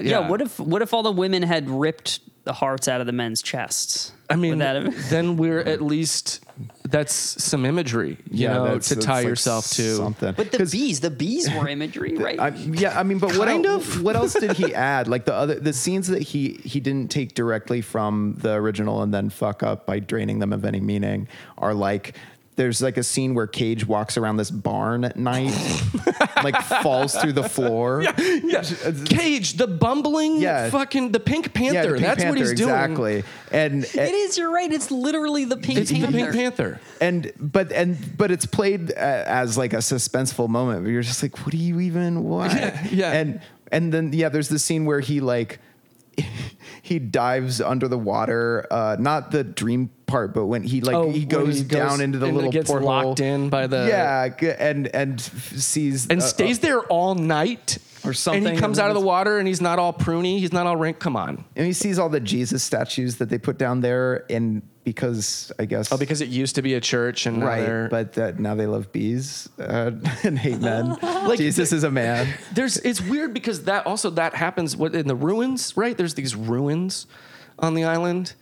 yeah. 0.00 0.28
What 0.28 0.40
if 0.40 0.58
what 0.60 0.82
if 0.82 0.94
all 0.94 1.02
the 1.02 1.12
women 1.12 1.42
had 1.42 1.68
ripped 1.68 2.20
the 2.48 2.54
hearts 2.54 2.88
out 2.88 3.00
of 3.00 3.06
the 3.06 3.12
men's 3.12 3.42
chests? 3.42 4.12
I 4.30 4.36
mean, 4.36 4.58
that 4.58 4.74
have- 4.82 5.10
then 5.10 5.36
we're 5.36 5.60
at 5.60 5.80
least 5.82 6.44
that's 6.88 7.12
some 7.12 7.64
imagery, 7.66 8.16
you 8.30 8.48
know, 8.48 8.64
that's- 8.64 8.88
to 8.88 8.94
that's 8.96 9.06
tie 9.06 9.14
like 9.20 9.26
yourself 9.26 9.68
to. 9.72 9.96
something. 9.96 10.32
But 10.34 10.50
the 10.52 10.64
bees, 10.66 11.00
the 11.00 11.10
bees 11.10 11.48
were 11.54 11.68
imagery, 11.68 12.16
right? 12.16 12.40
I, 12.40 12.48
yeah, 12.48 12.98
I 12.98 13.02
mean, 13.04 13.18
but 13.18 13.36
what 13.36 13.48
Kind 13.48 13.66
el- 13.66 13.76
of. 13.76 14.02
what 14.02 14.16
else 14.16 14.32
did 14.32 14.52
he 14.52 14.74
add? 14.94 15.06
Like 15.08 15.24
the 15.26 15.34
other 15.34 15.54
the 15.60 15.72
scenes 15.72 16.08
that 16.08 16.22
he 16.22 16.54
he 16.64 16.80
didn't 16.80 17.10
take 17.10 17.34
directly 17.34 17.80
from 17.82 18.34
the 18.38 18.54
original 18.54 19.02
and 19.02 19.12
then 19.14 19.28
fuck 19.30 19.62
up 19.62 19.86
by 19.86 19.98
draining 20.00 20.38
them 20.40 20.52
of 20.52 20.64
any 20.64 20.80
meaning 20.80 21.28
are 21.58 21.74
like 21.74 22.14
there's 22.58 22.82
like 22.82 22.98
a 22.98 23.02
scene 23.02 23.32
where 23.34 23.46
Cage 23.46 23.86
walks 23.86 24.18
around 24.18 24.36
this 24.36 24.50
barn 24.50 25.04
at 25.04 25.16
night, 25.16 25.54
like 26.44 26.60
falls 26.60 27.14
through 27.14 27.32
the 27.32 27.48
floor. 27.48 28.02
Yeah. 28.02 28.62
Cage, 29.06 29.54
the 29.54 29.66
bumbling, 29.66 30.36
Yeah. 30.40 30.68
fucking 30.68 31.12
the 31.12 31.20
Pink 31.20 31.54
Panther. 31.54 31.74
Yeah, 31.74 31.82
the 31.86 31.92
Pink 31.94 32.02
that's 32.02 32.24
what 32.24 32.36
he's 32.36 32.52
doing. 32.54 32.68
exactly. 32.70 33.24
And 33.50 33.84
it 33.84 33.96
is. 33.96 34.36
You're 34.36 34.52
right. 34.52 34.70
It's 34.70 34.90
literally 34.90 35.46
the 35.46 35.56
pink 35.56 35.78
It's 35.78 35.90
panther. 35.92 36.12
the 36.12 36.18
Pink 36.18 36.32
Panther. 36.34 36.80
and 37.00 37.32
but 37.40 37.72
and 37.72 37.96
but 38.18 38.30
it's 38.30 38.44
played 38.44 38.90
uh, 38.90 38.94
as 38.96 39.56
like 39.56 39.72
a 39.72 39.78
suspenseful 39.78 40.48
moment 40.48 40.82
where 40.82 40.90
you're 40.92 41.02
just 41.02 41.22
like 41.22 41.38
what 41.46 41.52
do 41.52 41.56
you 41.58 41.80
even 41.80 42.24
what 42.24 42.50
Yeah, 42.52 42.86
yeah. 42.90 43.12
and 43.12 43.40
and 43.72 43.92
then 43.94 44.12
yeah 44.12 44.28
there's 44.28 44.48
the 44.48 44.58
scene 44.58 44.84
where 44.84 45.00
he 45.00 45.20
like 45.20 45.60
he 46.88 46.98
dives 46.98 47.60
under 47.60 47.86
the 47.88 47.98
water 47.98 48.66
uh 48.70 48.96
not 48.98 49.30
the 49.30 49.44
dream 49.44 49.90
part 50.06 50.32
but 50.34 50.46
when 50.46 50.62
he 50.62 50.80
like 50.80 50.96
Oh, 50.96 51.10
he 51.10 51.24
goes 51.24 51.58
he 51.58 51.64
goes 51.64 51.78
down 51.78 52.00
into 52.00 52.18
the 52.18 52.26
and 52.26 52.34
little 52.36 52.50
gets 52.50 52.70
porthole. 52.70 52.88
locked 52.88 53.20
in 53.20 53.50
by 53.50 53.66
the- 53.66 53.86
yeah 53.88 54.24
and 54.58 54.86
and 54.88 55.20
sees 55.20 56.06
And 56.08 56.20
uh, 56.20 56.24
stays 56.24 56.58
there 56.60 56.80
all 56.80 57.14
night. 57.14 57.78
Or 58.04 58.12
something, 58.14 58.46
And 58.46 58.54
he 58.54 58.60
comes 58.60 58.78
and 58.78 58.84
out 58.84 58.90
of 58.90 58.94
the 58.94 59.04
water 59.06 59.38
and 59.38 59.48
he's 59.48 59.60
not 59.60 59.80
all 59.80 59.92
pruny. 59.92 60.38
He's 60.38 60.52
not 60.52 60.68
all 60.68 60.76
rank. 60.76 61.00
Come 61.00 61.16
on. 61.16 61.44
and 61.56 61.66
he 61.66 61.72
sees 61.72 61.98
all 61.98 62.08
the 62.08 62.20
Jesus 62.20 62.62
statues 62.62 63.16
that 63.16 63.28
they 63.28 63.38
put 63.38 63.58
down 63.58 63.80
there 63.80 64.24
and 64.30 64.62
because 64.92 65.52
I 65.58 65.64
guess 65.66 65.92
Oh, 65.92 65.96
because 65.98 66.20
it 66.20 66.28
used 66.28 66.54
to 66.54 66.62
be 66.62 66.74
a 66.74 66.80
church 66.80 67.26
and 67.26 67.42
right 67.44 67.60
they're- 67.64 67.88
but 67.90 68.14
that 68.14 68.38
now 68.38 68.54
they 68.54 68.66
love 68.66 68.90
bees 68.92 69.48
uh, 69.58 69.90
and 70.24 70.38
hate 70.38 70.60
men. 70.60 70.96
Like 71.28 71.38
Jesus 71.38 71.72
is 71.72 71.84
a 71.84 71.90
man. 71.90 72.26
there's 72.54 72.76
it's 72.78 73.00
weird 73.02 73.34
because 73.34 73.64
that 73.64 73.86
also 73.86 74.08
that 74.10 74.34
happens 74.34 74.76
what 74.76 74.94
in 74.94 75.06
the 75.06 75.14
ruins 75.14 75.76
right? 75.76 75.96
There's 75.96 76.14
these 76.14 76.34
ruins 76.34 77.06
on 77.58 77.74
the 77.74 77.84
island 77.84 78.34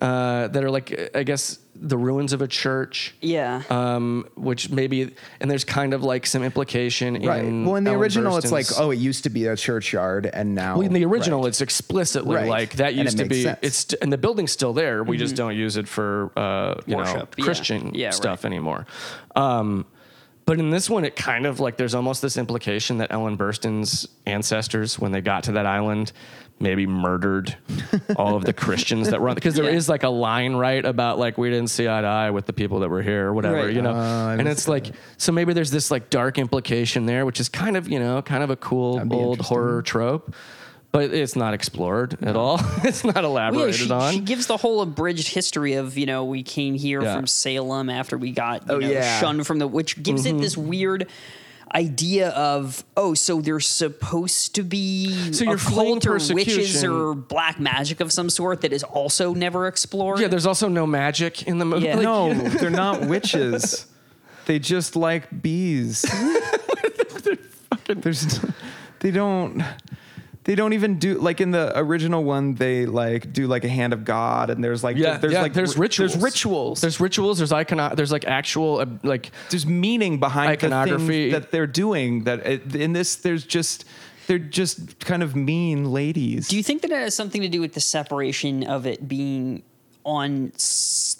uh, 0.00 0.46
that 0.48 0.62
are 0.62 0.70
like 0.70 0.88
i 1.14 1.22
guess 1.24 1.58
the 1.80 1.96
ruins 1.98 2.32
of 2.32 2.42
a 2.42 2.48
church. 2.48 3.14
Yeah. 3.20 3.62
Um, 3.70 4.26
which 4.34 4.70
maybe, 4.70 5.14
and 5.40 5.50
there's 5.50 5.64
kind 5.64 5.94
of 5.94 6.02
like 6.02 6.26
some 6.26 6.42
implication 6.42 7.14
Right. 7.22 7.44
in. 7.44 7.64
well, 7.64 7.76
in 7.76 7.84
the 7.84 7.90
Ellen 7.90 8.02
original, 8.02 8.36
it's 8.36 8.52
like, 8.52 8.66
oh, 8.78 8.90
it 8.90 8.96
used 8.98 9.24
to 9.24 9.30
be 9.30 9.46
a 9.46 9.56
churchyard, 9.56 10.28
and 10.32 10.54
now. 10.54 10.78
Well, 10.78 10.86
in 10.86 10.92
the 10.92 11.04
original, 11.04 11.40
Right. 11.42 11.48
it's 11.48 11.60
explicitly 11.60 12.36
Right. 12.36 12.48
like 12.48 12.76
that 12.76 12.94
used 12.94 13.18
to 13.18 13.24
be. 13.24 13.42
sense. 13.44 13.58
It's 13.62 13.92
and 14.02 14.12
the 14.12 14.18
building's 14.18 14.52
still 14.52 14.72
there. 14.72 15.02
We 15.04 15.16
just 15.16 15.36
don't 15.36 15.54
use 15.56 15.76
it 15.76 15.88
for 15.88 16.30
uh, 16.36 16.74
you 16.86 16.96
know 16.96 17.02
Worship, 17.02 17.34
yeah. 17.38 17.44
Christian 17.44 17.90
Yeah, 17.94 18.10
stuff 18.10 18.44
anymore. 18.44 18.86
Um, 19.36 19.86
but 20.48 20.58
in 20.58 20.70
this 20.70 20.88
one, 20.88 21.04
it 21.04 21.14
kind 21.14 21.44
of 21.44 21.60
like 21.60 21.76
there's 21.76 21.94
almost 21.94 22.22
this 22.22 22.38
implication 22.38 22.98
that 22.98 23.12
Ellen 23.12 23.36
Burstyn's 23.36 24.08
ancestors, 24.24 24.98
when 24.98 25.12
they 25.12 25.20
got 25.20 25.44
to 25.44 25.52
that 25.52 25.66
island, 25.66 26.10
maybe 26.58 26.86
murdered 26.86 27.54
all 28.16 28.34
of 28.34 28.44
the 28.46 28.54
Christians 28.54 29.10
that 29.10 29.20
were 29.20 29.28
on 29.28 29.34
because 29.34 29.54
there 29.54 29.68
is 29.68 29.86
Yeah. 29.88 29.92
like 29.92 30.02
a 30.04 30.08
line 30.08 30.54
right 30.56 30.82
about 30.84 31.18
like 31.18 31.36
we 31.36 31.50
didn't 31.50 31.68
see 31.68 31.86
eye 31.86 32.00
to 32.00 32.06
eye 32.06 32.30
with 32.30 32.46
the 32.46 32.52
people 32.54 32.80
that 32.80 32.88
were 32.88 33.02
here 33.02 33.28
or 33.28 33.34
whatever 33.34 33.66
Right. 33.66 33.74
you 33.74 33.82
know 33.82 33.92
I 33.92 34.34
and 34.38 34.48
it's 34.48 34.66
like 34.66 34.90
so 35.18 35.30
maybe 35.30 35.52
there's 35.52 35.70
this 35.70 35.90
like 35.90 36.10
dark 36.10 36.36
implication 36.38 37.06
there 37.06 37.24
which 37.26 37.38
is 37.38 37.48
kind 37.48 37.76
of 37.76 37.88
you 37.88 38.00
know 38.00 38.22
kind 38.22 38.42
of 38.42 38.50
a 38.50 38.56
cool 38.56 39.00
old 39.12 39.40
horror 39.40 39.82
trope 39.82 40.34
but 40.92 41.12
it's 41.12 41.36
not 41.36 41.54
explored 41.54 42.16
at 42.22 42.34
all. 42.36 42.58
it's 42.84 43.04
not 43.04 43.14
Well, 43.16 43.22
yeah, 43.24 43.28
elaborated 43.28 43.74
she, 43.74 43.90
on. 43.90 44.12
she 44.14 44.20
gives 44.20 44.46
the 44.46 44.56
whole 44.56 44.80
abridged 44.80 45.28
history 45.28 45.74
of 45.74 45.96
you 45.98 46.06
know 46.06 46.24
we 46.24 46.42
came 46.42 46.74
here 46.74 47.02
Yeah. 47.02 47.14
from 47.16 47.26
Salem 47.26 47.90
after 47.90 48.16
we 48.18 48.30
got 48.32 48.66
you 48.68 48.74
Oh, 48.74 48.78
know, 48.78 48.88
yeah. 48.88 49.20
shunned 49.20 49.46
from 49.46 49.58
the 49.58 49.66
which 49.68 50.02
gives 50.02 50.24
Mm-hmm. 50.26 50.38
it 50.38 50.40
this 50.40 50.56
weird 50.56 51.06
idea 51.74 52.30
of 52.30 52.82
oh 52.96 53.12
so 53.12 53.42
they're 53.42 53.60
supposed 53.60 54.54
to 54.54 54.62
be 54.62 55.32
So 55.34 55.44
you're 55.44 55.56
a 55.56 55.58
cult 55.58 56.06
or 56.06 56.14
witches 56.32 56.82
or 56.82 57.14
black 57.14 57.60
magic 57.60 58.00
of 58.00 58.10
some 58.10 58.30
sort 58.30 58.62
that 58.62 58.72
is 58.72 58.82
also 58.82 59.34
never 59.34 59.66
explored. 59.66 60.18
yeah, 60.20 60.28
there's 60.28 60.46
also 60.46 60.68
no 60.68 60.86
magic 60.86 61.42
in 61.46 61.58
the 61.58 61.66
movie. 61.66 61.84
Yeah. 61.84 61.96
Like, 61.96 62.02
no, 62.04 62.32
they're 62.32 62.70
not 62.70 63.02
witches. 63.06 63.86
They 64.46 64.58
just 64.58 64.96
like 64.96 65.42
bees. 65.42 66.06
There's, 67.86 68.40
they 69.00 69.10
don't. 69.10 69.62
They 70.48 70.54
don't 70.54 70.72
even 70.72 70.98
do 70.98 71.18
like 71.18 71.42
in 71.42 71.50
the 71.50 71.78
original 71.78 72.24
one. 72.24 72.54
They 72.54 72.86
like 72.86 73.34
do 73.34 73.46
like 73.46 73.64
a 73.64 73.68
hand 73.68 73.92
of 73.92 74.06
God, 74.06 74.48
and 74.48 74.64
there's 74.64 74.82
like 74.82 74.96
Yeah, 74.96 75.18
there's 75.18 75.34
yeah, 75.34 75.42
like 75.42 75.52
there's 75.52 75.76
ri- 75.76 75.82
rituals. 75.82 76.12
There's 76.14 76.22
rituals. 76.22 76.80
There's 76.80 77.00
rituals. 77.00 77.36
There's 77.36 77.52
icono. 77.52 77.94
There's 77.94 78.10
like 78.10 78.24
actual 78.24 78.78
uh, 78.78 78.86
like 79.02 79.30
there's 79.50 79.66
meaning 79.66 80.18
behind 80.18 80.52
Iconography. 80.52 81.04
the 81.04 81.06
thing 81.06 81.30
that 81.32 81.50
they're 81.50 81.66
doing. 81.66 82.24
That 82.24 82.46
it, 82.46 82.74
in 82.74 82.94
this, 82.94 83.16
there's 83.16 83.44
just 83.44 83.84
they're 84.26 84.38
just 84.38 84.98
kind 85.00 85.22
of 85.22 85.36
mean 85.36 85.92
ladies. 85.92 86.48
Do 86.48 86.56
you 86.56 86.62
think 86.62 86.80
that 86.80 86.90
it 86.92 86.98
has 86.98 87.14
something 87.14 87.42
to 87.42 87.48
do 87.48 87.60
with 87.60 87.74
the 87.74 87.82
separation 87.82 88.64
of 88.64 88.86
it 88.86 89.06
being 89.06 89.62
on 90.08 90.52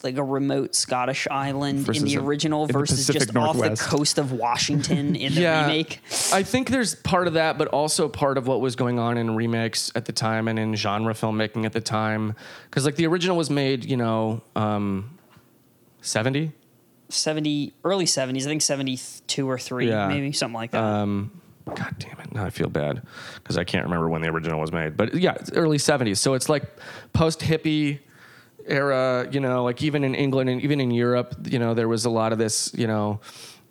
like 0.03 0.17
a 0.17 0.23
remote 0.25 0.75
Scottish 0.75 1.29
island 1.31 1.89
in 1.95 2.05
the 2.05 2.17
original 2.17 2.63
in 2.63 2.69
the 2.69 2.73
versus 2.73 3.07
just 3.07 3.19
Pacific 3.19 3.37
off 3.37 3.57
the 3.57 3.77
coast 3.77 4.17
of 4.17 4.33
Washington 4.33 5.15
in 5.17 5.35
the 5.35 5.43
yeah, 5.43 5.67
remake? 5.67 6.01
I 6.33 6.43
think 6.43 6.71
there's 6.71 6.95
part 6.95 7.27
of 7.27 7.35
that, 7.35 7.59
but 7.59 7.69
also 7.69 8.09
part 8.09 8.39
of 8.39 8.47
what 8.47 8.61
was 8.61 8.77
going 8.77 8.99
on 8.99 9.19
in 9.19 9.37
remakes 9.37 9.93
at 9.95 10.07
the 10.07 10.13
time 10.13 10.49
and 10.49 10.59
in 10.59 10.75
genre 10.75 11.13
filmmaking 11.13 11.67
at 11.67 11.73
the 11.73 11.81
time. 11.81 12.35
Because 12.65 12.87
like 12.87 12.97
the 12.97 13.07
original 13.07 13.37
was 13.37 13.51
made, 13.51 13.85
you 13.85 13.97
know, 13.97 14.41
um, 14.57 15.19
70. 16.01 16.53
70 17.11 17.75
early 17.85 18.05
70s, 18.07 18.43
I 18.43 18.45
think 18.45 18.63
72 18.63 19.49
or 19.49 19.59
3, 19.59 19.89
Yeah. 19.89 20.09
maybe 20.09 20.33
something 20.33 20.55
like 20.55 20.71
that. 20.71 20.83
Um, 20.83 21.31
God 21.75 21.95
damn 21.99 22.19
it! 22.21 22.33
Now 22.35 22.47
I 22.47 22.51
feel 22.51 22.71
bad 22.71 23.03
because 23.35 23.59
I 23.59 23.65
can't 23.65 23.85
remember 23.85 24.09
when 24.09 24.23
the 24.23 24.29
original 24.29 24.59
was 24.59 24.73
made. 24.73 24.97
But 24.97 25.13
yeah, 25.15 25.35
it's 25.35 25.53
early 25.53 25.77
'70s. 25.77 26.17
So 26.17 26.33
it's 26.33 26.49
like 26.49 26.65
post 27.13 27.41
hippie 27.41 27.99
era. 28.69 29.29
You 29.31 29.41
know, 29.41 29.65
like 29.65 29.83
even 29.83 30.05
in 30.05 30.15
England 30.15 30.51
and 30.51 30.63
even 30.63 30.81
in 30.81 30.91
Europe, 30.91 31.35
you 31.49 31.59
know, 31.59 31.75
there 31.75 31.89
was 31.89 32.05
a 32.05 32.11
lot 32.11 32.33
of 32.33 32.39
this. 32.39 32.73
You 32.75 32.87
know, 32.87 33.21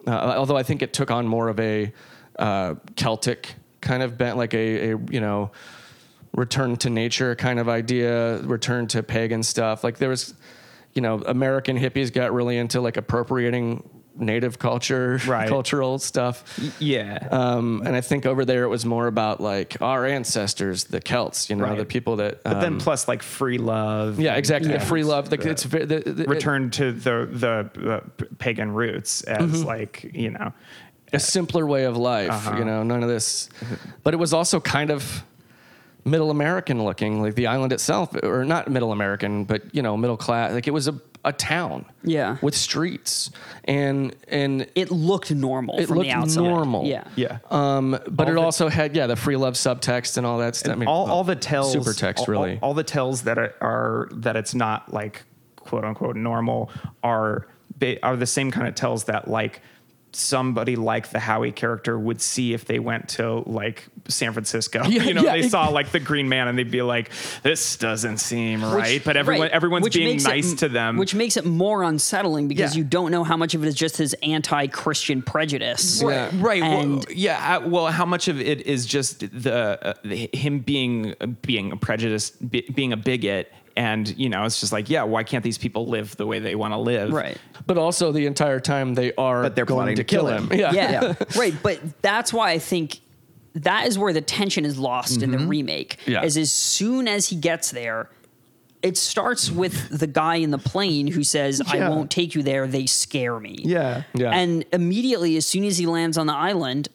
uh, 0.06 0.36
although 0.38 0.58
I 0.58 0.64
think 0.64 0.82
it 0.82 0.94
took 0.94 1.12
on 1.12 1.28
more 1.28 1.50
of 1.50 1.60
a 1.60 1.92
uh, 2.38 2.76
Celtic 2.96 3.56
kind 3.82 4.04
of 4.04 4.18
bent, 4.18 4.38
like 4.38 4.54
a, 4.54 4.92
a 4.92 4.98
you 5.10 5.22
know 5.22 5.52
return 6.38 6.78
to 6.78 6.90
nature 6.90 7.36
kind 7.36 7.60
of 7.60 7.68
idea, 7.68 8.38
return 8.44 8.88
to 8.88 9.04
pagan 9.04 9.44
stuff. 9.44 9.84
Like 9.84 9.98
there 9.98 10.10
was, 10.10 10.36
you 10.94 11.02
know, 11.02 11.22
American 11.26 11.78
hippies 11.78 12.14
got 12.14 12.32
really 12.32 12.58
into 12.58 12.80
like 12.80 12.96
appropriating 12.96 13.90
native 14.20 14.60
culture, 14.60 15.20
Right. 15.28 15.48
cultural 15.48 16.00
stuff. 16.00 16.44
yeah. 16.80 17.28
Um, 17.32 17.84
and 17.86 17.96
I 17.96 18.02
think 18.02 18.26
over 18.26 18.46
there 18.46 18.64
it 18.64 18.68
was 18.70 18.86
more 18.86 19.08
about 19.08 19.40
like 19.42 19.78
our 19.82 20.06
ancestors, 20.06 20.86
the 20.86 21.00
Celts, 21.00 21.50
you 21.50 21.56
know, 21.56 21.66
Right. 21.66 21.78
the 21.78 21.86
people 21.86 22.18
that. 22.18 22.44
but 22.44 22.60
then 22.62 22.74
um, 22.74 22.80
plus 22.80 23.08
like 23.08 23.22
free 23.24 23.58
love. 23.58 24.20
yeah, 24.20 24.36
exactly. 24.36 24.72
Yeah. 24.72 24.78
The 24.80 24.86
free 24.86 25.04
love. 25.04 25.30
Like 25.32 25.46
it's 25.46 25.64
ve- 25.64 25.86
the, 25.86 26.00
the, 26.00 26.24
return 26.26 26.70
to 26.72 26.92
the 26.92 27.28
the 27.32 27.92
uh, 27.94 28.26
pagan 28.40 28.72
roots 28.74 29.22
as 29.24 29.38
Mm-hmm. 29.52 29.68
like 29.68 30.10
you 30.14 30.32
know 30.32 30.52
a 31.14 31.20
simpler 31.20 31.66
way 31.66 31.86
of 31.86 31.96
life. 31.96 32.30
Uh-huh. 32.32 32.58
You 32.58 32.66
know, 32.66 32.84
none 32.84 33.02
of 33.04 33.10
this. 33.10 33.50
But 34.04 34.14
it 34.14 34.18
was 34.18 34.34
also 34.34 34.60
kind 34.60 34.90
of 34.92 35.24
middle 36.04 36.32
American 36.32 36.84
looking, 36.84 37.22
like 37.22 37.36
the 37.36 37.48
island 37.48 37.72
itself, 37.74 38.16
or 38.24 38.44
not 38.46 38.70
middle 38.70 38.92
American, 38.92 39.44
but 39.46 39.74
you 39.76 39.82
know, 39.82 39.96
middle 39.98 40.18
class. 40.18 40.54
Like 40.54 40.68
it 40.68 40.72
was 40.72 40.88
a, 40.88 41.00
a 41.28 41.34
town. 41.34 41.86
Yeah. 42.04 42.38
With 42.42 42.56
streets 42.56 43.30
and 43.66 44.16
and 44.30 44.66
it 44.76 44.90
looked 44.92 45.30
normal 45.30 45.78
it 45.78 45.88
from 45.88 45.98
looked 45.98 46.08
the 46.10 46.14
outside. 46.14 46.42
normal. 46.44 46.86
Yeah. 46.86 47.04
yeah 47.18 47.40
um, 47.52 47.92
but 48.10 48.28
All 48.28 48.32
it 48.32 48.36
the- 48.36 48.42
also 48.42 48.70
had 48.70 48.96
yeah 48.96 49.08
the 49.08 49.16
free 49.18 49.36
love 49.36 49.56
subtext 49.56 50.18
and 50.18 50.26
all 50.26 50.38
that 50.40 50.56
stuff. 50.56 50.74
I 50.74 50.76
mean, 50.78 50.88
all, 50.88 51.10
all 51.12 51.24
the 51.26 51.36
tells 51.36 51.74
super 51.74 51.94
text 51.94 52.22
all- 52.28 52.32
really. 52.34 52.54
all, 52.62 52.70
all 52.70 52.74
the 52.74 52.84
tells 52.86 53.24
that 53.24 53.38
are, 53.38 53.54
are 53.62 54.08
that 54.14 54.36
it's 54.38 54.56
not 54.56 54.94
like 54.94 55.24
quote 55.58 55.84
unquote 55.84 56.16
normal 56.16 56.72
are 57.04 57.48
are 58.02 58.16
the 58.16 58.26
same 58.26 58.50
kind 58.52 58.68
of 58.68 58.74
tells 58.76 59.04
that 59.04 59.28
like 59.28 59.62
somebody 60.14 60.76
like 60.76 61.10
the 61.12 61.20
Howie 61.20 61.52
character 61.52 61.98
would 62.00 62.22
see 62.22 62.54
if 62.54 62.66
they 62.66 62.80
went 62.80 63.10
to 63.10 63.44
like 63.46 63.86
San 64.08 64.34
Francisco. 64.34 64.84
Yeah, 64.86 65.04
you 65.08 65.14
know, 65.14 65.22
yeah, 65.24 65.34
they 65.34 65.40
it- 65.42 65.52
saw 65.52 65.68
like 65.70 65.92
the 65.92 66.00
Green 66.00 66.28
Man 66.30 66.48
and 66.48 66.58
they'd 66.58 66.72
be 66.72 66.82
like, 66.82 67.12
"This 67.44 67.76
doesn't 67.78 68.18
seem 68.18 68.64
right." 68.64 69.04
But 69.04 69.18
everyone, 69.18 69.42
right. 69.44 69.52
everyone's 69.52 69.84
Which 69.84 69.94
being 69.96 70.08
makes 70.14 70.26
it- 70.26 70.30
nice 70.30 70.54
to 70.56 70.70
them. 70.70 70.98
Which 70.98 71.14
makes 71.14 71.38
it 71.38 71.46
more 71.46 71.84
unsettling 71.84 72.48
because 72.48 72.74
Yeah. 72.76 72.80
you 72.80 72.84
don't 72.86 73.12
know 73.12 73.24
how 73.24 73.38
much 73.38 73.54
of 73.54 73.64
it 73.64 73.68
is 73.68 73.76
just 73.76 73.98
his 73.98 74.16
anti-Christian 74.24 75.22
prejudice. 75.22 76.02
Yeah. 76.02 76.32
right 76.36 76.64
And- 76.64 76.96
well, 76.96 77.04
yeah 77.10 77.58
well 77.60 77.88
how 77.88 78.06
much 78.06 78.28
of 78.28 78.40
it 78.40 78.62
is 78.66 78.86
just 78.86 79.20
the, 79.20 79.54
uh, 79.86 79.94
the 80.04 80.30
him 80.34 80.60
being 80.60 81.14
being 81.42 81.72
a 81.72 81.78
prejudiced 81.78 82.50
be, 82.50 82.62
being 82.74 82.94
a 82.94 82.98
bigot 82.98 83.52
and 83.78 84.18
you 84.18 84.28
know 84.28 84.44
it's 84.44 84.60
just 84.60 84.74
like 84.74 84.90
yeah 84.90 85.04
why 85.04 85.24
can't 85.24 85.44
these 85.44 85.58
people 85.58 85.86
live 85.86 86.18
the 86.18 86.26
way 86.26 86.40
they 86.40 86.56
want 86.56 86.74
to 86.74 86.78
live 86.78 87.14
Right. 87.14 87.38
But 87.66 87.78
also 87.78 88.12
the 88.12 88.26
entire 88.26 88.60
time 88.60 88.94
they 88.94 89.14
are 89.16 89.44
But 89.44 89.56
they're 89.56 89.66
going 89.66 89.80
plotting 89.80 89.96
to 89.98 90.04
to 90.04 90.08
kill 90.08 90.26
kill 90.26 90.38
him. 90.38 90.52
him. 90.52 90.60
Yeah. 90.60 90.74
yeah, 90.74 91.14
right. 91.38 91.54
But 91.62 92.02
that's 92.02 92.32
why 92.34 92.52
I 92.52 92.60
think 92.60 93.00
that 93.56 93.88
is 93.88 93.98
where 93.98 94.14
the 94.14 94.22
tension 94.22 94.66
is 94.66 94.78
lost 94.78 95.22
in 95.22 95.32
the 95.32 95.38
mm-hmm. 95.38 95.48
remake. 95.48 95.98
Yeah. 96.06 96.24
Is 96.24 96.38
as 96.38 96.52
soon 96.52 97.08
as 97.08 97.28
he 97.28 97.36
gets 97.36 97.72
there, 97.72 98.10
it 98.82 98.98
starts 98.98 99.52
with 99.52 99.90
the 99.90 100.08
guy 100.08 100.36
in 100.36 100.52
the 100.52 100.58
plane 100.58 101.08
who 101.08 101.24
says, 101.24 101.62
"I 101.68 101.90
won't 101.90 102.12
take 102.12 102.36
you 102.36 102.44
there. 102.44 102.68
They 102.68 102.86
scare 102.86 103.40
me." 103.40 103.58
Yeah. 103.64 104.04
Yeah. 104.14 104.32
And 104.32 104.66
immediately, 104.72 105.38
as 105.38 105.46
soon 105.48 105.64
as 105.66 105.78
he 105.78 105.86
lands 105.86 106.18
on 106.18 106.28
the 106.28 106.36
island. 106.36 106.90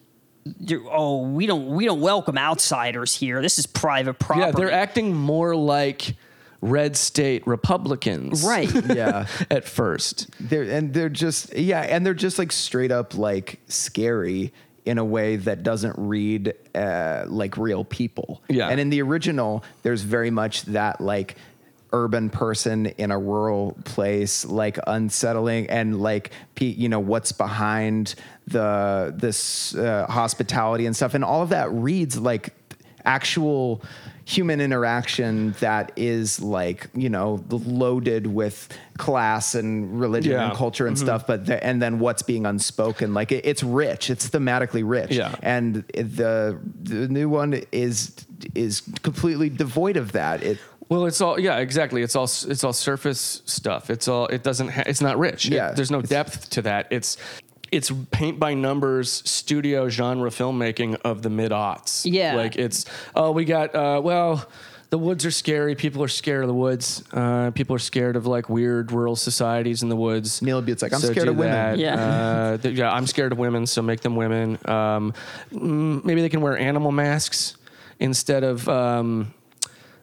Oh, 0.91 1.23
we 1.23 1.47
don't 1.47 1.69
we 1.69 1.85
don't 1.85 2.01
welcome 2.01 2.37
outsiders 2.37 3.15
here. 3.15 3.41
This 3.43 3.61
is 3.61 3.67
private 3.67 4.19
property. 4.19 4.47
Yeah, 4.47 4.51
they're 4.51 4.73
acting 4.73 5.15
more 5.15 5.55
like 5.55 6.17
red 6.63 6.97
state 6.97 7.47
Republicans. 7.47 8.43
right. 8.45 8.73
yeah. 8.95 9.27
At 9.51 9.69
first. 9.69 10.31
They're 10.41 10.63
and 10.63 10.95
they're 10.95 11.11
just 11.11 11.55
yeah, 11.55 11.81
and 11.83 12.07
they're 12.07 12.15
just 12.15 12.39
like 12.39 12.53
straight 12.53 12.93
up 12.93 13.15
like 13.15 13.61
scary 13.69 14.53
in 14.85 14.99
a 14.99 15.05
way 15.05 15.37
that 15.37 15.63
doesn't 15.63 15.95
read 15.99 16.55
uh, 16.75 17.25
like 17.27 17.57
real 17.57 17.85
people. 17.85 18.43
Yeah. 18.49 18.69
And 18.69 18.81
in 18.81 18.91
the 18.91 19.03
original, 19.03 19.63
there's 19.83 20.03
very 20.03 20.31
much 20.31 20.63
that 20.63 21.01
like 21.01 21.37
urban 21.93 22.31
person 22.31 22.87
in 22.87 23.11
a 23.11 23.19
rural 23.19 23.77
place 23.85 24.47
like 24.47 24.79
unsettling 24.87 25.69
and 25.69 26.01
like 26.01 26.31
you 26.59 26.89
know 26.89 27.01
what's 27.01 27.33
behind 27.33 28.15
the 28.47 29.13
this 29.15 29.75
uh, 29.75 30.07
hospitality 30.09 30.87
and 30.87 30.97
stuff 30.97 31.13
and 31.13 31.23
all 31.23 31.43
of 31.43 31.51
that 31.51 31.71
reads 31.71 32.19
like 32.19 32.55
actual 33.05 33.83
human 34.25 34.61
interaction 34.61 35.53
that 35.59 35.91
is 35.97 36.41
like 36.41 36.89
you 36.95 37.09
know 37.09 37.45
loaded 37.51 38.27
with 38.29 38.69
class 38.97 39.55
and 39.57 39.99
religion 39.99 40.33
Yeah. 40.33 40.49
and 40.49 40.57
culture 40.57 40.87
and 40.87 40.97
mm-hmm. 40.97 41.05
stuff 41.05 41.27
but 41.27 41.47
the, 41.47 41.63
and 41.65 41.83
then 41.83 41.99
what's 41.99 42.23
being 42.23 42.47
unspoken 42.47 43.15
like 43.15 43.33
it, 43.33 43.45
it's 43.45 43.65
rich 43.65 44.11
it's 44.11 44.29
thematically 44.31 44.83
rich 44.87 45.11
Yeah. 45.11 45.35
and 45.43 45.85
the 45.95 46.59
the 46.83 47.09
new 47.09 47.29
one 47.29 47.63
is 47.73 48.15
is 48.55 48.83
completely 49.03 49.51
devoid 49.51 49.97
of 49.97 50.13
that 50.13 50.43
it 50.43 50.59
Well, 50.89 51.07
it's 51.07 51.21
all 51.23 51.41
yeah, 51.41 51.57
exactly. 51.59 52.03
It's 52.03 52.15
all 52.15 52.25
it's 52.25 52.63
all 52.65 52.75
surface 52.75 53.41
stuff. 53.47 53.89
It's 53.89 54.09
all 54.09 54.27
it 54.27 54.43
doesn't. 54.43 54.69
Ha- 54.69 54.83
it's 54.87 55.01
not 55.01 55.17
rich. 55.19 55.47
It- 55.47 55.55
Yeah. 55.55 55.73
there's 55.73 55.91
no 55.91 56.03
depth 56.03 56.51
to 56.51 56.63
that. 56.63 56.87
It's 56.91 57.17
it's 57.73 57.91
paint 58.11 58.39
by 58.39 58.55
numbers 58.55 59.11
studio 59.29 59.89
genre 59.89 60.31
filmmaking 60.31 61.01
of 61.05 61.23
the 61.23 61.31
mid 61.31 61.51
aughts. 61.51 62.03
Yeah. 62.05 62.37
like 62.37 62.55
it's 62.57 62.85
oh 63.17 63.33
we 63.33 63.45
got 63.45 63.75
uh, 63.75 64.01
well 64.05 64.47
The 64.91 64.99
woods 64.99 65.25
are 65.25 65.31
scary. 65.31 65.75
People 65.75 66.03
are 66.03 66.09
scared 66.23 66.43
of 66.45 66.49
the 66.49 66.55
woods. 66.55 67.03
Uh, 67.15 67.51
people 67.53 67.75
are 67.75 67.79
scared 67.81 68.15
of 68.15 68.27
like 68.27 68.51
weird 68.51 68.93
rural 68.93 69.17
societies 69.17 69.83
in 69.83 69.89
the 69.89 69.97
woods. 69.97 70.43
Neil 70.43 70.61
Bute's 70.61 70.83
like, 70.83 70.93
"I'm 70.93 71.01
So 71.01 71.11
scared 71.13 71.29
of 71.29 71.37
women." 71.37 71.55
that. 71.55 71.79
Yeah. 71.79 71.95
Uh, 71.97 72.57
th- 72.59 72.77
yeah, 72.77 72.93
I'm 72.93 73.07
scared 73.07 73.33
of 73.33 73.39
women, 73.39 73.65
so 73.67 73.81
make 73.81 74.01
them 74.03 74.17
women. 74.17 74.59
Um, 74.67 75.15
mm, 75.51 76.05
maybe 76.05 76.21
they 76.21 76.29
can 76.29 76.43
wear 76.43 76.59
animal 76.59 76.93
masks 76.93 77.57
instead 78.01 78.45
of. 78.45 78.69
Um, 78.69 79.33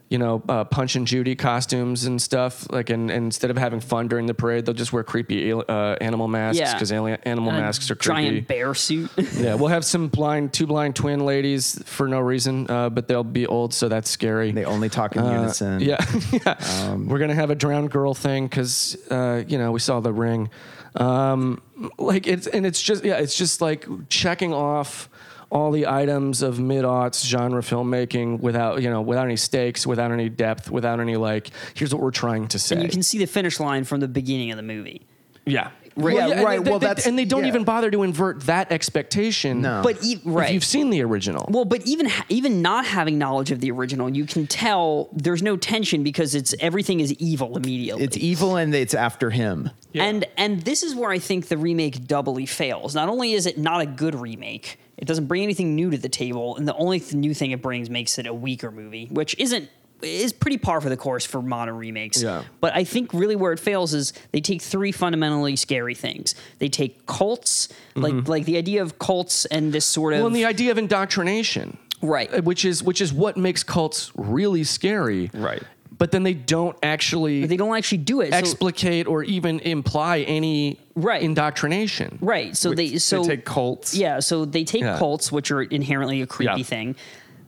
you 0.10 0.18
know, 0.18 0.42
uh, 0.50 0.64
Punch 0.64 0.96
and 0.96 1.06
Judy 1.06 1.36
costumes 1.36 2.06
and 2.06 2.20
stuff. 2.20 2.66
Like, 2.72 2.90
and, 2.90 3.12
and 3.12 3.26
instead 3.26 3.52
of 3.52 3.58
having 3.58 3.80
fun 3.80 4.08
during 4.08 4.26
the 4.26 4.34
parade, 4.34 4.66
they'll 4.66 4.74
just 4.74 4.92
wear 4.92 5.04
creepy 5.04 5.54
uh, 5.54 5.62
animal 6.02 6.28
masks 6.28 6.60
Yeah. 6.60 6.74
because 6.74 6.92
animal 6.92 7.16
And 7.24 7.46
masks 7.46 7.92
are 7.92 7.96
creepy. 7.96 8.22
giant 8.24 8.48
bear 8.48 8.74
suit. 8.74 9.12
Yeah, 9.40 9.54
we'll 9.54 9.68
have 9.70 9.86
some 9.86 10.08
blind, 10.08 10.52
two 10.52 10.66
blind 10.66 10.96
twin 10.96 11.26
ladies 11.26 11.80
for 11.86 12.08
no 12.08 12.20
reason, 12.20 12.70
uh, 12.70 12.90
but 12.90 13.08
they'll 13.08 13.24
be 13.24 13.46
old, 13.46 13.74
so 13.74 13.88
that's 13.88 14.10
scary. 14.10 14.52
They 14.52 14.66
only 14.66 14.90
talk 14.90 15.16
in 15.16 15.22
Uh, 15.22 15.32
unison. 15.32 15.80
Yeah, 15.80 16.04
yeah. 16.32 16.96
We're 16.96 17.20
gonna 17.20 17.36
have 17.36 17.52
a 17.52 17.56
drowned 17.56 17.92
girl 17.92 18.14
thing 18.16 18.48
because 18.48 18.98
uh, 19.12 19.44
you 19.48 19.58
know 19.60 19.72
we 19.72 19.80
saw 19.80 20.00
the 20.00 20.12
ring. 20.12 20.50
Um, 20.96 21.62
like 21.98 22.28
it's 22.28 22.48
and 22.48 22.66
it's 22.66 22.82
just 22.82 23.06
yeah, 23.06 23.18
it's 23.18 23.38
just 23.38 23.62
like 23.62 23.86
checking 24.10 24.54
off 24.54 25.08
all 25.52 25.72
the 25.72 25.88
items 25.88 26.42
of 26.42 26.60
mid 26.60 26.84
aughts 26.86 27.26
genre 27.26 27.62
filmmaking 27.62 28.40
without 28.40 28.82
you 28.82 28.90
know 28.90 29.02
without 29.02 29.26
any 29.26 29.36
stakes, 29.38 29.88
without 29.88 30.12
any 30.12 30.30
depth, 30.30 30.70
without 30.70 31.00
any 31.00 31.16
like 31.16 31.50
here's 31.74 31.94
what 31.94 32.02
we're 32.04 32.12
trying 32.12 32.48
to 32.50 32.60
say. 32.60 32.76
and 32.76 32.84
you 32.84 32.90
can 32.90 33.04
see 33.04 33.18
the 33.18 33.26
finish 33.28 33.60
line 33.60 33.84
from 33.84 34.00
the 34.00 34.08
beginning 34.08 34.52
of 34.52 34.58
the 34.58 34.64
movie. 34.64 35.02
yeah. 35.46 35.72
Right, 35.96 36.16
yeah, 36.16 36.28
and 36.30 36.44
right, 36.46 36.64
they- 36.64 36.70
well, 36.70 36.80
they- 36.80 36.88
that's- 36.88 37.08
and 37.08 37.20
they 37.20 37.26
don't 37.26 37.42
yeah. 37.42 37.48
even 37.50 37.66
bother 37.66 37.92
to 37.92 38.04
invert 38.04 38.42
that 38.42 38.72
expectation. 38.72 39.62
No. 39.62 39.82
But 39.84 40.02
e- 40.02 40.22
right. 40.24 40.48
If 40.48 40.54
you've 40.54 40.64
seen 40.64 40.92
the 40.92 41.02
original, 41.04 41.50
Well, 41.52 41.66
but 41.66 41.86
even 41.86 42.06
ha- 42.08 42.26
even 42.30 42.62
not 42.62 42.86
having 42.86 43.18
knowledge 43.18 43.52
of 43.52 43.60
the 43.60 43.70
original, 43.72 44.10
you 44.10 44.26
can 44.26 44.48
tell 44.48 45.10
there's 45.12 45.44
no 45.44 45.58
tension 45.58 46.02
because 46.04 46.36
it's 46.36 46.56
everything 46.62 47.02
is 47.02 47.12
evil 47.14 47.58
immediately. 47.58 48.04
It's 48.06 48.16
evil 48.16 48.56
and 48.56 48.74
it's 48.74 48.94
after 48.94 49.30
him. 49.32 49.72
And 49.94 50.26
and 50.38 50.62
this 50.62 50.84
is 50.84 50.96
where 50.96 51.10
I 51.12 51.20
think 51.20 51.48
the 51.50 51.58
remake 51.58 52.08
doubly 52.08 52.46
fails. 52.46 52.96
Not 52.96 53.10
only 53.10 53.34
is 53.34 53.46
it 53.46 53.58
not 53.58 53.82
a 53.82 53.86
good 53.86 54.16
remake, 54.16 54.80
it 55.00 55.06
doesn't 55.06 55.26
bring 55.26 55.44
anything 55.44 55.76
new 55.76 55.90
to 55.90 55.98
the 55.98 56.10
table, 56.10 56.58
and 56.58 56.68
the 56.68 56.76
only 56.76 57.00
th- 57.00 57.14
new 57.14 57.34
thing 57.34 57.52
it 57.52 57.62
brings 57.62 57.90
makes 57.90 58.20
it 58.20 58.28
a 58.28 58.34
weaker 58.34 58.70
movie, 58.70 59.08
which 59.08 59.36
isn't 59.40 59.70
is 60.02 60.32
pretty 60.32 60.58
par 60.58 60.80
for 60.80 60.90
the 60.90 60.98
course 60.98 61.26
for 61.26 61.42
modern 61.42 61.76
remakes. 61.76 62.22
Yeah. 62.22 62.44
But 62.62 62.74
I 62.74 62.84
think 62.84 63.14
really 63.14 63.36
where 63.36 63.52
it 63.52 63.60
fails 63.60 63.94
is 63.94 64.14
they 64.32 64.40
take 64.40 64.62
three 64.62 64.92
fundamentally 64.92 65.56
scary 65.56 65.96
things. 65.96 66.36
They 66.60 66.70
take 66.70 67.06
cults, 67.06 67.70
like 67.96 68.14
mm-hmm. 68.14 68.30
like 68.30 68.46
the 68.46 68.58
idea 68.58 68.82
of 68.82 69.00
cults 69.00 69.46
and 69.46 69.74
this 69.74 69.86
sort 69.86 70.14
of 70.14 70.20
Well, 70.20 70.28
and 70.28 70.36
the 70.36 70.46
idea 70.46 70.72
of 70.72 70.78
indoctrination, 70.78 71.78
Right. 72.02 72.44
Which 72.44 72.64
is 72.64 72.82
which 72.82 73.02
is 73.02 73.12
what 73.12 73.38
makes 73.38 73.64
cults 73.64 74.12
really 74.16 74.64
scary, 74.64 75.30
Right. 75.34 75.64
But 76.00 76.12
then 76.12 76.24
they 76.24 76.34
don't 76.34 76.76
actually 76.82 77.46
they 77.46 77.58
don't 77.58 77.76
actually 77.78 78.00
do 78.00 78.22
it. 78.22 78.32
So- 78.32 78.38
explicate 78.38 79.06
or 79.06 79.24
even 79.24 79.60
imply 79.60 80.22
any 80.22 80.80
Right. 80.96 81.22
indoctrination. 81.22 82.18
right. 82.22 82.56
So 82.58 82.74
they 82.74 82.98
so 82.98 83.22
they 83.24 83.36
take 83.36 83.46
cults. 83.46 83.94
Yeah, 83.96 84.20
so 84.22 84.46
they 84.46 84.64
take 84.64 84.82
Yeah. 84.82 84.98
cults, 84.98 85.32
which 85.32 85.52
are 85.52 85.62
inherently 85.62 86.22
a 86.22 86.26
creepy 86.26 86.58
Yeah. 86.60 86.64
thing. 86.64 86.96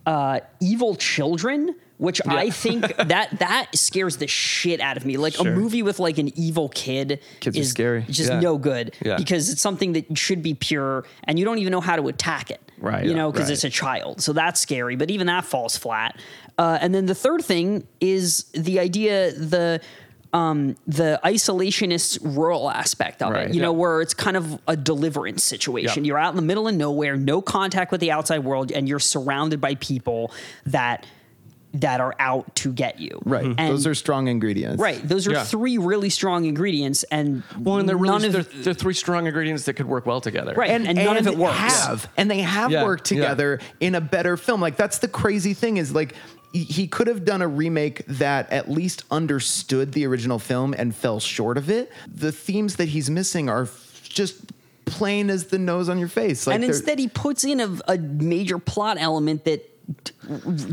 Uh, 0.06 0.40
evil 0.60 0.96
children, 0.96 1.76
which 1.98 2.20
I 2.28 2.50
think 2.50 2.82
that 2.98 3.40
that 3.40 3.68
scares 3.76 4.18
the 4.18 4.28
shit 4.28 4.82
out 4.82 4.98
of 4.98 5.06
me. 5.06 5.16
Like 5.18 5.40
a 5.40 5.44
movie 5.44 5.84
with 5.84 6.00
like 6.00 6.18
an 6.18 6.32
evil 6.38 6.70
kid 6.70 7.20
Kids 7.40 7.56
are 7.56 7.60
is 7.62 7.70
scary. 7.70 8.06
just 8.10 8.32
Yeah. 8.32 8.40
no 8.40 8.58
good 8.58 8.96
Yeah. 9.06 9.16
because 9.18 9.50
it's 9.50 9.62
something 9.62 9.94
that 9.94 10.18
should 10.18 10.42
be 10.42 10.54
pure, 10.56 11.06
and 11.24 11.38
you 11.40 11.46
don't 11.46 11.60
even 11.60 11.72
know 11.72 11.82
how 11.82 11.96
to 11.96 12.08
attack 12.10 12.50
it. 12.52 12.60
Right, 12.82 13.06
You 13.06 13.14
know, 13.14 13.32
because 13.32 13.48
right. 13.48 13.54
it's 13.54 13.64
a 13.64 13.70
child, 13.70 14.22
so 14.22 14.34
that's 14.34 14.60
scary. 14.60 14.96
But 14.96 15.12
even 15.12 15.28
that 15.28 15.46
falls 15.46 15.78
flat. 15.78 16.20
Uh, 16.58 16.78
and 16.82 16.94
then 16.94 17.06
the 17.06 17.16
third 17.16 17.44
thing 17.44 17.88
is 18.00 18.46
the 18.54 18.80
idea 18.80 19.32
the. 19.32 19.80
Um, 20.34 20.78
the 20.88 21.20
isolationist 21.26 22.20
rural 22.24 22.72
aspect 22.72 23.22
of 23.22 23.34
Right. 23.34 23.50
it, 23.50 23.54
you 23.54 23.62
know, 23.62 23.74
where 23.74 24.00
it's 24.00 24.14
kind 24.14 24.38
of 24.38 24.62
a 24.66 24.78
deliverance 24.78 25.44
situation. 25.44 26.06
Yeah. 26.06 26.08
You're 26.08 26.18
out 26.20 26.30
in 26.30 26.38
the 26.38 26.42
middle 26.42 26.70
of 26.70 26.74
nowhere, 26.76 27.18
no 27.18 27.42
contact 27.42 27.92
with 27.92 28.00
the 28.00 28.12
outside 28.12 28.40
world, 28.46 28.72
and 28.72 28.88
you're 28.88 28.98
surrounded 29.00 29.60
by 29.60 29.76
people 29.76 30.32
that 30.68 31.06
that 31.74 32.02
are 32.02 32.14
out 32.20 32.54
to 32.58 32.74
get 32.74 33.00
you. 33.00 33.22
Right. 33.24 33.44
Mm-hmm. 33.46 33.54
And- 33.60 33.72
Those 33.74 33.88
are 33.88 33.96
strong 33.96 34.28
ingredients. 34.28 34.82
right. 34.82 35.02
Those 35.08 35.26
are 35.28 35.32
Yeah. 35.32 35.44
three 35.46 35.78
really 35.78 36.10
strong 36.10 36.46
ingredients, 36.46 37.04
and 37.04 37.44
Well, 37.58 37.78
and 37.78 37.88
they're 37.88 37.96
really 37.98 38.12
none 38.12 38.26
of 38.26 38.34
they're, 38.34 38.64
they're 38.64 38.74
three 38.74 38.94
strong 38.94 39.26
ingredients 39.26 39.64
that 39.66 39.74
could 39.74 39.86
work 39.88 40.06
well 40.06 40.20
together. 40.22 40.54
Right. 40.54 40.70
And 40.70 40.84
none 40.96 41.18
of 41.18 41.28
it 41.28 41.38
works. 41.38 41.56
Have 41.58 42.10
and 42.18 42.30
they 42.30 42.40
have 42.42 42.72
Yeah, 42.72 42.84
worked 42.84 43.10
yeah. 43.12 43.22
together 43.22 43.60
in 43.80 43.96
a 43.96 44.02
better 44.02 44.36
film. 44.38 44.60
Like 44.60 44.76
that's 44.76 44.98
the 45.00 45.08
crazy 45.08 45.54
thing 45.54 45.78
is 45.78 45.94
like 45.96 46.16
he- 46.52 46.64
he 46.66 46.88
could 46.88 47.08
have 47.08 47.24
done 47.24 47.42
a 47.42 47.48
remake 47.48 48.06
that 48.08 48.52
at 48.52 48.70
least 48.70 49.06
understood 49.10 49.94
the 49.94 50.06
original 50.06 50.40
film 50.40 50.76
and 50.78 50.94
fell 50.94 51.22
short 51.22 51.58
of 51.58 51.70
it. 51.70 51.90
The 52.14 52.34
themes 52.34 52.76
that 52.76 52.90
he's 52.90 53.10
missing 53.10 53.48
are 53.50 53.70
just 54.04 54.36
plain 54.84 55.30
as 55.30 55.46
the 55.46 55.58
nose 55.58 55.88
on 55.88 55.98
your 55.98 56.10
face. 56.10 56.46
Like 56.46 56.56
and 56.56 56.66
instead 56.66 57.00
he 57.00 57.08
puts 57.08 57.46
in 57.46 57.62
a, 57.62 57.78
a 57.88 57.98
major 57.98 58.58
plot 58.60 58.98
element 59.00 59.46
that 59.46 59.64
d- 59.64 59.71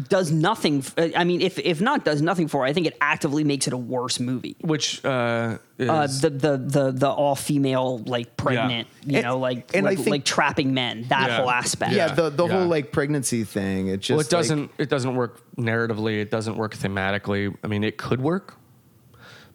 does 0.09 0.31
nothing. 0.31 0.85
I 1.17 1.25
mean, 1.25 1.41
if 1.41 1.59
if 1.59 1.81
not 1.81 2.05
does 2.05 2.23
nothing 2.23 2.49
for 2.49 2.67
it, 2.67 2.71
I 2.71 2.73
think 2.73 2.87
it 2.87 2.97
actively 3.01 3.45
makes 3.45 3.67
it 3.67 3.73
a 3.73 3.77
worse 3.77 4.21
movie. 4.21 4.57
Which 4.61 5.05
uh, 5.05 5.59
is 5.79 5.89
Uh, 5.89 6.07
the 6.21 6.31
the 6.31 6.57
the 6.59 6.93
the 6.93 7.09
all 7.09 7.35
female 7.35 7.99
like 7.99 8.37
pregnant, 8.37 8.89
you 9.05 9.17
And- 9.17 9.25
know, 9.25 9.39
like 9.39 9.75
and 9.75 9.87
I 9.87 9.91
like, 9.91 9.99
think- 9.99 10.09
like 10.11 10.25
trapping 10.25 10.75
men. 10.75 11.07
That 11.09 11.29
Yeah. 11.29 11.37
whole 11.39 11.51
aspect. 11.51 11.93
yeah, 11.93 12.15
the 12.15 12.31
the 12.31 12.47
yeah. 12.47 12.53
whole 12.53 12.67
like 12.67 12.93
pregnancy 12.93 13.45
thing. 13.45 13.89
It 13.89 14.01
just 14.01 14.11
well, 14.11 14.21
it 14.21 14.31
doesn't 14.31 14.71
it 14.79 14.89
doesn't 14.89 15.15
work 15.17 15.43
narratively. 15.57 16.21
It 16.21 16.31
doesn't 16.31 16.57
work 16.57 16.77
thematically. 16.77 17.55
I 17.65 17.67
mean, 17.67 17.85
it 17.85 17.97
could 17.97 18.21
work, 18.21 18.55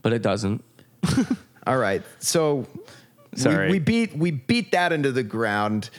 but 0.01 0.11
it 0.13 0.21
doesn't. 0.21 0.63
All 1.67 1.77
right. 1.77 2.03
So 2.19 2.67
Sorry. 3.35 3.67
We, 3.67 3.73
we 3.73 3.79
beat 3.79 4.17
we 4.17 4.31
beat 4.31 4.71
that 4.73 4.91
into 4.91 5.11
the 5.11 5.23
ground. 5.23 5.89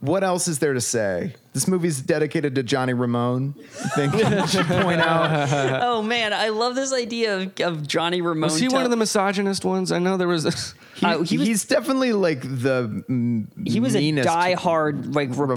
What 0.00 0.24
else 0.24 0.48
is 0.48 0.58
there 0.60 0.72
to 0.72 0.80
say? 0.80 1.34
This 1.52 1.66
movie's 1.66 2.00
dedicated 2.00 2.54
to 2.54 2.62
Johnny 2.62 2.92
Ramone. 2.94 3.56
I 3.84 3.88
think 3.88 4.12
we 4.12 4.20
should 4.46 4.66
point 4.66 5.00
out. 5.00 5.48
oh 5.82 6.00
man, 6.00 6.32
I 6.32 6.50
love 6.50 6.76
this 6.76 6.92
idea 6.92 7.38
of, 7.38 7.60
of 7.60 7.86
Johnny 7.88 8.20
Ramone. 8.22 8.42
Was 8.50 8.60
he 8.60 8.68
one 8.68 8.84
of 8.84 8.90
the 8.90 8.96
misogynist 8.96 9.64
ones? 9.64 9.90
I 9.90 9.98
know 9.98 10.16
there 10.16 10.28
was. 10.28 10.44
This, 10.44 10.74
He- 10.94 11.06
Uh, 11.06 11.22
he 11.22 11.38
was- 11.38 11.46
he's 11.48 11.64
definitely 11.64 12.12
like 12.12 12.42
the 12.42 13.04
mm, 13.08 13.46
He 13.66 13.80
was 13.80 13.96
a 13.96 13.98
meanest- 13.98 14.28
diehard 14.28 15.12
like 15.14 15.30
Republican. 15.30 15.50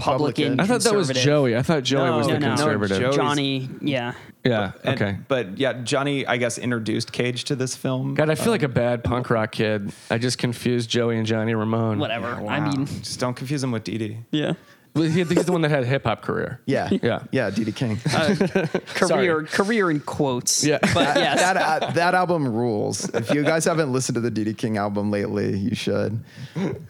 Republican. 0.53 0.59
I 0.59 0.65
thought 0.65 0.81
that 0.81 0.95
was. 0.95 1.09
Joey. 1.09 1.55
I 1.55 1.61
thought 1.61 1.83
Joey 1.83 2.05
No, 2.09 2.17
was 2.17 2.25
the 2.27 2.33
no, 2.33 2.39
no. 2.39 2.47
conservative. 2.55 2.97
Joe- 2.97 3.03
Joey's- 3.11 3.15
Johnny, 3.15 3.69
yeah. 3.81 4.13
yeah. 4.43 4.71
And- 4.83 4.95
Okay. 4.99 5.17
But 5.27 5.59
yeah, 5.59 5.73
Johnny, 5.83 6.25
I 6.25 6.37
guess, 6.37 6.57
introduced 6.57 7.11
Cage 7.11 7.43
to 7.45 7.55
this 7.55 7.75
film. 7.75 8.15
God, 8.15 8.31
I 8.31 8.35
feel 8.35 8.51
like 8.51 8.63
a 8.63 8.67
bad 8.67 9.03
punk 9.03 9.29
rock 9.29 9.51
kid. 9.51 9.91
I 10.09 10.17
just 10.17 10.39
confused 10.39 10.89
Joey 10.89 11.17
and 11.17 11.27
Johnny 11.27 11.53
Ramone. 11.53 11.99
Whatever. 11.99 12.29
I 12.33 12.41
Wow. 12.41 12.71
mean, 12.71 12.85
just 12.87 13.19
don't 13.19 13.35
confuse 13.35 13.63
him 13.63 13.71
with 13.71 13.83
Dee 13.83 13.99
Dee. 13.99 14.17
yeah. 14.31 14.53
Well, 14.95 15.05
he- 15.05 15.23
he's 15.23 15.45
the 15.45 15.51
one 15.51 15.61
that 15.61 15.71
had 15.71 15.83
a 15.83 15.87
hip 15.87 16.03
hop 16.03 16.21
career. 16.21 16.59
Yeah, 16.65 16.89
Yeah. 17.01 17.23
yeah. 17.31 17.49
Dee 17.49 17.63
Dee 17.63 17.71
King. 17.71 17.97
Career, 18.95 19.43
career 19.43 19.89
in 19.91 19.99
quotes. 20.01 20.63
Yeah. 20.63 20.77
but 20.93 21.15
yes. 21.17 21.39
that 21.39 21.57
uh, 21.57 21.91
that 21.91 22.13
album 22.15 22.47
rules. 22.47 23.09
If 23.13 23.33
you 23.33 23.43
guys 23.43 23.65
haven't 23.65 23.91
listened 23.91 24.15
to 24.15 24.21
the 24.21 24.31
Dee 24.31 24.43
Dee 24.43 24.53
King 24.53 24.77
album 24.77 25.09
lately, 25.11 25.57
you 25.57 25.75
should. 25.75 26.19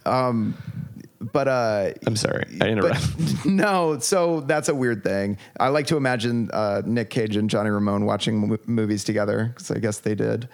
Um, 0.05 0.55
but 1.21 1.47
uh, 1.47 1.91
I'm 2.05 2.15
sorry. 2.17 2.45
I 2.61 2.67
interrupted. 2.69 3.45
No, 3.45 3.99
so 3.99 4.41
that's 4.41 4.67
a 4.69 4.75
weird 4.75 5.03
thing. 5.03 5.37
I 5.59 5.69
like 5.69 5.87
to 5.87 5.97
imagine 5.97 6.49
uh, 6.51 6.81
Nick 6.85 7.09
Cage 7.09 7.35
and 7.37 7.49
Johnny 7.49 7.69
Ramone 7.69 8.05
watching 8.05 8.49
mo- 8.49 8.57
movies 8.65 9.03
together 9.05 9.51
because 9.53 9.71
I 9.71 9.79
guess 9.79 9.99
they 9.99 10.15
did. 10.15 10.49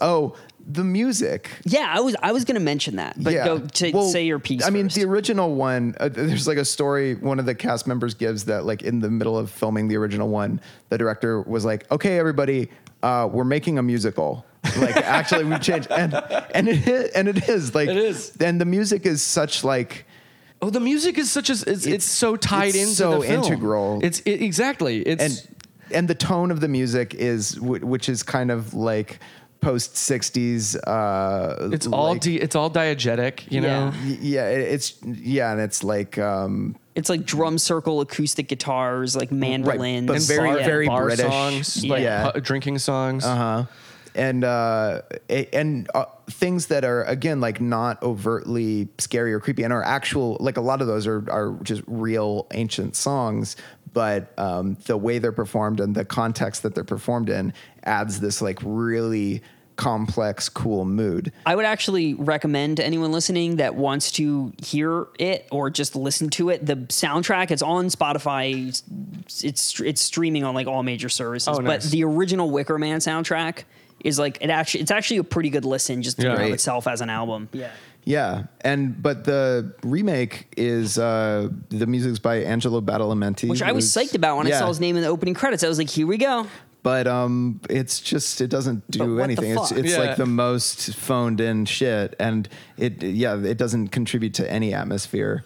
Oh, 0.00 0.36
the 0.66 0.84
music. 0.84 1.50
yeah, 1.64 1.92
I 1.94 2.00
was 2.00 2.16
I 2.22 2.32
was 2.32 2.44
going 2.44 2.54
to 2.56 2.60
mention 2.64 2.96
that, 2.96 3.14
but 3.22 3.32
go 3.34 3.58
to 3.58 3.92
Well, 3.92 4.08
say 4.08 4.24
your 4.24 4.38
piece. 4.38 4.64
I 4.64 4.70
mean, 4.70 4.86
first. 4.86 4.96
the 4.96 5.04
original 5.04 5.54
one. 5.54 5.94
Uh, 6.00 6.08
there's 6.08 6.46
like 6.48 6.58
a 6.58 6.64
story 6.64 7.14
one 7.16 7.38
of 7.38 7.46
the 7.46 7.54
cast 7.54 7.86
members 7.86 8.14
gives 8.14 8.44
that, 8.46 8.64
like 8.64 8.82
in 8.82 9.00
the 9.00 9.10
middle 9.10 9.36
of 9.38 9.50
filming 9.50 9.88
the 9.88 9.96
original 9.96 10.28
one, 10.28 10.60
the 10.88 10.98
director 10.98 11.42
was 11.42 11.64
like, 11.64 11.90
"Okay, 11.92 12.18
everybody, 12.18 12.70
uh, 13.02 13.28
we're 13.30 13.44
making 13.44 13.78
a 13.78 13.82
musical." 13.82 14.44
Like, 14.78 14.96
actually, 15.18 15.44
we 15.44 15.58
changed, 15.58 15.90
and 15.90 16.14
and 16.54 16.68
it 16.68 16.88
is, 16.88 17.10
and 17.12 17.28
it 17.28 17.48
is 17.48 17.74
like 17.74 17.88
It 17.90 17.96
is. 17.98 18.34
and 18.40 18.60
the 18.60 18.64
music 18.64 19.04
is 19.06 19.20
such 19.22 19.64
like. 19.64 20.06
Oh, 20.62 20.70
the 20.70 20.80
music 20.80 21.18
is 21.18 21.30
such 21.30 21.50
a. 21.50 21.52
It's, 21.52 21.62
it's, 21.66 21.86
It's- 21.86 22.04
so 22.04 22.36
tied 22.36 22.68
it's 22.68 22.76
into 22.78 22.94
so 22.94 23.20
the 23.20 23.26
film. 23.26 23.44
integral. 23.44 24.00
It's 24.02 24.20
it, 24.20 24.40
exactly. 24.40 25.02
It's 25.02 25.22
and 25.22 25.48
and 25.90 26.08
the 26.08 26.14
tone 26.14 26.50
of 26.50 26.60
the 26.60 26.68
music 26.68 27.14
is 27.14 27.60
which 27.60 28.08
is 28.08 28.22
kind 28.22 28.50
of 28.50 28.72
like 28.72 29.18
post 29.64 29.94
60s 29.94 30.76
uh 30.86 31.70
it's 31.72 31.86
all 31.86 32.12
like, 32.12 32.20
di- 32.20 32.40
it's 32.40 32.54
all 32.54 32.70
diegetic. 32.70 33.50
You 33.50 33.62
Yeah. 33.62 33.68
know. 33.90 33.92
y- 34.04 34.18
yeah 34.20 34.48
it- 34.50 34.72
it's 34.74 34.94
yeah 35.02 35.52
and 35.52 35.60
it's 35.60 35.82
like 35.82 36.18
um 36.18 36.76
it's 36.94 37.08
like 37.08 37.24
drum 37.26 37.58
circle, 37.58 38.00
acoustic 38.00 38.46
guitars, 38.46 39.16
like 39.16 39.32
mandolins, 39.32 40.06
but 40.06 40.22
very, 40.22 40.50
yeah. 40.60 40.64
very 40.64 40.86
bar 40.86 41.04
British. 41.06 41.26
songs, 41.26 41.84
like 41.84 42.02
Yeah. 42.02 42.30
pu- 42.30 42.40
drinking 42.40 42.78
songs. 42.78 43.24
uh-huh 43.24 43.64
and 44.16 44.44
uh 44.44 45.00
a- 45.28 45.52
and 45.52 45.88
uh, 45.92 46.04
things 46.30 46.66
that 46.66 46.84
are 46.84 47.02
again 47.04 47.40
like 47.40 47.60
not 47.60 48.00
overtly 48.00 48.86
scary 48.98 49.32
or 49.32 49.40
creepy 49.40 49.64
and 49.64 49.72
are 49.72 49.82
actual 49.82 50.36
like 50.38 50.56
a 50.56 50.60
lot 50.60 50.80
of 50.80 50.86
those 50.86 51.04
are 51.08 51.24
are 51.32 51.58
just 51.64 51.82
real 51.88 52.46
ancient 52.54 52.94
songs 52.94 53.56
but 53.92 54.32
um, 54.38 54.76
the 54.86 54.96
way 54.96 55.18
they're 55.18 55.32
performed 55.32 55.78
and 55.80 55.94
the 55.96 56.04
context 56.04 56.62
that 56.64 56.74
they're 56.76 56.82
performed 56.84 57.28
in 57.28 57.52
adds 57.84 58.20
this 58.20 58.40
like 58.40 58.58
really 58.62 59.42
complex, 59.76 60.48
cool 60.48 60.84
mood. 60.84 61.32
I 61.44 61.56
would 61.56 61.64
actually 61.64 62.14
recommend 62.14 62.76
to 62.78 62.84
anyone 62.84 63.10
listening 63.12 63.56
that 63.56 63.74
wants 63.74 64.12
to 64.12 64.52
hear 64.62 65.06
it 65.18 65.46
or 65.50 65.70
just 65.70 65.96
listen 65.96 66.30
to 66.30 66.50
it. 66.50 66.64
The 66.64 66.76
soundtrack 66.76 67.50
it's 67.50 67.62
on 67.62 67.86
Spotify. 67.86 68.68
It's 69.42 69.80
it's 69.80 70.00
streaming 70.00 70.44
on 70.44 70.54
like 70.54 70.66
all 70.66 70.82
major 70.82 71.08
services. 71.08 71.48
Oh, 71.58 71.62
But 71.62 71.82
the 71.82 72.04
original 72.04 72.50
Wicker 72.50 72.78
Man 72.78 72.98
soundtrack 73.00 73.64
is 74.04 74.18
like 74.18 74.38
it 74.40 74.50
actually 74.50 74.82
it's 74.82 74.90
actually 74.90 75.16
a 75.18 75.24
pretty 75.24 75.50
good 75.50 75.64
listen 75.64 76.02
just 76.02 76.18
in 76.18 76.26
Yeah. 76.26 76.34
Right. 76.34 76.52
itself 76.52 76.86
as 76.86 77.00
an 77.00 77.10
album. 77.10 77.48
Yeah. 77.52 77.70
Yeah, 78.06 78.42
and 78.60 79.02
but 79.02 79.24
the 79.24 79.72
remake 79.82 80.48
is 80.58 80.98
uh, 80.98 81.48
the 81.70 81.86
music's 81.86 82.18
by 82.18 82.42
Angelo 82.42 82.82
Badalamenti, 82.82 83.48
Which 83.48 83.62
I 83.62 83.72
was 83.72 83.94
who's- 83.94 84.10
psyched 84.10 84.14
about 84.14 84.36
when 84.36 84.46
I 84.46 84.50
saw 84.50 84.68
his 84.68 84.78
name 84.78 84.96
in 84.96 85.02
the 85.02 85.08
opening 85.08 85.32
credits. 85.32 85.64
I 85.64 85.68
was 85.68 85.78
like, 85.78 85.88
here 85.88 86.06
we 86.06 86.18
go. 86.18 86.46
But 86.84 87.06
um, 87.08 87.60
it's 87.68 87.98
just 88.00 88.40
it 88.40 88.50
doesn't 88.50 88.88
do 88.90 89.16
what 89.16 89.24
anything. 89.24 89.52
It's 89.58 89.72
it's 89.72 89.92
Yeah. 89.92 89.98
like 89.98 90.16
the 90.16 90.26
most 90.26 90.94
phoned 90.94 91.40
in 91.40 91.64
shit, 91.64 92.14
and 92.20 92.46
it 92.76 93.02
yeah 93.02 93.36
it 93.42 93.56
doesn't 93.58 93.88
contribute 93.88 94.34
to 94.34 94.44
any 94.52 94.72
atmosphere. 94.74 95.44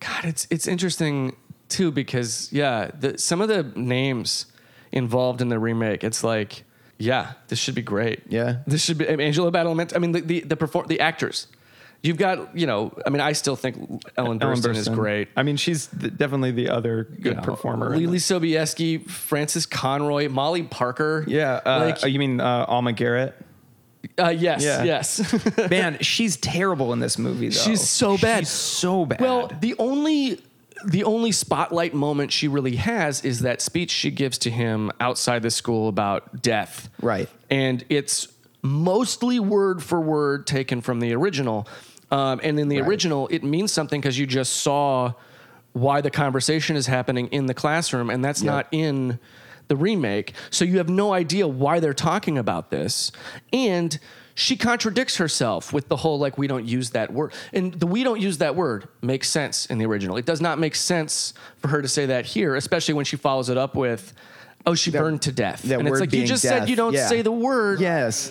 God, 0.00 0.24
it's 0.24 0.46
it's 0.50 0.66
interesting 0.66 1.36
too 1.68 1.92
because 1.92 2.50
yeah, 2.52 2.90
the, 2.98 3.18
some 3.18 3.40
of 3.42 3.48
the 3.48 3.64
names 3.76 4.46
involved 4.92 5.40
in 5.42 5.48
the 5.50 5.58
remake, 5.58 6.02
it's 6.04 6.24
like, 6.24 6.64
yeah, 6.98 7.32
this 7.48 7.58
should 7.58 7.74
be 7.74 7.82
great. 7.82 8.22
Yeah. 8.28 8.56
this 8.66 8.82
should 8.82 8.96
be 8.98 9.06
I 9.08 9.16
mean, 9.16 9.26
Angelo 9.26 9.50
Badalamenti. 9.50 9.94
I 9.94 9.98
mean, 9.98 10.12
the 10.12 10.20
the 10.22 10.40
the, 10.40 10.56
perform, 10.56 10.86
the 10.88 11.00
actors. 11.00 11.48
You've 12.02 12.16
got, 12.16 12.56
you 12.56 12.66
know, 12.66 12.92
I 13.06 13.10
mean, 13.10 13.20
I 13.20 13.30
still 13.32 13.54
think 13.54 13.76
Ellen 14.16 14.40
Burstyn, 14.40 14.74
is 14.74 14.88
great. 14.88 15.28
I 15.36 15.44
mean, 15.44 15.56
she's 15.56 15.86
th- 15.86 16.16
definitely 16.16 16.50
the 16.50 16.68
other 16.68 17.04
good 17.04 17.24
You 17.24 17.34
know, 17.34 17.42
performer. 17.42 17.96
Leelee 17.96 18.16
Sobieski, 18.16 19.08
Frances 19.08 19.66
Conroy, 19.66 20.28
Molly 20.28 20.64
Parker. 20.64 21.24
yeah, 21.28 21.60
uh, 21.64 21.92
like, 22.02 22.12
you 22.12 22.18
mean 22.18 22.40
uh, 22.40 22.64
Alma 22.66 22.92
Garrett? 22.92 23.34
uh, 24.18 24.30
yes, 24.30 24.64
Yeah. 24.64 24.82
yes. 24.82 25.32
Man, 25.70 25.98
she's 26.00 26.36
terrible 26.38 26.92
in 26.92 26.98
this 26.98 27.18
movie. 27.18 27.50
Though. 27.50 27.60
She's 27.60 27.88
so 27.88 28.18
bad. 28.18 28.40
She's 28.40 28.48
so 28.50 29.06
bad. 29.06 29.20
Well, 29.20 29.48
the 29.60 29.76
only 29.78 30.40
the 30.84 31.04
only 31.04 31.30
spotlight 31.30 31.94
moment 31.94 32.32
she 32.32 32.48
really 32.48 32.74
has 32.74 33.24
is 33.24 33.40
that 33.42 33.62
speech 33.62 33.92
she 33.92 34.10
gives 34.10 34.38
to 34.38 34.50
him 34.50 34.90
outside 34.98 35.42
the 35.42 35.50
school 35.52 35.86
about 35.86 36.42
death. 36.42 36.90
Right. 37.00 37.28
And 37.48 37.84
it's 37.88 38.26
mostly 38.62 39.38
word 39.38 39.80
for 39.82 40.00
word 40.00 40.46
taken 40.48 40.80
from 40.80 40.98
the 40.98 41.12
original. 41.14 41.68
Um, 42.12 42.40
and 42.44 42.60
in 42.60 42.68
the 42.68 42.80
Right. 42.80 42.88
original, 42.88 43.26
it 43.28 43.42
means 43.42 43.72
something 43.72 44.00
because 44.00 44.18
you 44.18 44.26
just 44.26 44.52
saw 44.58 45.14
why 45.72 46.02
the 46.02 46.10
conversation 46.10 46.76
is 46.76 46.86
happening 46.86 47.26
in 47.28 47.46
the 47.46 47.54
classroom, 47.54 48.10
and 48.10 48.22
that's 48.22 48.42
not 48.42 48.66
in 48.70 49.18
the 49.68 49.76
remake. 49.76 50.34
So 50.50 50.64
you 50.66 50.76
have 50.76 50.90
no 50.90 51.14
idea 51.14 51.48
why 51.48 51.80
they're 51.80 51.94
talking 51.94 52.36
about 52.36 52.70
this. 52.70 53.10
And 53.52 53.98
she 54.34 54.56
contradicts 54.56 55.16
herself 55.16 55.72
with 55.72 55.88
the 55.88 55.96
whole 55.96 56.18
like 56.18 56.36
we 56.36 56.46
don't 56.46 56.66
use 56.66 56.90
that 56.90 57.12
word. 57.12 57.32
And 57.54 57.72
the 57.72 57.86
we 57.86 58.04
don't 58.04 58.20
use 58.20 58.36
that 58.38 58.54
word 58.56 58.88
makes 59.00 59.30
sense 59.30 59.64
in 59.66 59.78
the 59.78 59.86
original. 59.86 60.18
It 60.18 60.26
does 60.26 60.40
not 60.42 60.58
make 60.58 60.74
sense 60.74 61.32
for 61.58 61.68
her 61.68 61.80
to 61.80 61.88
say 61.88 62.04
that 62.06 62.26
here, 62.26 62.54
especially 62.56 62.92
when 62.94 63.06
she 63.06 63.16
follows 63.16 63.48
it 63.48 63.56
up 63.56 63.74
with 63.74 64.12
Oh, 64.64 64.74
she 64.74 64.90
burned 64.92 65.22
to 65.22 65.32
death. 65.32 65.62
that 65.62 65.78
and 65.80 65.88
it's 65.88 65.98
like 66.00 66.12
you 66.12 66.24
just 66.26 66.42
said 66.42 66.68
you 66.68 66.76
don't 66.76 66.92
Yeah. 66.94 67.08
say 67.08 67.22
the 67.22 67.32
word 67.32 67.80
Yes, 67.80 68.30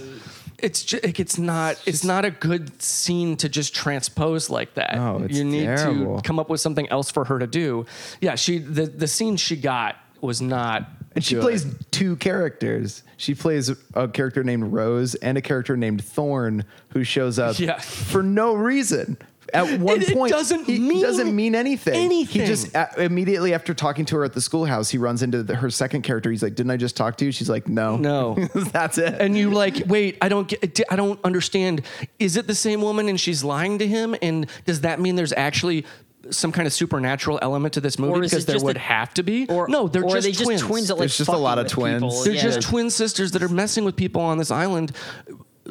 it's 0.62 0.84
just, 0.84 1.04
like 1.04 1.20
it's 1.20 1.38
not 1.38 1.82
it's 1.86 2.04
not 2.04 2.26
a 2.26 2.32
good 2.32 2.82
scene 2.82 3.38
to 3.38 3.50
just 3.50 3.74
transpose 3.76 4.50
like 4.50 4.74
that. 4.76 4.96
Oh, 4.98 5.22
it's 5.24 5.38
you 5.38 5.44
need 5.44 5.66
terrible. 5.66 6.18
to 6.18 6.22
come 6.22 6.40
up 6.40 6.50
with 6.50 6.62
something 6.62 6.88
else 6.90 7.12
for 7.12 7.26
her 7.26 7.40
to 7.40 7.48
do. 7.48 7.86
Yeah, 8.22 8.36
she 8.36 8.58
the 8.60 8.86
the 8.86 9.08
scene 9.08 9.38
she 9.38 9.56
got 9.56 9.96
was 10.22 10.42
not. 10.42 10.88
and 11.16 11.24
she 11.24 11.36
good. 11.36 11.42
plays 11.42 11.66
two 11.92 12.16
characters. 12.18 13.04
She 13.18 13.34
plays 13.36 13.72
a 13.96 14.08
character 14.08 14.44
named 14.44 14.72
Rose 14.72 15.16
and 15.16 15.38
a 15.38 15.42
character 15.42 15.76
named 15.76 16.04
Thorn, 16.04 16.64
who 16.90 17.04
shows 17.04 17.40
up 17.40 17.60
Yeah. 17.60 17.80
for 17.80 18.22
no 18.24 18.54
reason. 18.54 19.18
At 19.54 19.80
one 19.80 20.02
It- 20.02 20.10
it 20.10 20.14
point, 20.18 20.32
doesn't 20.32 20.66
he 20.66 20.80
mean 20.80 21.02
doesn't 21.02 21.36
mean 21.36 21.56
anything. 21.56 21.94
anything. 21.94 22.42
He 22.42 22.48
just 22.48 22.76
uh, 22.76 22.88
immediately 22.98 23.54
after 23.54 23.74
talking 23.74 24.06
to 24.06 24.16
her 24.18 24.24
at 24.24 24.34
the 24.34 24.42
schoolhouse, 24.42 24.90
he 24.90 24.98
runs 24.98 25.22
into 25.24 25.44
the, 25.44 25.56
her 25.56 25.70
second 25.70 26.04
character. 26.04 26.32
He's 26.32 26.42
like, 26.44 26.56
"Didn't 26.56 26.72
I 26.72 26.78
just 26.78 26.96
talk 26.96 27.18
to 27.18 27.26
you?" 27.26 27.32
She's 27.32 27.50
like, 27.50 27.68
"No, 27.68 27.98
No. 27.98 28.36
that's 28.56 28.98
it." 28.98 29.16
and 29.20 29.38
you 29.38 29.50
like 29.52 29.84
wait 29.88 30.18
i 30.22 30.30
don't 30.30 30.48
get 30.48 30.80
i 30.90 30.96
don't 30.96 31.20
understand 31.24 31.82
is 32.20 32.38
it 32.38 32.48
the 32.48 32.56
same 32.56 32.82
woman 32.82 33.08
and 33.10 33.20
she's 33.20 33.44
lying 33.44 33.78
to 33.80 33.88
him 33.88 34.16
and 34.22 34.48
does 34.66 34.82
that 34.82 35.00
mean 35.00 35.16
there's 35.16 35.34
actually 35.34 35.86
some 36.30 36.52
kind 36.52 36.66
of 36.68 36.72
supernatural 36.74 37.38
element 37.42 37.74
to 37.74 37.82
this 37.82 37.98
movie 38.00 38.14
Or 38.14 38.22
because 38.22 38.46
there 38.46 38.60
would 38.60 38.78
a- 38.78 38.80
have 38.80 39.14
to 39.16 39.24
be 39.24 39.48
Or 39.48 39.68
no 39.68 39.88
they're 39.88 40.04
or 40.04 40.08
are 40.18 40.22
just 40.22 40.26
they 40.28 40.32
twins, 40.46 40.62
just 40.62 40.70
twins 40.70 40.88
that 40.88 40.96
like 40.96 41.00
There's 41.02 41.18
just 41.18 41.30
a 41.30 41.36
lot 41.38 41.58
of 41.60 41.68
twins. 41.68 42.02
people? 42.02 42.24
They're 42.24 42.34
Yeah. 42.34 42.42
just 42.44 42.62
twin 42.62 42.90
sisters 42.90 43.32
that 43.32 43.44
are 43.44 43.50
messing 43.50 43.84
with 43.84 43.96
people 43.96 44.22
on 44.22 44.38
this 44.38 44.52
island, 44.52 44.92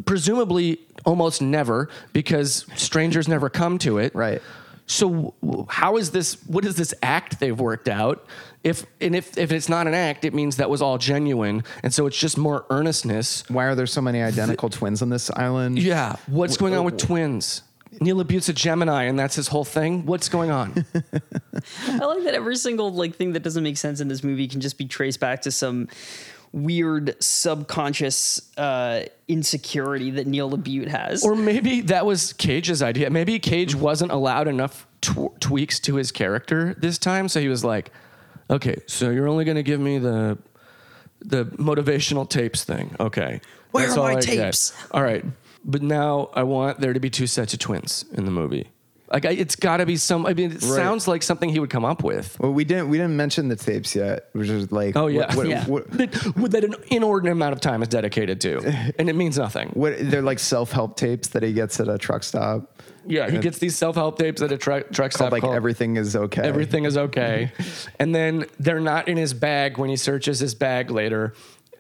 presumably 0.05 0.81
almost 1.05 1.43
never 1.43 1.89
because 2.13 2.67
strangers 2.77 3.29
never 3.29 3.49
come 3.49 3.79
to 3.79 3.99
it. 3.99 4.15
Right. 4.15 4.43
So 4.87 5.35
how 5.69 5.99
is 5.99 6.11
this? 6.11 6.35
What 6.47 6.65
is 6.65 6.75
this 6.75 6.93
act 7.01 7.39
they've 7.39 7.59
worked 7.59 7.89
out? 7.89 8.27
If 8.65 8.85
and 9.01 9.15
if 9.15 9.39
if 9.39 9.53
it's 9.53 9.69
not 9.69 9.87
an 9.87 9.95
act, 9.95 10.25
it 10.25 10.35
means 10.35 10.57
that 10.57 10.69
was 10.69 10.83
all 10.83 10.99
genuine, 10.99 11.63
and 11.85 11.95
so 11.95 12.07
it's 12.07 12.19
just 12.19 12.37
more 12.37 12.67
earnestness. 12.71 13.49
Why 13.49 13.67
are 13.67 13.77
there 13.77 13.87
so 13.87 14.01
many 14.01 14.21
identical 14.21 14.69
twins 14.69 15.01
on 15.01 15.09
this 15.09 15.31
island? 15.31 15.79
Yeah. 15.79 16.17
What's 16.27 16.57
going 16.57 16.75
on 16.75 16.85
with 16.85 16.99
twins? 16.99 17.63
Neil 18.01 18.17
LaBute's 18.17 18.49
a 18.49 18.53
Gemini, 18.53 19.05
and 19.05 19.19
that's 19.19 19.35
his 19.35 19.49
whole 19.49 19.65
thing. 19.65 20.07
What's 20.07 20.29
going 20.29 20.51
on? 20.51 20.85
I 20.95 22.05
like 22.05 22.25
that 22.25 22.35
every 22.35 22.57
single 22.57 22.93
like 22.93 23.17
thing 23.17 23.33
that 23.33 23.43
doesn't 23.43 23.63
make 23.63 23.77
sense 23.77 24.01
in 24.01 24.09
this 24.09 24.23
movie 24.23 24.47
can 24.47 24.61
just 24.61 24.79
be 24.79 24.87
traced 24.87 25.21
back 25.21 25.43
to 25.43 25.51
some 25.51 25.89
weird 26.53 27.15
subconscious 27.23 28.51
uh, 28.57 29.03
insecurity 29.29 30.11
that 30.13 30.27
Neil 30.27 30.51
LaBute 30.51 30.89
has. 30.89 31.25
Or 31.25 31.37
maybe 31.37 31.81
that 31.83 32.07
was 32.07 32.33
Cage's 32.35 32.83
idea. 32.83 33.11
Maybe 33.11 33.39
Cage 33.39 33.75
wasn't 33.75 34.11
allowed 34.13 34.49
enough 34.49 34.87
tw- 35.01 35.39
tweaks 35.41 35.79
to 35.81 35.95
his 35.97 36.11
character 36.13 36.75
this 36.79 36.99
time, 36.99 37.29
so 37.29 37.41
he 37.41 37.49
was 37.49 37.65
like, 37.65 37.93
"Okay, 38.51 38.77
so 38.87 39.11
you're 39.11 39.29
only 39.29 39.45
going 39.45 39.57
to 39.57 39.63
give 39.63 39.81
me 39.81 39.99
the 39.99 40.39
the 41.21 41.45
motivational 41.45 42.29
tapes 42.29 42.65
thing. 42.65 42.97
Okay, 42.99 43.41
Where 43.71 43.87
That's 43.87 43.97
are 43.97 44.01
all 44.01 44.07
my 44.13 44.19
I 44.19 44.21
get. 44.21 44.37
tapes?" 44.45 44.73
All 44.91 45.03
right, 45.03 45.25
but 45.65 45.83
now 45.83 46.31
I 46.35 46.43
want 46.43 46.81
there 46.81 46.93
to 46.93 47.01
be 47.01 47.11
two 47.11 47.27
sets 47.27 47.53
of 47.53 47.61
twins 47.61 48.05
in 48.13 48.25
the 48.25 48.31
movie. 48.33 48.71
Like 49.13 49.27
I, 49.27 49.31
it's 49.31 49.57
got 49.57 49.79
to 49.79 49.87
be 49.87 49.97
some. 49.97 50.25
I 50.25 50.35
mean, 50.35 50.53
it 50.53 50.63
sounds 50.63 51.09
like 51.09 51.25
something 51.25 51.49
he 51.49 51.59
would 51.59 51.71
come 51.71 51.85
up 51.85 52.05
with. 52.05 52.39
Well, 52.39 52.53
we 52.53 52.65
didn't 52.65 52.91
we 52.91 52.97
didn't 52.97 53.17
mention 53.17 53.49
the 53.49 53.57
tapes 53.57 53.97
yet, 53.97 54.29
which 54.33 54.49
is 54.49 54.71
like 54.71 54.95
Oh 54.97 55.09
yeah, 55.09 55.27
what, 55.35 55.37
what, 55.37 55.49
Yeah. 55.49 55.65
what- 55.67 55.91
that, 55.93 56.15
what 56.37 56.51
that 56.53 56.63
an 56.63 56.77
inordinate 56.89 57.33
amount 57.33 57.53
of 57.53 57.61
time 57.61 57.83
is 57.83 57.89
dedicated 57.89 58.41
to, 58.43 58.59
and 58.99 59.09
it 59.09 59.17
means 59.17 59.37
nothing. 59.37 59.71
what- 59.71 59.95
they're 59.99 60.23
like 60.23 60.39
self 60.39 60.71
help 60.71 60.97
tapes 60.97 61.29
that 61.31 61.43
he 61.43 61.53
gets 61.53 61.81
at 61.81 61.89
a 61.89 61.99
truck 61.99 62.23
stop. 62.23 62.81
Yeah, 63.05 63.29
he 63.31 63.39
gets 63.39 63.59
these 63.59 63.75
self 63.77 63.97
help 63.97 64.17
tapes 64.19 64.43
at 64.43 64.53
a 64.53 64.59
truck 64.59 64.91
truck 64.93 65.11
stop 65.11 65.33
like 65.33 65.41
called 65.43 65.57
everything 65.57 65.97
is 65.97 66.15
okay. 66.15 66.43
everything 66.43 66.85
is 66.85 66.97
okay. 66.97 67.51
and 67.99 68.15
then 68.15 68.45
they're 68.61 68.79
not 68.81 69.09
in 69.09 69.17
his 69.17 69.35
bag 69.35 69.77
when 69.79 69.91
he 69.91 69.97
searches 69.97 70.39
his 70.39 70.55
bag 70.55 70.91
later, 70.91 71.33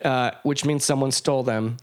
uh, 0.03 0.33
which 0.43 0.64
means 0.64 0.85
someone 0.85 1.12
stole 1.12 1.45
them. 1.45 1.76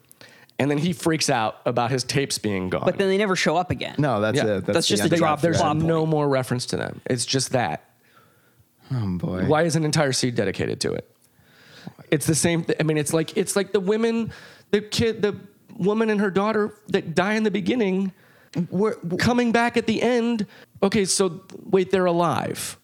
And 0.59 0.71
then 0.71 0.79
he 0.79 0.91
freaks 0.93 1.29
out 1.29 1.61
about 1.65 1.91
his 1.91 2.03
tapes 2.03 2.39
being 2.39 2.69
gone. 2.69 2.81
but 2.85 2.97
then 2.97 3.09
they 3.09 3.17
never 3.17 3.35
show 3.35 3.57
up 3.57 3.69
again. 3.69 3.95
No, 3.99 4.19
that's 4.21 4.37
Yeah. 4.37 4.57
it. 4.57 4.65
That's 4.65 4.87
the 4.87 4.95
just 4.95 5.03
a 5.09 5.13
of 5.13 5.19
drop. 5.19 5.41
There's 5.41 5.57
plot 5.57 5.77
thread. 5.77 5.87
no 5.87 6.05
more 6.05 6.27
reference 6.27 6.65
to 6.67 6.77
them. 6.77 7.01
It's 7.05 7.25
just 7.25 7.51
that. 7.51 7.83
Oh 8.91 9.17
boy. 9.17 9.45
Why 9.45 9.63
is 9.63 9.75
an 9.75 9.83
entire 9.85 10.11
seed 10.13 10.35
dedicated 10.35 10.79
to 10.81 10.93
it? 10.93 11.09
It's 12.09 12.25
the 12.25 12.35
same. 12.35 12.63
Th- 12.63 12.77
I 12.79 12.83
mean, 12.83 12.97
it's 12.97 13.13
like 13.13 13.35
it's 13.37 13.55
like 13.55 13.71
the 13.73 13.79
women, 13.79 14.31
the 14.71 14.81
kid, 14.81 15.21
the 15.21 15.35
woman 15.77 16.09
and 16.09 16.21
her 16.21 16.31
daughter 16.31 16.73
that 16.87 17.13
die 17.13 17.33
in 17.33 17.43
the 17.43 17.51
beginning, 17.51 18.11
Were, 18.71 18.95
coming 19.19 19.51
back 19.51 19.77
at 19.77 19.85
the 19.87 20.01
end. 20.01 20.47
Okay, 20.81 21.05
so 21.05 21.41
wait, 21.69 21.91
they're 21.91 22.05
alive. 22.05 22.77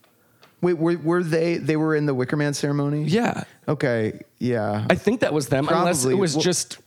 wait, 0.61 0.77
were, 0.77 0.97
were 0.97 1.23
they? 1.23 1.57
They 1.57 1.77
were 1.77 1.95
in 1.95 2.05
the 2.05 2.13
Wicker 2.13 2.35
Man 2.37 2.53
ceremony. 2.53 3.05
Yeah, 3.05 3.45
Okay. 3.67 4.19
Yeah. 4.39 4.85
I 4.89 4.95
think 4.95 5.21
that 5.21 5.33
was 5.33 5.47
them. 5.47 5.67
Unless 5.69 6.01
it 6.01 6.07
Probably. 6.09 6.19
was 6.19 6.35
Well- 6.35 6.43
just 6.43 6.79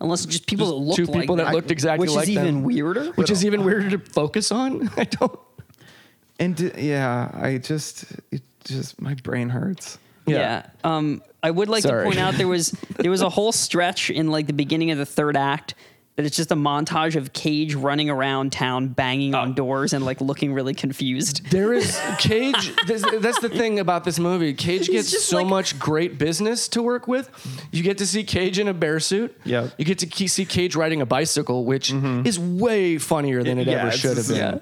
Unless 0.00 0.26
just 0.26 0.46
people 0.46 0.66
Just 0.66 0.76
that 0.78 0.84
look 0.84 0.96
two 0.96 1.04
like 1.06 1.20
people 1.22 1.36
that 1.36 1.44
them, 1.46 1.54
looked 1.54 1.70
exactly 1.70 2.06
like 2.08 2.14
them 2.14 2.20
which 2.20 2.26
like 2.26 2.28
is 2.28 2.34
them. 2.34 2.46
even 2.46 2.62
weirder. 2.64 3.12
which 3.12 3.30
is 3.30 3.44
even 3.44 3.64
weirder 3.64 3.90
to 3.90 3.98
focus 3.98 4.52
on. 4.52 4.90
I 4.96 5.04
don't. 5.04 5.38
and 6.38 6.54
d- 6.56 6.72
yeah, 6.76 7.30
I 7.32 7.58
just 7.58 8.04
it 8.30 8.42
just 8.64 9.00
my 9.00 9.14
brain 9.14 9.48
hurts. 9.48 9.98
Yeah. 10.26 10.66
Um, 10.84 11.22
I 11.42 11.50
would 11.50 11.68
like 11.68 11.82
Sorry. 11.84 12.02
to 12.02 12.04
point 12.04 12.18
out 12.18 12.34
there 12.34 12.48
was 12.48 12.70
there 12.98 13.10
was 13.10 13.22
a 13.22 13.28
whole 13.30 13.52
stretch 13.52 14.10
in 14.10 14.28
like 14.30 14.46
the 14.46 14.52
beginning 14.52 14.90
of 14.90 14.98
the 14.98 15.06
third 15.06 15.36
act 15.36 15.74
that 16.16 16.24
it's 16.24 16.36
just 16.36 16.50
a 16.50 16.56
montage 16.56 17.14
of 17.14 17.32
Cage 17.34 17.74
running 17.74 18.08
around 18.08 18.50
town 18.50 18.88
banging 18.88 19.34
Oh. 19.34 19.40
on 19.40 19.52
doors 19.54 19.92
and 19.92 20.04
like 20.04 20.20
looking 20.22 20.54
really 20.54 20.72
confused. 20.74 21.50
There 21.50 21.74
is 21.74 22.00
Cage. 22.18 22.74
this- 22.86 23.04
that's 23.20 23.38
the 23.40 23.50
thing 23.50 23.78
about 23.78 24.04
this 24.04 24.18
movie. 24.18 24.54
Cage 24.54 24.88
gets 24.88 25.24
so 25.24 25.36
like- 25.38 25.46
much 25.46 25.78
great 25.78 26.18
business 26.18 26.68
to 26.68 26.82
work 26.82 27.06
with. 27.06 27.28
You 27.70 27.82
get 27.82 27.98
to 27.98 28.06
see 28.06 28.24
Cage 28.24 28.58
in 28.58 28.66
a 28.66 28.74
bear 28.74 28.98
suit. 28.98 29.38
Yep. 29.44 29.72
You 29.76 29.84
get 29.84 29.98
to 29.98 30.28
see 30.28 30.44
Cage 30.46 30.74
riding 30.74 31.02
a 31.02 31.06
bicycle, 31.06 31.64
which 31.66 31.92
is 31.92 32.38
way 32.38 32.96
funnier 32.98 33.42
than 33.42 33.58
it 33.58 33.66
Yeah, 33.66 33.82
ever 33.82 33.90
should 33.92 34.16
have 34.16 34.26
been. 34.28 34.36
yeah. 34.36 34.58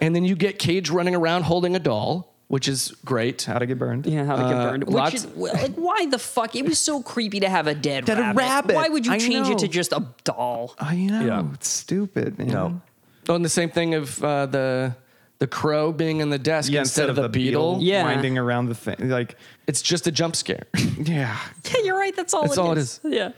And 0.00 0.14
then 0.14 0.24
you 0.24 0.36
get 0.36 0.58
Cage 0.58 0.90
running 0.90 1.14
around 1.14 1.42
holding 1.42 1.74
a 1.74 1.78
doll. 1.80 2.33
Which 2.48 2.68
is 2.68 2.94
great. 3.04 3.42
How 3.42 3.58
to 3.58 3.66
get 3.66 3.78
burned. 3.78 4.06
Yeah, 4.06 4.24
how 4.24 4.36
to 4.36 4.42
get 4.42 4.52
Uh, 4.54 4.70
burned. 4.70 4.84
Which 4.84 4.94
lots- 4.94 5.14
is, 5.14 5.26
like, 5.36 5.74
why 5.74 6.06
the 6.06 6.18
fuck? 6.18 6.54
It 6.54 6.64
was 6.66 6.78
so 6.78 7.02
creepy 7.02 7.40
to 7.40 7.48
have 7.48 7.66
a 7.66 7.74
dead, 7.74 8.04
Dead 8.04 8.18
rabbit. 8.18 8.38
rabbit. 8.40 8.76
Why 8.76 8.88
would 8.88 9.06
you 9.06 9.12
I 9.12 9.18
change 9.18 9.48
it 9.48 9.58
to 9.58 9.68
just 9.68 9.92
a 9.92 10.04
doll? 10.24 10.74
I 10.78 10.96
know. 10.96 11.24
Yeah. 11.24 11.44
It's 11.54 11.68
stupid. 11.68 12.38
Man. 12.38 12.80
Oh, 13.28 13.34
and 13.34 13.44
the 13.44 13.48
same 13.48 13.70
thing 13.70 13.94
of 13.94 14.22
uh, 14.22 14.46
the 14.46 14.94
the 15.40 15.46
crow 15.48 15.90
being 15.92 16.20
in 16.20 16.30
the 16.30 16.38
desk 16.38 16.70
Yeah, 16.70 16.80
instead, 16.80 17.10
of 17.10 17.16
the, 17.16 17.28
beetle. 17.28 17.78
Yeah. 17.80 18.04
winding 18.04 18.38
around 18.38 18.66
the 18.68 18.74
thing. 18.74 19.08
Like, 19.10 19.36
It's 19.66 19.82
just 19.82 20.06
a 20.06 20.12
jump 20.12 20.36
scare. 20.36 20.62
yeah. 20.98 21.36
Yeah, 21.64 21.80
you're 21.84 21.98
right. 21.98 22.14
That's 22.14 22.32
all. 22.32 22.42
That's 22.42 22.56
it 22.56 22.60
all 22.60 22.72
it 22.72 22.78
is. 22.78 23.00
Yeah. 23.02 23.30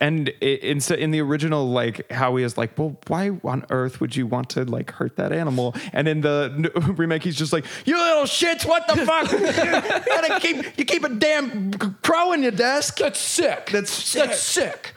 And 0.00 0.28
in 0.40 0.80
in 0.80 1.10
the 1.10 1.20
original, 1.20 1.68
like 1.68 2.10
Howie 2.10 2.42
is 2.42 2.56
like, 2.56 2.78
well, 2.78 2.96
why 3.06 3.30
on 3.44 3.66
earth 3.70 4.00
would 4.00 4.16
you 4.16 4.26
want 4.26 4.50
to 4.50 4.64
like 4.64 4.92
hurt 4.92 5.16
that 5.16 5.32
animal? 5.32 5.74
And 5.92 6.08
in 6.08 6.22
the 6.22 6.70
remake, 6.96 7.22
he's 7.22 7.36
just 7.36 7.52
like, 7.52 7.64
you 7.84 7.98
little 7.98 8.24
shits, 8.24 8.66
what 8.66 8.86
the 8.88 9.04
fuck? 9.04 9.30
you 9.32 9.40
gotta 9.40 10.40
keep 10.40 10.78
you 10.78 10.84
keep 10.84 11.04
a 11.04 11.08
damn 11.08 11.72
crow 11.74 12.32
in 12.32 12.42
your 12.42 12.52
desk. 12.52 12.98
That's 12.98 13.20
sick. 13.20 13.70
That's 13.70 14.12
That's 14.12 14.40
sick. 14.40 14.94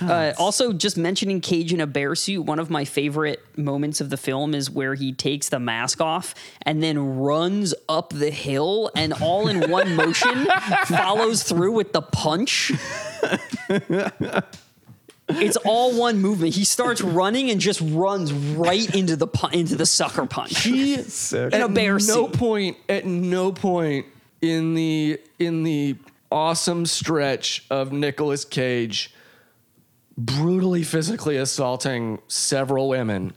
Uh, 0.00 0.32
also, 0.38 0.72
just 0.72 0.96
mentioning 0.96 1.40
Cage 1.40 1.72
in 1.72 1.80
a 1.80 1.86
bear 1.86 2.14
suit, 2.14 2.42
one 2.42 2.58
of 2.60 2.70
my 2.70 2.84
favorite 2.84 3.42
moments 3.58 4.00
of 4.00 4.10
the 4.10 4.16
film 4.16 4.54
is 4.54 4.70
where 4.70 4.94
he 4.94 5.12
takes 5.12 5.48
the 5.48 5.58
mask 5.58 6.00
off 6.00 6.34
and 6.62 6.80
then 6.82 7.16
runs 7.18 7.74
up 7.88 8.10
the 8.10 8.30
hill 8.30 8.90
and 8.94 9.12
all 9.14 9.48
in 9.48 9.68
one 9.70 9.96
motion 9.96 10.46
follows 10.86 11.42
through 11.42 11.72
with 11.72 11.92
the 11.92 12.02
punch. 12.02 12.70
It's 15.30 15.56
all 15.58 15.98
one 15.98 16.18
movement. 16.20 16.54
He 16.54 16.64
starts 16.64 17.02
running 17.02 17.50
and 17.50 17.60
just 17.60 17.80
runs 17.82 18.32
right 18.32 18.92
into 18.94 19.14
the 19.16 19.26
pu- 19.26 19.48
into 19.58 19.76
the 19.76 19.84
sucker 19.84 20.24
punch. 20.26 20.62
He 20.62 20.94
In 20.94 21.00
a 21.32 21.56
at 21.64 21.74
bear 21.74 21.94
no 21.94 21.98
suit. 21.98 22.32
point 22.32 22.76
at 22.88 23.04
no 23.04 23.52
point 23.52 24.06
in 24.40 24.72
the 24.74 25.20
in 25.38 25.64
the 25.64 25.96
awesome 26.30 26.86
stretch 26.86 27.64
of 27.70 27.92
Nicolas 27.92 28.44
Cage 28.44 29.14
brutally 30.16 30.82
physically 30.82 31.36
assaulting 31.36 32.20
several 32.26 32.88
women. 32.88 33.34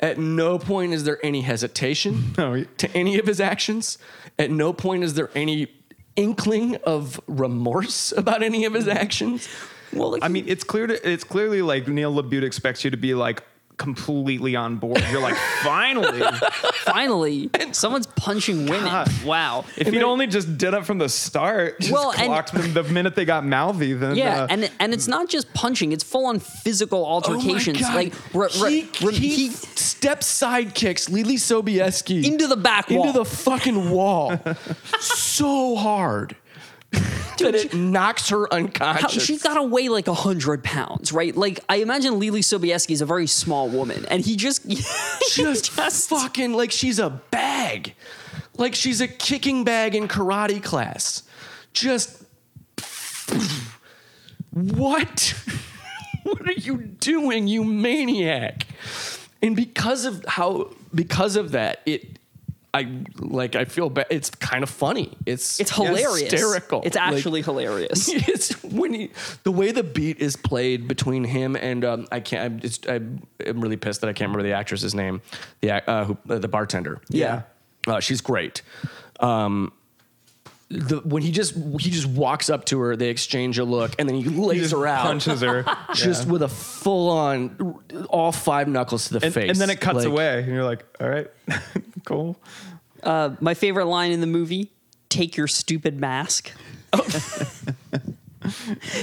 At 0.00 0.18
no 0.18 0.58
point 0.58 0.92
is 0.92 1.04
there 1.04 1.18
any 1.24 1.42
hesitation 1.42 2.34
No, 2.38 2.64
to 2.64 2.96
any 2.96 3.18
of 3.18 3.26
his 3.26 3.40
actions. 3.40 3.98
At 4.38 4.50
no 4.50 4.72
point 4.72 5.04
is 5.04 5.14
there 5.14 5.30
any 5.34 5.68
inkling 6.16 6.76
of 6.84 7.20
remorse 7.26 8.12
about 8.16 8.42
any 8.42 8.64
of 8.64 8.74
his 8.74 8.88
actions. 8.88 9.48
Well, 9.92 10.12
like, 10.12 10.24
I 10.24 10.28
mean, 10.28 10.44
it's 10.48 10.64
clear 10.64 10.86
to 10.86 11.08
it's 11.08 11.24
clearly 11.24 11.62
like 11.62 11.86
Neil 11.88 12.12
LaBute 12.14 12.42
expects 12.42 12.84
you 12.84 12.90
to 12.90 12.96
be 12.96 13.14
like 13.14 13.42
completely 13.76 14.56
on 14.56 14.76
board. 14.76 15.02
You're 15.10 15.20
like, 15.20 15.36
finally. 15.62 16.20
finally, 16.84 17.50
someone's 17.72 18.06
punching 18.06 18.66
women. 18.66 18.84
God. 18.84 19.10
Wow. 19.24 19.64
If 19.76 19.88
he'd 19.88 20.02
only 20.02 20.26
just 20.26 20.56
did 20.58 20.74
it 20.74 20.84
from 20.86 20.98
the 20.98 21.08
start, 21.08 21.80
just 21.80 21.92
Well, 21.92 22.10
and- 22.12 22.26
clocked 22.26 22.52
them 22.52 22.72
the 22.72 22.84
minute 22.84 23.14
they 23.14 23.24
got 23.24 23.44
mouthy, 23.44 23.92
then 23.92 24.16
Yeah, 24.16 24.42
uh, 24.42 24.46
and 24.50 24.70
and 24.80 24.92
it's 24.94 25.08
not 25.08 25.28
just 25.28 25.52
punching; 25.54 25.92
it's 25.92 26.04
full 26.04 26.26
on 26.26 26.38
physical 26.40 27.04
altercations. 27.04 27.78
Oh 27.82 27.92
my 27.92 28.04
God. 28.04 28.14
Like 28.34 28.34
re- 28.34 28.62
re- 28.62 28.80
he, 28.92 29.06
re- 29.06 29.14
he, 29.14 29.28
he- 29.48 29.50
step 29.50 30.22
side 30.22 30.74
kicks 30.74 31.08
Leelee 31.08 31.34
Sobieski 31.38 32.24
into 32.24 32.46
the 32.46 32.56
back 32.56 32.90
wall. 32.90 33.06
into 33.06 33.18
the 33.18 33.24
fucking 33.24 33.90
wall 33.90 34.38
so 35.00 35.76
hard 35.76 36.36
that 37.38 37.54
it 37.54 37.74
knocks 37.74 38.28
her 38.28 38.48
How, 38.50 38.58
unconscious. 38.58 39.24
she's 39.24 39.42
got 39.42 39.54
to 39.54 39.62
weigh 39.62 39.88
like 39.88 40.08
a 40.08 40.14
hundred 40.14 40.62
pounds, 40.64 41.12
right? 41.12 41.34
Like 41.36 41.60
I 41.68 41.76
imagine 41.76 42.14
Leelee 42.14 42.40
Sobieski 42.40 42.92
is 42.92 43.00
a 43.00 43.06
very 43.06 43.26
small 43.26 43.68
woman, 43.68 44.06
and 44.10 44.24
he 44.24 44.36
just 44.36 44.66
just, 45.32 45.70
fucking 45.70 46.52
like 46.52 46.70
she's 46.70 46.98
a 46.98 47.10
bag, 47.10 47.94
like 48.56 48.74
she's 48.74 49.00
a 49.00 49.08
kicking 49.08 49.64
bag 49.64 49.94
in 49.94 50.08
karate 50.08 50.62
class. 50.62 51.22
Just 51.72 52.24
what? 54.50 55.34
what 56.24 56.48
are 56.48 56.52
you 56.52 56.78
doing, 56.78 57.46
you 57.46 57.64
maniac? 57.64 58.66
And 59.42 59.54
because 59.54 60.04
of 60.04 60.24
how, 60.26 60.70
because 60.94 61.36
of 61.36 61.52
that, 61.52 61.80
it. 61.86 62.18
I 62.74 63.04
like. 63.18 63.54
I 63.54 63.64
feel 63.64 63.88
bad. 63.88 64.06
It's 64.10 64.30
kind 64.30 64.64
of 64.64 64.68
funny. 64.68 65.16
It's 65.24 65.60
it's 65.60 65.70
hilarious, 65.70 66.32
hysterical. 66.32 66.82
It's 66.84 66.96
Like, 66.96 67.14
actually 67.14 67.40
hilarious. 67.42 68.08
it's 68.12 68.62
when 68.64 68.92
he 68.92 69.10
the 69.44 69.52
way 69.52 69.70
the 69.70 69.84
beat 69.84 70.18
is 70.18 70.34
played 70.34 70.88
between 70.88 71.22
him 71.22 71.54
and 71.54 71.84
um, 71.84 72.06
I 72.10 72.18
can't. 72.18 72.42
I'm, 72.44 72.60
just, 72.60 72.88
I'm, 72.88 73.22
I'm 73.46 73.60
really 73.60 73.76
pissed 73.76 74.00
that 74.00 74.08
I 74.08 74.12
can't 74.12 74.28
remember 74.28 74.42
the 74.42 74.54
actress's 74.54 74.94
name. 74.94 75.22
The 75.60 75.88
uh, 75.88 76.04
who, 76.04 76.18
uh, 76.28 76.38
the 76.38 76.48
bartender. 76.48 77.00
Yeah. 77.08 77.42
uh, 77.86 78.00
she's 78.00 78.20
great. 78.20 78.62
Um, 79.20 79.72
the 80.74 81.00
when 81.04 81.22
he 81.22 81.30
just 81.30 81.54
he 81.54 81.90
just 81.90 82.06
walks 82.06 82.50
up 82.50 82.64
to 82.66 82.80
her, 82.80 82.96
they 82.96 83.08
exchange 83.08 83.58
a 83.58 83.64
look, 83.64 83.94
and 83.98 84.08
then 84.08 84.16
he 84.16 84.24
lays 84.24 84.62
just 84.62 84.72
her 84.74 84.86
out, 84.86 85.04
punches 85.04 85.40
her. 85.40 85.64
just 85.94 86.26
with 86.26 86.42
a 86.42 86.48
full 86.48 87.10
on 87.10 87.78
all 88.08 88.32
five 88.32 88.68
knuckles 88.68 89.08
to 89.08 89.18
the 89.18 89.24
and, 89.26 89.34
face, 89.34 89.50
and 89.50 89.58
then 89.60 89.70
it 89.70 89.80
cuts 89.80 89.98
Like, 89.98 90.06
away, 90.06 90.38
and 90.40 90.48
you're 90.48 90.64
like, 90.64 90.84
all 91.00 91.08
right, 91.08 91.28
cool. 92.04 92.36
Uh, 93.02 93.36
my 93.40 93.54
favorite 93.54 93.86
line 93.86 94.10
in 94.12 94.20
the 94.20 94.26
movie: 94.26 94.72
"Take 95.08 95.36
your 95.36 95.46
stupid 95.46 96.00
mask." 96.00 96.52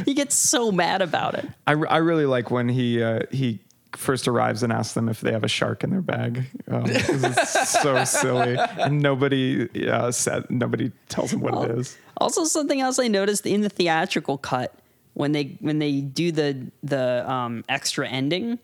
he 0.05 0.13
gets 0.13 0.35
so 0.35 0.71
mad 0.71 1.01
about 1.01 1.35
it. 1.35 1.47
I, 1.67 1.73
I 1.73 1.97
really 1.97 2.25
like 2.25 2.51
when 2.51 2.69
he 2.69 3.01
uh, 3.01 3.21
he 3.31 3.59
first 3.95 4.27
arrives 4.27 4.63
and 4.63 4.71
asks 4.71 4.93
them 4.93 5.09
if 5.09 5.21
they 5.21 5.31
have 5.31 5.43
a 5.43 5.47
shark 5.47 5.83
in 5.83 5.89
their 5.89 6.01
bag. 6.01 6.45
Um, 6.69 6.85
it's 6.87 7.81
so 7.81 8.03
silly, 8.03 8.57
and 8.57 9.01
nobody 9.01 9.89
uh, 9.89 10.11
said 10.11 10.49
nobody 10.49 10.91
tells 11.09 11.31
them 11.31 11.41
what 11.41 11.69
it 11.69 11.77
is. 11.77 11.97
Also, 12.17 12.45
something 12.45 12.81
else 12.81 12.99
I 12.99 13.07
noticed 13.07 13.45
in 13.45 13.61
the 13.61 13.69
theatrical 13.69 14.37
cut 14.37 14.75
when 15.13 15.31
they 15.31 15.57
when 15.59 15.79
they 15.79 16.01
do 16.01 16.31
the 16.31 16.71
the 16.83 17.29
um, 17.29 17.63
extra 17.69 18.07
ending, 18.07 18.59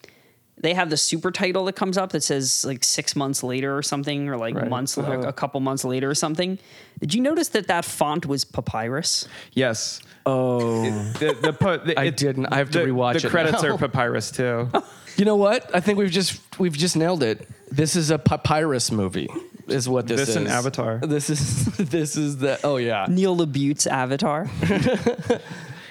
they 0.59 0.73
have 0.73 0.89
the 0.89 0.97
super 0.97 1.31
title 1.31 1.65
that 1.65 1.73
comes 1.75 1.97
up 1.97 2.11
that 2.11 2.23
says 2.23 2.65
like 2.65 2.83
six 2.83 3.15
months 3.15 3.43
later 3.43 3.77
or 3.77 3.81
something, 3.83 4.27
or 4.29 4.37
like 4.37 4.55
Right. 4.55 4.69
months 4.69 4.97
Uh-huh. 4.97 5.11
a, 5.11 5.19
a 5.29 5.33
couple 5.33 5.59
months 5.59 5.83
later 5.85 6.09
or 6.09 6.15
something. 6.15 6.57
Did 6.99 7.13
you 7.13 7.21
notice 7.21 7.49
that 7.49 7.67
that 7.67 7.85
font 7.85 8.25
was 8.25 8.43
papyrus? 8.43 9.27
Yes. 9.53 10.01
Oh, 10.25 10.83
The, 11.19 11.37
the, 11.41 11.53
po- 11.53 11.77
the, 11.77 11.97
I 11.99 12.05
it- 12.05 12.17
didn't. 12.17 12.47
I 12.47 12.57
have 12.57 12.69
to 12.71 12.79
the, 12.79 12.85
rewatch 12.85 13.21
The 13.21 13.27
it 13.27 13.31
credits 13.31 13.61
now. 13.63 13.75
are 13.75 13.77
papyrus 13.77 14.31
too. 14.31 14.69
you 15.17 15.25
know 15.25 15.35
what? 15.35 15.69
I 15.75 15.79
think 15.79 15.97
we've 15.99 16.11
just 16.11 16.39
we've 16.59 16.75
just 16.77 16.97
nailed 16.97 17.23
it. 17.23 17.47
This 17.71 17.95
is 17.95 18.09
a 18.09 18.17
papyrus 18.17 18.91
movie. 18.91 19.29
Is 19.67 19.87
what 19.89 20.07
this, 20.07 20.21
This 20.21 20.29
is. 20.29 20.35
and 20.37 20.47
Avatar. 20.47 20.97
This 20.99 21.29
is 21.29 21.65
this 21.77 22.15
is 22.17 22.37
the 22.37 22.57
oh 22.63 22.77
yeah. 22.77 23.05
Neil 23.09 23.35
LaBute's 23.37 23.85
Avatar. 23.85 24.49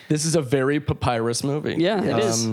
This 0.09 0.25
is 0.25 0.37
a 0.37 0.43
very 0.43 0.79
papyrus 0.79 1.43
movie. 1.43 1.75
Um, 1.75 1.81
Yeah, 1.81 2.01
it 2.03 2.25
is. 2.25 2.47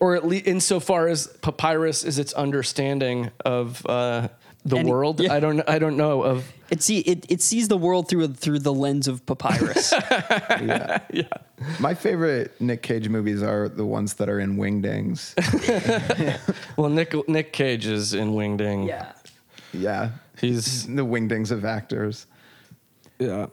Or 0.00 0.16
at 0.16 0.26
least 0.26 0.46
insofar 0.46 1.08
as 1.08 1.26
papyrus 1.42 2.04
is 2.04 2.18
its 2.18 2.32
understanding 2.32 3.30
of 3.44 3.84
uh, 3.86 4.28
the 4.64 4.78
Any- 4.78 4.90
world. 4.90 5.20
yeah. 5.20 5.34
I 5.34 5.40
don't 5.40 5.60
I 5.68 5.78
don't 5.78 5.96
know 5.98 6.22
of 6.22 6.50
It 6.70 6.82
see 6.82 7.00
it, 7.00 7.26
it 7.28 7.42
sees 7.42 7.68
the 7.68 7.76
world 7.76 8.08
through 8.08 8.28
through 8.34 8.60
the 8.60 8.72
lens 8.72 9.08
of 9.08 9.24
papyrus. 9.26 9.92
Yeah, 10.60 10.98
My 11.78 11.94
favorite 11.94 12.58
Nick 12.60 12.82
Cage 12.82 13.08
movies 13.08 13.42
are 13.42 13.68
the 13.68 13.84
ones 13.84 14.14
that 14.14 14.28
are 14.28 14.40
in 14.40 14.56
Wingdings. 14.56 15.34
well 16.76 16.88
Nick 16.90 17.14
Nick 17.28 17.52
Cage 17.52 17.86
is 17.86 18.14
in 18.14 18.32
Wingding. 18.32 18.86
yeah. 18.88 19.12
yeah, 19.72 20.10
He's 20.40 20.86
the 20.86 21.04
Wingdings 21.04 21.50
of 21.50 21.64
actors. 21.64 22.26
yeah. 23.18 23.46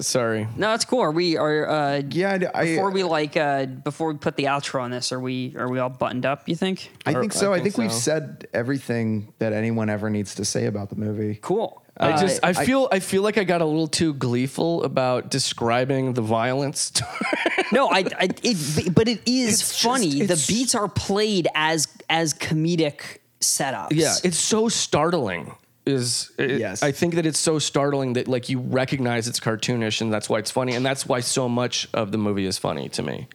Sorry. 0.00 0.46
No, 0.56 0.74
it's 0.74 0.84
cool. 0.84 1.00
Are 1.00 1.10
we 1.10 1.36
are 1.36 1.68
uh, 1.68 2.02
Yeah, 2.10 2.38
I, 2.54 2.64
before 2.64 2.90
we 2.90 3.02
like 3.02 3.36
uh, 3.36 3.66
before 3.66 4.12
we 4.12 4.18
put 4.18 4.36
the 4.36 4.44
outro 4.44 4.82
on 4.82 4.90
this? 4.90 5.12
Are 5.12 5.20
we 5.20 5.54
are 5.56 5.68
we 5.70 5.78
all 5.78 5.88
buttoned 5.90 6.26
up? 6.26 6.48
You 6.48 6.56
think? 6.56 6.90
I 7.06 7.12
think 7.14 7.32
so. 7.32 7.52
I 7.52 7.56
I 7.56 7.60
think 7.60 7.74
think, 7.76 7.90
we've 7.90 7.92
said 7.92 8.46
everything 8.52 9.32
that 9.38 9.52
anyone 9.52 9.88
ever 9.90 10.10
needs 10.10 10.34
to 10.36 10.44
say 10.44 10.66
about 10.66 10.88
the 10.90 10.96
movie. 10.96 11.38
Cool. 11.42 11.82
I 11.98 12.12
Uh, 12.12 12.20
just 12.20 12.40
I 12.42 12.52
feel 12.54 12.88
I 12.90 13.00
feel 13.00 13.22
like 13.22 13.36
I 13.38 13.44
got 13.44 13.60
a 13.60 13.66
little 13.66 13.86
too 13.86 14.14
gleeful 14.14 14.82
about 14.82 15.30
describing 15.30 16.14
the 16.14 16.22
violence. 16.22 16.90
no, 17.72 17.88
I, 17.90 17.98
I 18.18 18.28
it, 18.42 18.94
but 18.94 19.08
it 19.08 19.20
is 19.26 19.60
It's 19.60 19.82
funny. 19.82 20.22
it's- 20.22 20.46
the 20.46 20.52
beats 20.52 20.74
are 20.74 20.88
played 20.88 21.48
as 21.54 21.86
as 22.08 22.32
comedic 22.34 23.18
setups. 23.40 23.88
Yeah, 23.92 24.14
it's 24.24 24.38
so 24.38 24.68
startling. 24.68 25.54
Is 25.84 26.30
it- 26.38 26.60
Yes. 26.60 26.82
I 26.82 26.92
think 26.92 27.14
that 27.16 27.26
it's 27.26 27.38
so 27.40 27.58
startling 27.58 28.12
that 28.14 28.28
like 28.28 28.48
you 28.48 28.60
recognize 28.60 29.26
it's 29.28 29.40
cartoonish 29.40 30.00
and 30.00 30.12
that's 30.12 30.28
why 30.28 30.38
it's 30.38 30.50
funny 30.50 30.74
and 30.74 30.84
that's 30.86 31.06
why 31.06 31.20
so 31.20 31.48
much 31.48 31.88
of 31.92 32.12
the 32.12 32.18
movie 32.18 32.46
is 32.46 32.56
funny 32.58 32.88
to 32.90 33.02
me. 33.02 33.28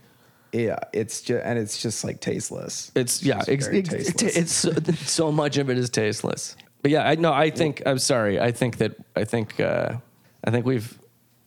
Yeah, 0.53 0.79
it's 0.93 1.21
just 1.21 1.43
and 1.45 1.59
it's 1.59 1.81
just 1.81 2.03
like 2.05 2.21
tasteless. 2.21 2.89
It's 2.95 3.21
yeah, 3.21 3.37
just 3.39 3.49
ex- 3.49 3.67
tasteless. 3.67 4.37
it's 4.37 4.51
so, 4.53 4.71
so 5.05 5.31
much 5.31 5.57
of 5.57 5.69
it 5.69 5.77
is 5.77 5.89
tasteless. 5.89 6.55
But 6.81 6.91
yeah, 6.91 7.05
I 7.07 7.15
no, 7.15 7.33
I 7.33 7.49
think 7.49 7.81
I'm 7.85 7.99
sorry. 7.99 8.39
I 8.39 8.51
think 8.53 8.77
that 8.77 8.95
I 9.15 9.25
think 9.25 9.59
uh, 9.59 9.97
I 10.45 10.51
think 10.51 10.65
we've 10.65 10.97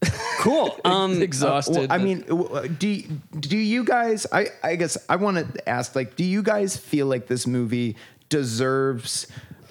cool. 0.41 0.79
Um, 0.85 1.23
exhausted. 1.23 1.77
Well, 1.77 1.87
I 1.89 1.97
mean, 1.99 2.25
do 2.79 3.03
do 3.41 3.57
you 3.57 3.85
guys? 3.85 4.27
I 4.33 4.49
I 4.63 4.77
guess 4.77 4.99
I 5.09 5.17
want 5.17 5.55
to 5.55 5.69
ask, 5.69 5.97
like, 5.97 6.15
do 6.17 6.25
you 6.25 6.43
guys 6.43 6.77
feel 6.77 7.07
like 7.07 7.27
this 7.27 7.47
movie 7.47 7.97
deserves 8.29 9.27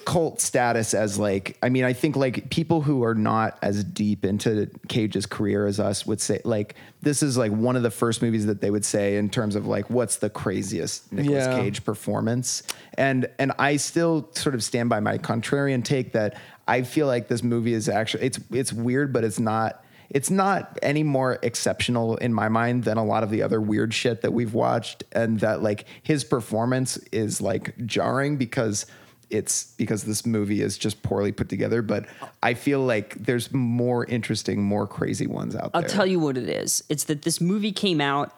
cult 0.06 0.41
status 0.41 0.93
as 0.93 1.18
like 1.20 1.58
I 1.62 1.70
mean 1.70 1.84
I 1.84 1.93
think 1.93 2.16
like 2.16 2.50
people 2.50 2.82
who 2.82 3.04
are 3.04 3.16
not 3.16 3.58
as 3.62 3.84
deep 3.84 4.26
into 4.26 4.70
Cage's 4.88 5.26
career 5.26 5.66
as 5.68 5.80
us 5.80 6.06
would 6.06 6.22
say 6.22 6.41
like 6.43 6.76
this 7.02 7.22
is 7.24 7.38
like 7.38 7.52
one 7.52 7.76
of 7.76 7.84
the 7.84 7.91
first 7.91 8.22
movies 8.22 8.45
that 8.47 8.62
they 8.62 8.72
would 8.72 8.86
say 8.86 9.18
in 9.18 9.30
terms 9.30 9.56
of 9.56 9.66
like 9.68 9.89
what's 9.89 10.18
the 10.18 10.30
craziest 10.30 11.12
Nicolas 11.12 11.45
Yeah. 11.45 11.60
Cage 11.60 11.84
performance 11.86 12.64
and 12.97 13.30
and 13.39 13.52
I 13.60 13.78
still 13.78 14.30
sort 14.34 14.56
of 14.56 14.64
stand 14.64 14.89
by 14.89 15.00
my 15.00 15.18
contrarian 15.18 15.84
take 15.84 16.14
that 16.14 16.38
I 16.68 16.84
feel 16.84 17.08
like 17.08 17.28
this 17.28 17.43
movie 17.43 17.74
is 17.74 17.89
actually 17.89 18.24
it's 18.24 18.39
it's 18.52 18.74
weird 18.74 19.14
but 19.14 19.24
it's 19.24 19.39
not 19.39 19.84
it's 20.10 20.32
not 20.32 20.80
any 20.82 21.04
more 21.04 21.38
exceptional 21.43 22.18
in 22.18 22.34
my 22.34 22.50
mind 22.50 22.84
than 22.84 22.97
a 22.97 23.06
lot 23.06 23.22
of 23.22 23.30
the 23.30 23.43
other 23.43 23.62
weird 23.62 23.93
shit 23.93 24.22
that 24.24 24.34
we've 24.34 24.56
watched 24.56 25.04
and 25.12 25.39
that 25.41 25.62
like 25.62 25.86
his 26.02 26.24
performance 26.24 26.97
is 27.12 27.41
like 27.41 27.76
jarring 27.86 28.36
because 28.36 28.88
it's 29.30 29.73
because 29.77 30.03
this 30.03 30.25
movie 30.25 30.61
is 30.61 30.77
just 30.77 31.03
poorly 31.03 31.32
put 31.32 31.49
together 31.49 31.82
but 31.82 32.05
i 32.41 32.53
feel 32.53 32.80
like 32.82 33.13
there's 33.15 33.53
more 33.53 34.05
interesting 34.05 34.63
more 34.63 34.88
crazy 34.88 35.27
ones 35.27 35.55
out 35.55 35.71
there. 35.73 35.82
I'll 35.84 35.88
tell 35.88 36.05
you 36.05 36.19
what 36.19 36.38
it 36.38 36.49
is. 36.49 36.84
It's 36.89 37.03
that 37.05 37.21
this 37.21 37.39
movie 37.39 37.71
came 37.71 38.01
out 38.01 38.36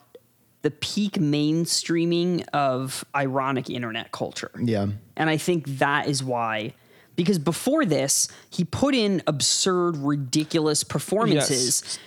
the 0.63 0.71
peak 0.71 1.13
mainstreaming 1.13 2.45
of 2.53 3.03
ironic 3.15 3.69
internet 3.69 4.11
culture. 4.11 4.51
yeah 4.61 4.87
And 5.17 5.29
I 5.29 5.37
think 5.37 5.65
that 5.79 6.07
is 6.07 6.23
why, 6.23 6.73
because 7.15 7.39
before 7.39 7.83
this, 7.85 8.27
he 8.49 8.63
put 8.63 8.93
in 8.93 9.23
absurd, 9.27 9.97
ridiculous 9.97 10.83
performances. 10.83 11.97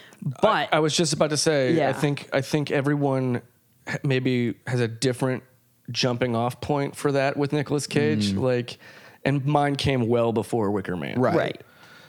But 0.41 0.72
I 0.72 0.78
was 0.78 0.97
just 0.97 1.12
about 1.12 1.30
to 1.30 1.37
say, 1.37 1.72
Yeah. 1.72 1.89
I 1.91 1.93
think 1.93 2.28
I 2.32 2.41
think 2.41 2.70
everyone 2.70 3.43
maybe 4.03 4.55
has 4.66 4.80
a 4.80 4.89
different 4.89 5.43
jumping 5.91 6.35
off 6.35 6.61
point 6.61 6.97
for 6.97 7.12
that 7.12 7.37
with 7.37 7.53
Nicolas 7.53 7.87
Cage. 7.87 8.32
Mm. 8.32 8.41
Like, 8.41 8.78
and 9.24 9.45
mine 9.45 9.76
came 9.76 10.09
well 10.09 10.32
before 10.32 10.70
Wicker 10.70 10.97
Man. 10.97 11.18
right 11.20 11.37
Right. 11.37 11.62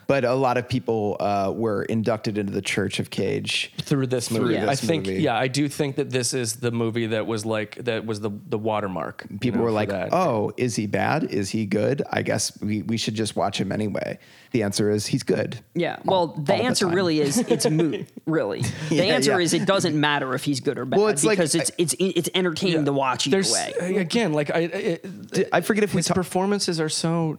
But 0.08 0.24
a 0.26 0.34
lot 0.34 0.58
of 0.58 0.68
people 0.70 1.18
uh, 1.20 1.52
were 1.56 1.84
inducted 1.84 2.38
into 2.38 2.52
the 2.54 2.62
church 2.62 3.00
of 3.00 3.10
cage 3.10 3.74
Through 3.82 4.08
this 4.08 4.28
Through 4.30 4.42
movie, 4.42 4.54
this 4.56 4.70
I 4.70 4.76
think. 4.76 5.08
movie. 5.08 5.22
Yeah, 5.22 5.38
I 5.38 5.48
do 5.48 5.68
think 5.68 5.96
that 5.98 6.10
this 6.10 6.34
is 6.34 6.58
the 6.58 6.72
movie 6.72 7.08
that 7.08 7.26
was 7.28 7.46
like 7.46 7.76
that 7.86 8.06
was 8.06 8.20
the 8.20 8.32
the 8.50 8.58
watermark. 8.58 9.26
you 9.30 9.38
people 9.40 9.60
know, 9.60 9.66
were 9.66 9.72
like 9.72 9.90
that. 9.90 10.10
oh 10.14 10.52
is 10.58 10.76
he 10.76 10.88
bad 10.88 11.24
is 11.26 11.50
he 11.50 11.66
good 11.66 12.02
i 12.12 12.22
guess 12.22 12.58
we, 12.62 12.82
we 12.84 12.98
should 12.98 13.16
just 13.16 13.36
watch 13.36 13.60
him 13.60 13.72
anyway 13.72 14.18
the 14.52 14.64
answer 14.64 14.90
is 14.90 15.06
he's 15.08 15.24
good 15.24 15.60
yeah, 15.74 15.98
well, 16.06 16.28
the 16.28 16.54
all 16.54 16.60
the 16.60 16.64
answer 16.64 16.88
really 16.88 17.20
is 17.20 17.38
it's 17.40 17.70
moot. 17.70 18.08
Really, 18.26 18.62
the 18.90 18.96
Yeah, 18.96 19.04
answer 19.04 19.32
yeah. 19.32 19.40
is 19.40 19.54
it 19.54 19.66
doesn't 19.66 20.00
matter 20.00 20.34
if 20.34 20.44
he's 20.46 20.60
good 20.62 20.78
or 20.80 20.86
bad 20.86 20.98
Well, 21.00 21.10
it's 21.10 21.24
like- 21.26 21.38
because 21.38 21.54
it's 21.56 21.72
it's 21.78 21.94
it's 22.00 22.30
entertaining 22.34 22.86
to 22.86 22.94
watch 22.94 23.28
either 23.28 23.36
There's 23.42 23.52
way. 23.54 23.98
again, 23.98 24.32
like 24.34 24.50
I, 24.52 24.60
it, 24.60 25.50
i 25.52 25.62
forget 25.62 25.84
if 25.84 25.94
we 25.94 26.00
his 26.00 26.08
performances 26.10 26.80
are 26.80 26.90
so. 26.90 27.38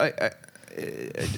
I 0.00 0.30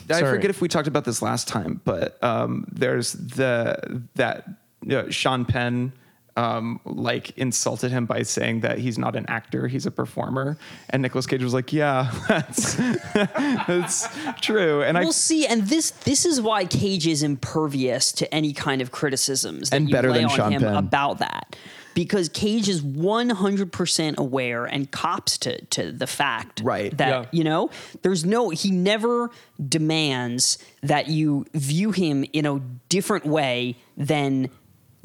Sorry. 0.08 0.36
forget 0.36 0.50
if 0.50 0.60
we 0.60 0.68
talked 0.68 0.88
about 0.88 1.04
this 1.04 1.22
last 1.22 1.48
time, 1.48 1.80
but 1.84 2.22
um, 2.22 2.66
there's 2.72 3.12
the 3.12 4.02
that 4.16 4.46
you 4.82 4.88
know, 4.88 5.10
Sean 5.10 5.44
Penn 5.44 5.92
um, 6.36 6.78
like 6.84 7.36
insulted 7.36 7.90
him 7.90 8.06
by 8.06 8.22
saying 8.22 8.60
that 8.60 8.78
he's 8.78 8.96
not 8.96 9.16
an 9.16 9.26
actor, 9.26 9.66
he's 9.66 9.86
a 9.86 9.90
performer, 9.90 10.56
and 10.90 11.02
Nicolas 11.02 11.26
Cage 11.26 11.42
was 11.42 11.52
like, 11.52 11.72
"Yeah, 11.72 12.12
that's 12.28 12.74
that's 12.74 14.08
true." 14.40 14.82
And 14.82 14.96
I 14.96 15.00
We'll 15.02 15.12
see, 15.12 15.46
and 15.46 15.62
this 15.66 15.90
this 15.90 16.24
is 16.24 16.40
why 16.40 16.64
Cage 16.64 17.08
is 17.08 17.22
impervious 17.24 18.12
to 18.12 18.32
any 18.32 18.52
kind 18.52 18.80
of 18.80 18.92
criticisms 18.92 19.70
that 19.70 19.76
And 19.76 19.88
you 19.88 19.92
better 19.92 20.10
lay 20.10 20.18
than 20.18 20.26
on 20.26 20.30
Sean 20.36 20.52
him 20.52 20.62
Penn. 20.62 20.76
about 20.76 21.18
that. 21.18 21.56
Because 21.98 22.28
Cage 22.28 22.68
is 22.68 22.80
100% 22.80 24.16
aware 24.18 24.64
and 24.66 24.88
cops 24.88 25.36
to, 25.38 25.60
to 25.66 25.90
the 25.90 26.06
fact 26.06 26.60
Right. 26.62 26.96
that, 26.96 27.08
Yeah. 27.08 27.24
you 27.32 27.42
know, 27.42 27.70
there's 28.02 28.24
no, 28.24 28.50
he 28.50 28.70
never 28.70 29.30
demands 29.68 30.58
that 30.80 31.08
you 31.08 31.44
view 31.54 31.90
him 31.90 32.24
in 32.32 32.46
a 32.46 32.60
different 32.88 33.26
way 33.26 33.76
than 33.96 34.48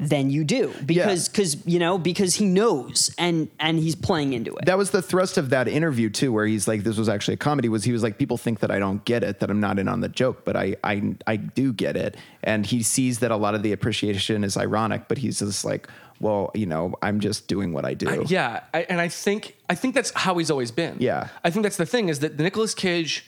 than 0.00 0.28
you 0.28 0.42
do 0.42 0.72
because 0.84 1.28
because 1.28 1.64
you 1.66 1.78
know 1.78 1.96
because 1.96 2.34
he 2.34 2.44
knows 2.44 3.14
and 3.16 3.48
and 3.60 3.78
he's 3.78 3.94
playing 3.94 4.32
into 4.32 4.52
it 4.56 4.66
that 4.66 4.76
was 4.76 4.90
the 4.90 5.00
thrust 5.00 5.38
of 5.38 5.50
that 5.50 5.68
interview 5.68 6.10
too 6.10 6.32
where 6.32 6.44
he's 6.46 6.66
like 6.66 6.82
this 6.82 6.96
was 6.98 7.08
actually 7.08 7.34
a 7.34 7.36
comedy 7.36 7.68
was 7.68 7.84
he 7.84 7.92
was 7.92 8.02
like 8.02 8.18
people 8.18 8.36
think 8.36 8.58
that 8.58 8.72
i 8.72 8.78
don't 8.80 9.04
get 9.04 9.22
it 9.22 9.38
that 9.38 9.50
i'm 9.50 9.60
not 9.60 9.78
in 9.78 9.86
on 9.86 10.00
the 10.00 10.08
joke 10.08 10.44
but 10.44 10.56
i 10.56 10.74
i, 10.82 11.14
I 11.28 11.36
do 11.36 11.72
get 11.72 11.96
it 11.96 12.16
and 12.42 12.66
he 12.66 12.82
sees 12.82 13.20
that 13.20 13.30
a 13.30 13.36
lot 13.36 13.54
of 13.54 13.62
the 13.62 13.70
appreciation 13.70 14.42
is 14.42 14.56
ironic 14.56 15.06
but 15.06 15.18
he's 15.18 15.38
just 15.38 15.64
like 15.64 15.88
well 16.24 16.50
you 16.54 16.66
know 16.66 16.94
i'm 17.02 17.20
just 17.20 17.46
doing 17.46 17.72
what 17.72 17.84
i 17.84 17.94
do 17.94 18.06
Yeah, 18.30 18.60
I, 18.72 18.82
and 18.88 19.00
I 19.00 19.08
think 19.08 19.56
I 19.68 19.74
think 19.74 19.94
that's 19.94 20.12
how 20.14 20.36
he's 20.38 20.50
always 20.50 20.70
been. 20.70 20.96
Yeah. 20.98 21.28
I 21.42 21.50
think 21.50 21.62
that's 21.62 21.76
the 21.76 21.86
thing 21.86 22.08
is 22.08 22.20
that 22.20 22.38
Nicolas 22.38 22.74
Cage. 22.74 23.26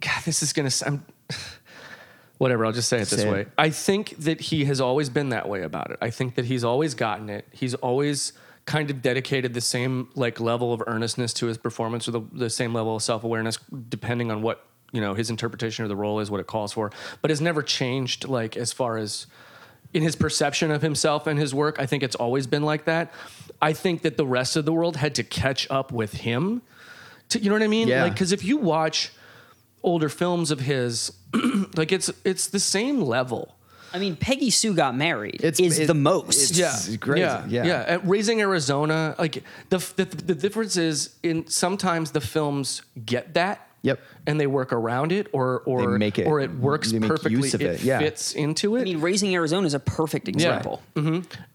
God, 0.00 0.22
this 0.24 0.42
is 0.42 0.52
gonna. 0.52 0.70
I'm, 0.86 1.04
whatever. 2.38 2.64
I'll 2.64 2.72
just 2.72 2.88
say 2.88 2.98
it 2.98 3.08
this 3.08 3.22
it. 3.22 3.30
way. 3.30 3.46
I 3.58 3.70
think 3.70 4.16
that 4.18 4.40
he 4.40 4.64
has 4.64 4.80
always 4.80 5.08
been 5.10 5.30
that 5.30 5.48
way 5.48 5.62
about 5.62 5.90
it. 5.90 5.98
I 6.00 6.10
think 6.10 6.34
that 6.36 6.46
he's 6.46 6.64
always 6.64 6.94
gotten 6.94 7.28
it. 7.28 7.46
He's 7.52 7.74
always 7.74 8.32
kind 8.64 8.90
of 8.90 9.02
dedicated 9.02 9.54
the 9.54 9.60
same 9.60 10.08
like 10.14 10.40
level 10.40 10.72
of 10.72 10.82
earnestness 10.86 11.32
to 11.34 11.46
his 11.46 11.58
performance 11.58 12.08
or 12.08 12.12
the, 12.12 12.22
the 12.32 12.50
same 12.50 12.74
level 12.74 12.96
of 12.96 13.02
self-awareness 13.02 13.58
depending 13.88 14.30
on 14.30 14.42
what 14.42 14.64
you 14.92 15.00
know 15.00 15.14
his 15.14 15.30
interpretation 15.30 15.82
of 15.84 15.88
the 15.88 15.96
role 15.96 16.20
is 16.20 16.30
what 16.30 16.40
it 16.40 16.46
calls 16.46 16.72
for 16.72 16.92
but 17.22 17.30
has 17.30 17.40
never 17.40 17.62
changed 17.62 18.28
like 18.28 18.56
as 18.56 18.72
far 18.72 18.96
as 18.98 19.26
in 19.92 20.02
his 20.02 20.14
perception 20.16 20.70
of 20.70 20.82
himself 20.82 21.26
and 21.26 21.38
his 21.38 21.52
work 21.54 21.76
i 21.78 21.86
think 21.86 22.02
it's 22.02 22.16
always 22.16 22.46
been 22.46 22.62
like 22.62 22.84
that 22.84 23.12
i 23.60 23.72
think 23.72 24.02
that 24.02 24.16
the 24.16 24.26
rest 24.26 24.56
of 24.56 24.64
the 24.64 24.72
world 24.72 24.96
had 24.96 25.14
to 25.16 25.22
catch 25.22 25.66
up 25.70 25.90
with 25.92 26.12
him 26.12 26.62
to, 27.28 27.38
you 27.40 27.48
know 27.48 27.54
what 27.54 27.62
i 27.62 27.66
mean 27.68 27.88
Yeah. 27.88 28.04
like 28.04 28.12
because 28.14 28.32
if 28.32 28.44
you 28.44 28.56
watch 28.56 29.10
older 29.82 30.08
films 30.08 30.50
of 30.50 30.60
his 30.60 31.12
like 31.76 31.90
it's 31.92 32.10
it's 32.24 32.48
the 32.48 32.60
same 32.60 33.00
level 33.00 33.56
i 33.92 33.98
mean 33.98 34.14
peggy 34.14 34.50
sue 34.50 34.74
got 34.74 34.94
married 34.96 35.36
It's- 35.42 35.58
is 35.58 35.78
it- 35.78 35.86
the 35.86 35.94
most 35.94 36.52
it's- 36.52 36.88
yeah, 36.88 36.96
crazy. 36.98 37.20
Yeah, 37.20 37.44
Yeah. 37.48 37.64
yeah. 37.64 37.84
At 37.94 38.06
Raising 38.06 38.40
Arizona, 38.40 39.14
like 39.18 39.42
the, 39.70 39.78
the 39.96 40.04
the 40.04 40.34
difference 40.34 40.76
is 40.76 41.16
in 41.22 41.46
sometimes 41.48 42.12
the 42.12 42.20
films 42.20 42.82
get 43.04 43.34
that. 43.34 43.66
Yep. 43.82 43.98
And 44.26 44.38
they 44.38 44.46
work 44.46 44.72
around 44.74 45.10
it, 45.10 45.28
or 45.32 45.60
or 45.64 45.92
They 45.92 45.98
make 45.98 46.18
it- 46.18 46.26
or 46.26 46.38
it 46.40 46.52
works 46.52 46.92
they 46.92 46.98
make 46.98 47.08
perfectly. 47.08 47.38
use 47.38 47.54
of 47.54 47.62
it, 47.62 47.82
yeah. 47.82 47.98
fits 47.98 48.34
into 48.34 48.76
it. 48.76 48.80
i 48.82 48.84
mean 48.84 49.00
raising 49.00 49.34
arizona 49.34 49.66
is 49.66 49.72
a 49.72 49.80
perfect 49.80 50.28
example 50.28 50.82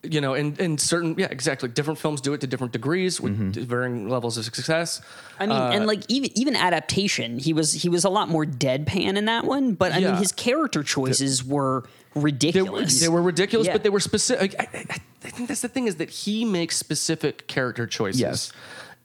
you 0.04 0.22
know, 0.22 0.34
and 0.34 0.60
and 0.60 0.80
certain 0.82 1.16
yeah, 1.18 1.28
exactly. 1.30 1.70
Different 1.70 2.00
films 2.00 2.22
do 2.22 2.34
it 2.34 2.42
to 2.42 2.48
different 2.48 2.74
degrees 2.74 3.22
with 3.22 3.38
Mm-hmm. 3.40 3.64
varying 3.66 4.10
levels 4.10 4.38
of 4.38 4.46
success. 4.46 5.02
I 5.40 5.46
mean, 5.46 5.56
Uh, 5.58 5.70
and 5.74 5.86
like 5.88 6.02
even 6.10 6.30
even 6.38 6.56
adaptation, 6.56 7.38
he 7.40 7.54
was 7.54 7.74
he 7.74 7.90
was 7.90 8.04
a 8.06 8.10
lot 8.10 8.28
more 8.30 8.46
deadpan 8.46 9.18
in 9.18 9.26
that 9.26 9.46
one. 9.46 9.74
But 9.74 9.94
I 9.94 10.00
mean, 10.00 10.16
his 10.16 10.32
character 10.32 10.82
choices 10.84 11.44
were 11.44 11.84
They 12.14 12.20
were, 12.22 12.26
ridiculous. 12.26 13.00
they 13.02 13.10
were 13.10 13.22
ridiculous, 13.22 13.68
Yeah. 13.68 13.74
but 13.74 13.84
they 13.84 13.90
were 13.90 14.00
specific. 14.00 14.56
I, 14.60 14.68
I, 14.74 14.86
I 15.26 15.30
think 15.30 15.48
that's 15.48 15.62
the 15.62 15.68
thing 15.70 15.88
is 15.88 15.96
that 15.98 16.10
he 16.10 16.46
makes 16.46 16.78
specific 16.78 17.48
character 17.48 17.86
choices. 17.88 18.22
Yes. 18.22 18.52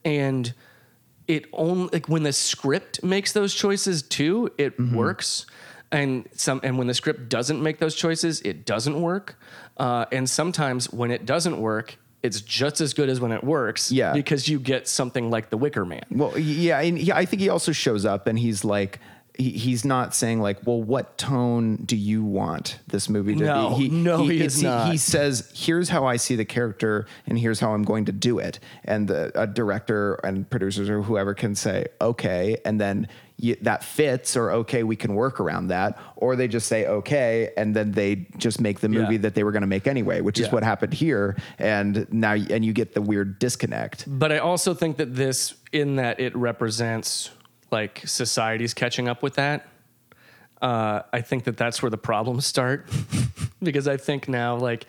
and 0.04 0.52
it 1.34 1.46
only 1.52 1.88
like 1.92 2.08
when 2.08 2.22
the 2.24 2.32
script 2.32 3.02
makes 3.02 3.32
those 3.32 3.54
choices 3.54 4.02
too, 4.02 4.50
it 4.58 4.76
Mm-hmm. 4.76 4.96
works. 4.96 5.46
And 5.92 6.28
some 6.34 6.60
and 6.62 6.78
when 6.78 6.86
the 6.86 6.94
script 6.94 7.28
doesn't 7.28 7.60
make 7.62 7.78
those 7.78 7.94
choices, 7.94 8.40
it 8.42 8.64
doesn't 8.64 9.00
work. 9.00 9.36
Uh, 9.76 10.04
and 10.12 10.28
sometimes 10.28 10.90
when 10.92 11.10
it 11.10 11.26
doesn't 11.26 11.58
work, 11.60 11.96
it's 12.22 12.40
just 12.42 12.80
as 12.80 12.94
good 12.94 13.08
as 13.08 13.18
when 13.20 13.32
it 13.32 13.42
works. 13.42 13.90
Yeah. 13.90 14.12
because 14.12 14.46
you 14.48 14.60
get 14.60 14.86
something 14.86 15.30
like 15.30 15.50
The 15.50 15.56
Wicker 15.56 15.84
Man. 15.84 16.04
Well, 16.10 16.38
yeah, 16.38 16.80
and 16.80 16.96
he, 16.98 17.10
I 17.12 17.24
think 17.24 17.40
he 17.42 17.48
also 17.48 17.72
shows 17.72 18.04
up 18.04 18.26
and 18.26 18.38
he's 18.38 18.64
like, 18.64 19.00
he, 19.40 19.50
he's 19.50 19.84
not 19.84 20.14
saying 20.14 20.40
like, 20.40 20.58
well, 20.66 20.80
what 20.82 21.16
tone 21.18 21.76
do 21.76 21.96
you 21.96 22.22
want 22.22 22.78
this 22.88 23.08
movie 23.08 23.34
to 23.34 23.44
No, 23.44 23.76
be? 23.78 23.88
no, 23.88 24.24
he 24.24 24.36
it's- 24.36 24.56
is 24.56 24.62
not. 24.62 24.90
He 24.90 24.96
says, 24.98 25.50
here's 25.54 25.88
how 25.88 26.04
I 26.06 26.16
see 26.16 26.36
the 26.36 26.44
character, 26.44 27.06
and 27.26 27.38
here's 27.38 27.60
how 27.60 27.72
I'm 27.72 27.82
going 27.82 28.04
to 28.06 28.12
do 28.12 28.38
it. 28.38 28.58
And 28.84 29.08
the 29.08 29.32
a 29.34 29.46
director 29.46 30.14
and 30.24 30.48
producers 30.48 30.88
or 30.90 31.02
whoever 31.02 31.34
can 31.34 31.54
say, 31.54 31.86
okay, 32.00 32.58
and 32.64 32.80
then 32.80 33.08
you, 33.38 33.56
that 33.62 33.82
fits, 33.82 34.36
or 34.36 34.50
okay, 34.50 34.82
we 34.82 34.96
can 34.96 35.14
work 35.14 35.40
around 35.40 35.68
that, 35.68 35.98
or 36.16 36.36
they 36.36 36.46
just 36.46 36.66
say 36.66 36.86
okay, 36.86 37.50
and 37.56 37.74
then 37.74 37.92
they 37.92 38.26
just 38.36 38.60
make 38.60 38.80
the 38.80 38.88
movie 38.90 39.14
Yeah. 39.14 39.20
that 39.22 39.34
they 39.34 39.44
were 39.44 39.52
going 39.52 39.62
to 39.62 39.66
make 39.66 39.86
anyway, 39.86 40.20
which 40.20 40.38
is 40.38 40.52
what 40.52 40.62
happened 40.62 40.92
here. 40.92 41.36
And 41.58 42.06
now, 42.12 42.34
and 42.34 42.62
you 42.62 42.74
get 42.74 42.92
the 42.92 43.00
weird 43.00 43.38
disconnect. 43.38 44.04
But 44.06 44.30
I 44.30 44.38
also 44.38 44.74
think 44.74 44.98
that 44.98 45.14
this, 45.14 45.54
in 45.72 45.96
that 45.96 46.20
it 46.20 46.36
represents 46.36 47.30
like 47.70 48.02
society's 48.06 48.74
catching 48.74 49.08
up 49.08 49.22
with 49.22 49.34
that. 49.34 49.68
Uh, 50.60 51.02
I 51.12 51.22
think 51.22 51.44
that 51.44 51.56
that's 51.56 51.82
where 51.82 51.90
the 51.90 51.98
problems 51.98 52.44
start 52.46 52.88
because 53.62 53.88
I 53.88 53.96
think 53.96 54.28
now 54.28 54.56
like 54.56 54.86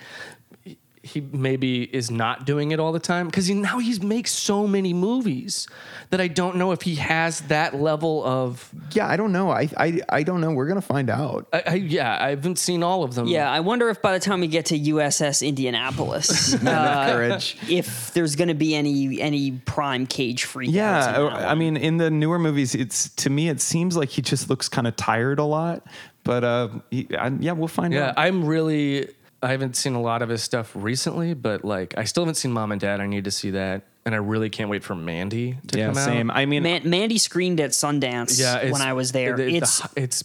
he 1.11 1.21
maybe 1.21 1.83
is 1.83 2.09
not 2.09 2.45
doing 2.45 2.71
it 2.71 2.79
all 2.79 2.91
the 2.91 2.99
time 2.99 3.27
because 3.27 3.47
he, 3.47 3.53
now 3.53 3.79
he 3.79 3.97
makes 3.99 4.31
so 4.31 4.67
many 4.67 4.93
movies 4.93 5.67
that 6.09 6.19
I 6.19 6.27
don't 6.27 6.55
know 6.57 6.71
if 6.71 6.81
he 6.81 6.95
has 6.95 7.41
that 7.41 7.75
level 7.75 8.23
of. 8.23 8.69
Yeah, 8.93 9.07
I 9.07 9.17
don't 9.17 9.31
know. 9.31 9.51
I 9.51 9.69
I, 9.77 9.99
I 10.09 10.23
don't 10.23 10.41
know. 10.41 10.51
We're 10.51 10.67
gonna 10.67 10.81
find 10.81 11.09
out. 11.09 11.47
I, 11.53 11.63
I, 11.67 11.73
yeah, 11.75 12.17
I 12.19 12.29
haven't 12.29 12.59
seen 12.59 12.83
all 12.83 13.03
of 13.03 13.15
them. 13.15 13.27
Yeah, 13.27 13.49
I 13.49 13.59
wonder 13.59 13.89
if 13.89 14.01
by 14.01 14.13
the 14.13 14.19
time 14.19 14.41
we 14.41 14.47
get 14.47 14.65
to 14.67 14.79
USS 14.79 15.45
Indianapolis, 15.47 16.53
uh, 16.65 17.39
if 17.69 18.13
there's 18.13 18.35
going 18.35 18.47
to 18.49 18.53
be 18.53 18.75
any 18.75 19.21
any 19.21 19.51
prime 19.51 20.05
cage 20.07 20.43
freak. 20.45 20.71
Yeah, 20.71 21.17
uh, 21.17 21.45
I 21.47 21.55
mean, 21.55 21.77
in 21.77 21.97
the 21.97 22.09
newer 22.09 22.39
movies, 22.39 22.75
it's 22.75 23.09
to 23.15 23.29
me, 23.29 23.49
it 23.49 23.61
seems 23.61 23.95
like 23.97 24.09
he 24.09 24.21
just 24.21 24.49
looks 24.49 24.69
kind 24.69 24.87
of 24.87 24.95
tired 24.95 25.39
a 25.39 25.43
lot. 25.43 25.85
But 26.23 26.43
uh, 26.43 26.69
he, 26.91 27.07
I, 27.17 27.29
yeah, 27.39 27.53
we'll 27.53 27.67
find 27.67 27.93
Yeah, 27.93 28.09
out. 28.09 28.13
Yeah, 28.17 28.23
I'm 28.23 28.45
really. 28.45 29.09
I 29.43 29.49
haven't 29.51 29.75
seen 29.75 29.95
a 29.95 30.01
lot 30.01 30.21
of 30.21 30.29
his 30.29 30.43
stuff 30.43 30.71
recently, 30.75 31.33
but 31.33 31.65
like 31.65 31.97
I 31.97 32.03
still 32.03 32.23
haven't 32.23 32.35
seen 32.35 32.51
Mom 32.51 32.71
and 32.71 32.79
Dad. 32.79 32.99
I 33.01 33.07
need 33.07 33.23
to 33.25 33.31
see 33.31 33.51
that, 33.51 33.83
and 34.05 34.13
I 34.13 34.19
really 34.19 34.49
can't 34.49 34.69
wait 34.69 34.83
for 34.83 34.93
Mandy 34.95 35.57
to 35.67 35.79
yeah, 35.79 35.87
come 35.87 35.97
out. 35.97 36.05
same. 36.05 36.31
I 36.31 36.45
mean, 36.45 36.63
Man, 36.63 36.87
Mandy 36.89 37.17
screened 37.17 37.59
at 37.59 37.71
Sundance 37.71 38.39
Yeah, 38.39 38.71
when 38.71 38.81
I 38.81 38.93
was 38.93 39.11
there. 39.11 39.35
the- 39.35 39.45
the- 39.45 39.57
it's 39.57 39.81
it's 39.95 40.23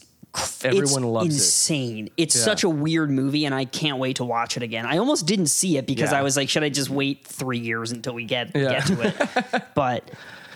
everyone 0.63 0.85
it's 0.85 1.01
loves 1.03 1.27
it. 1.29 1.33
insane. 1.39 2.09
It's 2.15 2.35
Yeah. 2.35 2.43
such 2.43 2.63
a 2.63 2.69
weird 2.69 3.09
movie, 3.09 3.45
and 3.45 3.55
I 3.55 3.65
can't 3.65 3.97
wait 3.97 4.17
to 4.17 4.23
watch 4.23 4.55
it 4.55 4.61
again. 4.61 4.85
I 4.85 4.97
almost 4.99 5.25
didn't 5.25 5.47
see 5.47 5.77
it 5.77 5.87
because 5.87 6.11
Yeah. 6.11 6.19
I 6.19 6.21
was 6.21 6.37
like, 6.37 6.47
should 6.47 6.63
I 6.63 6.69
just 6.69 6.91
wait 6.91 7.25
three 7.25 7.57
years 7.59 7.91
until 7.91 8.13
we 8.13 8.23
get 8.25 8.51
Yeah. 8.55 8.69
get 8.85 8.85
to 8.87 9.01
it? 9.01 9.63
but 9.75 10.11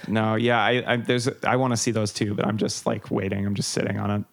no, 0.07 0.35
yeah, 0.35 0.61
I, 0.61 0.83
I 0.93 0.97
there's 0.97 1.27
I 1.43 1.55
want 1.55 1.71
to 1.73 1.77
see 1.77 1.89
those 1.89 2.13
too, 2.13 2.35
but 2.35 2.45
I'm 2.45 2.57
just 2.57 2.85
like 2.85 3.09
waiting. 3.09 3.43
I'm 3.43 3.55
just 3.55 3.69
sitting 3.71 3.97
on 3.97 4.11
it 4.11 4.23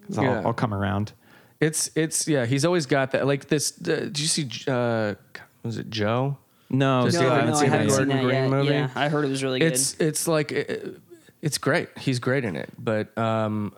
because 0.00 0.18
I'll, 0.18 0.48
I'll 0.48 0.52
come 0.54 0.74
around. 0.74 1.12
It's 1.60 1.90
it's 1.96 2.28
yeah. 2.28 2.46
He's 2.46 2.64
always 2.64 2.86
got 2.86 3.10
that. 3.12 3.26
Like 3.26 3.48
this. 3.48 3.72
Uh, 3.80 3.82
did 3.84 4.18
you 4.20 4.26
see? 4.26 4.48
Uh, 4.68 5.14
was 5.62 5.78
it 5.78 5.90
Joe? 5.90 6.36
No, 6.70 7.04
Just 7.06 7.18
no, 7.20 7.28
I 7.28 7.28
no, 7.28 7.34
haven't 7.34 7.40
I 7.40 7.46
haven't 7.46 7.56
seen 7.56 7.70
yet. 7.70 7.78
that 7.78 7.88
Gordon 7.88 8.10
yet. 8.16 8.22
Green 8.24 8.50
movie? 8.50 8.74
Yeah, 8.74 8.90
I 8.94 9.08
heard 9.08 9.24
it 9.24 9.28
was 9.28 9.42
really 9.42 9.58
good. 9.58 9.72
It's 9.72 9.94
it's 9.98 10.28
like 10.28 10.52
it, 10.52 11.00
it's 11.40 11.56
great. 11.58 11.88
He's 11.98 12.18
great 12.18 12.44
in 12.44 12.56
it, 12.56 12.68
but 12.78 13.16
um, 13.16 13.72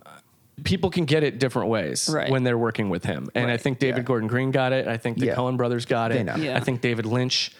people 0.64 0.90
can 0.90 1.04
get 1.04 1.22
it 1.22 1.38
different 1.38 1.68
ways 1.68 2.10
Right. 2.12 2.28
when 2.30 2.42
they're 2.42 2.58
working 2.58 2.90
with 2.90 3.04
him. 3.04 3.28
And 3.34 3.48
I 3.50 3.56
think 3.58 3.78
David 3.78 3.98
Yeah. 3.98 4.02
Gordon 4.04 4.28
Green 4.28 4.50
got 4.50 4.72
it. 4.72 4.88
I 4.88 4.96
think 4.96 5.18
the 5.18 5.26
Yeah. 5.26 5.36
Coen 5.36 5.56
brothers 5.56 5.86
got 5.86 6.10
They 6.10 6.18
it. 6.18 6.24
know. 6.24 6.34
Yeah. 6.36 6.56
I 6.56 6.60
think 6.60 6.80
David 6.80 7.06
Lynch. 7.06 7.52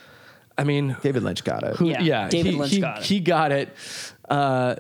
I 0.59 0.65
mean, 0.65 0.97
David 1.01 1.23
Lynch 1.23 1.45
got 1.45 1.63
it. 1.63 1.77
who, 1.77 1.87
Yeah, 1.89 2.03
yeah, 2.03 2.29
David 2.29 2.53
he, 2.53 2.59
Lynch 2.59 2.73
he, 2.73 2.81
got 2.81 2.99
it. 2.99 3.05
He 3.05 3.21
got 3.21 3.53
it 3.53 3.69
uh, 4.31 4.77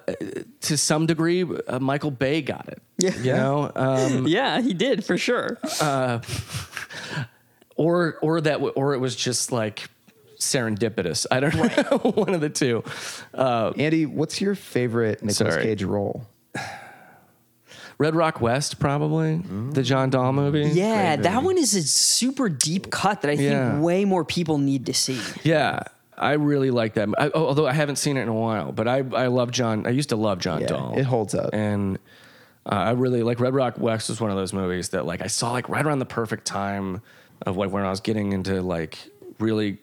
to 0.62 0.76
some 0.78 1.06
degree. 1.06 1.42
Uh, 1.44 1.78
Michael 1.80 2.10
Bay 2.10 2.40
got 2.40 2.68
it. 2.68 2.80
Yeah. 2.98 3.16
you 3.16 3.32
know, 3.32 3.72
um, 3.74 4.26
yeah, 4.28 4.60
he 4.60 4.72
did 4.72 5.04
for 5.04 5.18
sure. 5.18 5.58
or 7.76 8.18
or 8.22 8.40
that 8.40 8.56
or 8.76 8.94
it 8.94 8.98
was 8.98 9.16
just 9.16 9.52
like 9.52 9.88
serendipitous. 10.38 11.26
I 11.30 11.40
don't 11.40 11.54
know, 11.54 11.98
one 12.14 12.34
of 12.34 12.40
the 12.40 12.48
two. 12.50 12.82
Uh, 13.34 13.72
Andy, 13.76 14.06
what's 14.06 14.40
your 14.40 14.54
favorite 14.54 15.22
Nicolas 15.22 15.36
Sorry. 15.54 15.62
Cage 15.62 15.82
role? 15.84 16.26
Red 17.98 18.14
Rock 18.14 18.40
West, 18.40 18.78
probably 18.78 19.36
the 19.72 19.82
John 19.82 20.08
Dahl 20.08 20.32
movie. 20.32 20.70
Yeah, 20.72 21.16
that 21.16 21.42
one 21.42 21.58
is 21.58 21.74
a 21.74 21.82
super 21.82 22.48
deep 22.48 22.90
cut 22.90 23.20
that 23.20 23.30
I 23.30 23.36
think 23.36 23.50
Yeah. 23.50 23.78
way 23.78 24.06
more 24.06 24.24
people 24.24 24.56
need 24.56 24.86
to 24.86 24.94
see. 24.94 25.20
Yeah, 25.42 25.82
I 26.16 26.32
really 26.32 26.70
like 26.70 26.94
that. 26.94 27.08
I, 27.18 27.30
although 27.34 27.66
I 27.66 27.72
haven't 27.72 27.96
seen 27.96 28.16
it 28.16 28.22
in 28.22 28.28
a 28.28 28.34
while, 28.34 28.72
but 28.72 28.86
I 28.88 28.98
I 28.98 29.26
love 29.28 29.50
John. 29.50 29.86
I 29.86 29.90
used 29.90 30.10
to 30.10 30.16
love 30.16 30.38
John 30.38 30.60
Yeah, 30.60 30.66
Dahl. 30.68 30.98
it 30.98 31.04
holds 31.04 31.34
up. 31.34 31.50
and 31.54 31.98
uh, 32.66 32.74
I 32.74 32.90
really 32.90 33.22
like 33.22 33.40
Red 33.40 33.54
Rock 33.54 33.78
West 33.78 34.08
was 34.10 34.20
one 34.20 34.30
of 34.30 34.36
those 34.36 34.52
movies 34.52 34.90
that 34.90 35.06
like 35.06 35.22
I 35.22 35.28
saw 35.28 35.52
like 35.52 35.68
right 35.68 35.84
around 35.84 35.98
the 36.00 36.04
perfect 36.06 36.44
time 36.44 37.00
of 37.46 37.56
like 37.56 37.70
when 37.70 37.84
I 37.84 37.90
was 37.90 38.00
getting 38.00 38.32
into 38.32 38.60
like 38.60 38.98
really 39.38 39.78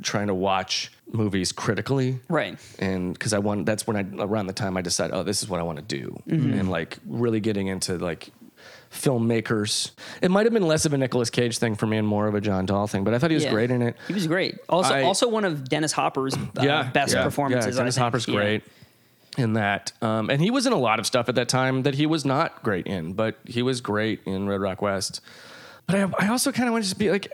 trying 0.00 0.28
to 0.28 0.34
watch 0.34 0.90
movies 1.12 1.52
critically, 1.52 2.20
Right. 2.28 2.58
and 2.78 3.12
because 3.12 3.32
I 3.34 3.38
want 3.40 3.66
that's 3.66 3.86
when 3.86 3.96
I 3.96 4.06
around 4.24 4.46
the 4.46 4.52
time 4.54 4.76
I 4.78 4.80
decided 4.80 5.14
oh 5.14 5.24
this 5.24 5.42
is 5.42 5.48
what 5.48 5.60
I 5.60 5.62
want 5.64 5.76
to 5.78 5.84
do 5.84 6.22
and 6.26 6.70
like 6.70 6.98
really 7.06 7.40
getting 7.40 7.66
into 7.66 7.98
like 7.98 8.30
filmmakers. 8.92 9.90
It 10.20 10.30
might 10.30 10.44
have 10.46 10.52
been 10.52 10.66
less 10.66 10.84
of 10.84 10.92
a 10.92 10.98
Nicolas 10.98 11.30
Cage 11.30 11.58
thing 11.58 11.74
for 11.74 11.86
me 11.86 11.96
and 11.96 12.06
more 12.06 12.26
of 12.26 12.34
a 12.34 12.40
John 12.40 12.66
Dahl 12.66 12.86
thing, 12.86 13.04
but 13.04 13.14
I 13.14 13.18
thought 13.18 13.30
he 13.30 13.34
was 13.34 13.44
Yeah. 13.44 13.50
great 13.50 13.70
in 13.70 13.82
it. 13.82 13.96
He 14.06 14.14
was 14.14 14.26
great. 14.26 14.58
Also, 14.68 14.94
I- 14.94 15.02
also 15.02 15.28
one 15.28 15.44
of 15.44 15.68
Dennis 15.68 15.92
Hopper's 15.92 16.34
uh, 16.34 16.90
best 16.92 17.14
performances. 17.16 17.74
Yeah, 17.74 17.80
Dennis 17.80 17.98
I. 17.98 18.00
Hopper's 18.00 18.28
Yeah. 18.28 18.34
great 18.34 18.62
in 19.38 19.54
that, 19.54 19.92
um, 20.02 20.28
and 20.28 20.42
he 20.42 20.50
was 20.50 20.66
in 20.66 20.72
a 20.74 20.78
lot 20.78 20.98
of 20.98 21.06
stuff 21.06 21.28
at 21.28 21.34
that 21.36 21.48
time 21.48 21.82
that 21.84 21.94
he 21.94 22.04
was 22.06 22.24
not 22.24 22.62
great 22.62 22.86
in, 22.86 23.14
but 23.14 23.36
he 23.46 23.62
was 23.62 23.80
great 23.80 24.20
in 24.26 24.46
Red 24.46 24.60
Rock 24.60 24.82
West. 24.82 25.20
But 25.86 25.96
I, 25.96 26.26
I 26.26 26.28
also 26.28 26.52
kind 26.52 26.68
of 26.68 26.72
want 26.72 26.84
to 26.84 26.88
just 26.90 26.98
be 26.98 27.10
like 27.10 27.32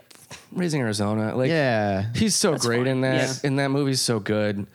Raising 0.53 0.79
Arizona. 0.81 1.35
Like, 1.35 1.49
Yeah. 1.49 2.05
he's 2.15 2.35
so 2.35 2.55
great 2.55 2.79
fine. 2.79 2.87
in 2.87 3.01
that. 3.01 3.39
Yeah. 3.43 3.47
In 3.47 3.55
that 3.57 3.69
movie's 3.69 4.01
so 4.01 4.19
good. 4.19 4.65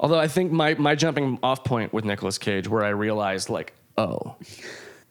Although 0.00 0.18
I 0.20 0.28
think 0.28 0.52
my 0.52 0.74
my 0.74 0.94
jumping 0.94 1.38
off 1.42 1.64
point 1.64 1.92
with 1.92 2.04
Nicolas 2.04 2.38
Cage, 2.38 2.68
where 2.68 2.84
I 2.84 2.90
realized 2.90 3.50
like, 3.50 3.72
oh. 3.98 4.36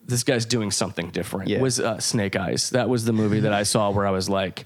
This 0.07 0.23
guy's 0.23 0.45
doing 0.45 0.71
something 0.71 1.09
different. 1.11 1.49
Yeah. 1.49 1.59
Was 1.59 1.79
uh, 1.79 1.99
Snake 1.99 2.35
Eyes? 2.35 2.69
That 2.71 2.87
was 2.89 3.03
the 3.05 3.13
movie 3.13 3.41
that 3.41 3.53
I 3.53 3.63
saw 3.63 3.89
where 3.91 4.07
I 4.07 4.11
was 4.11 4.29
like, 4.29 4.65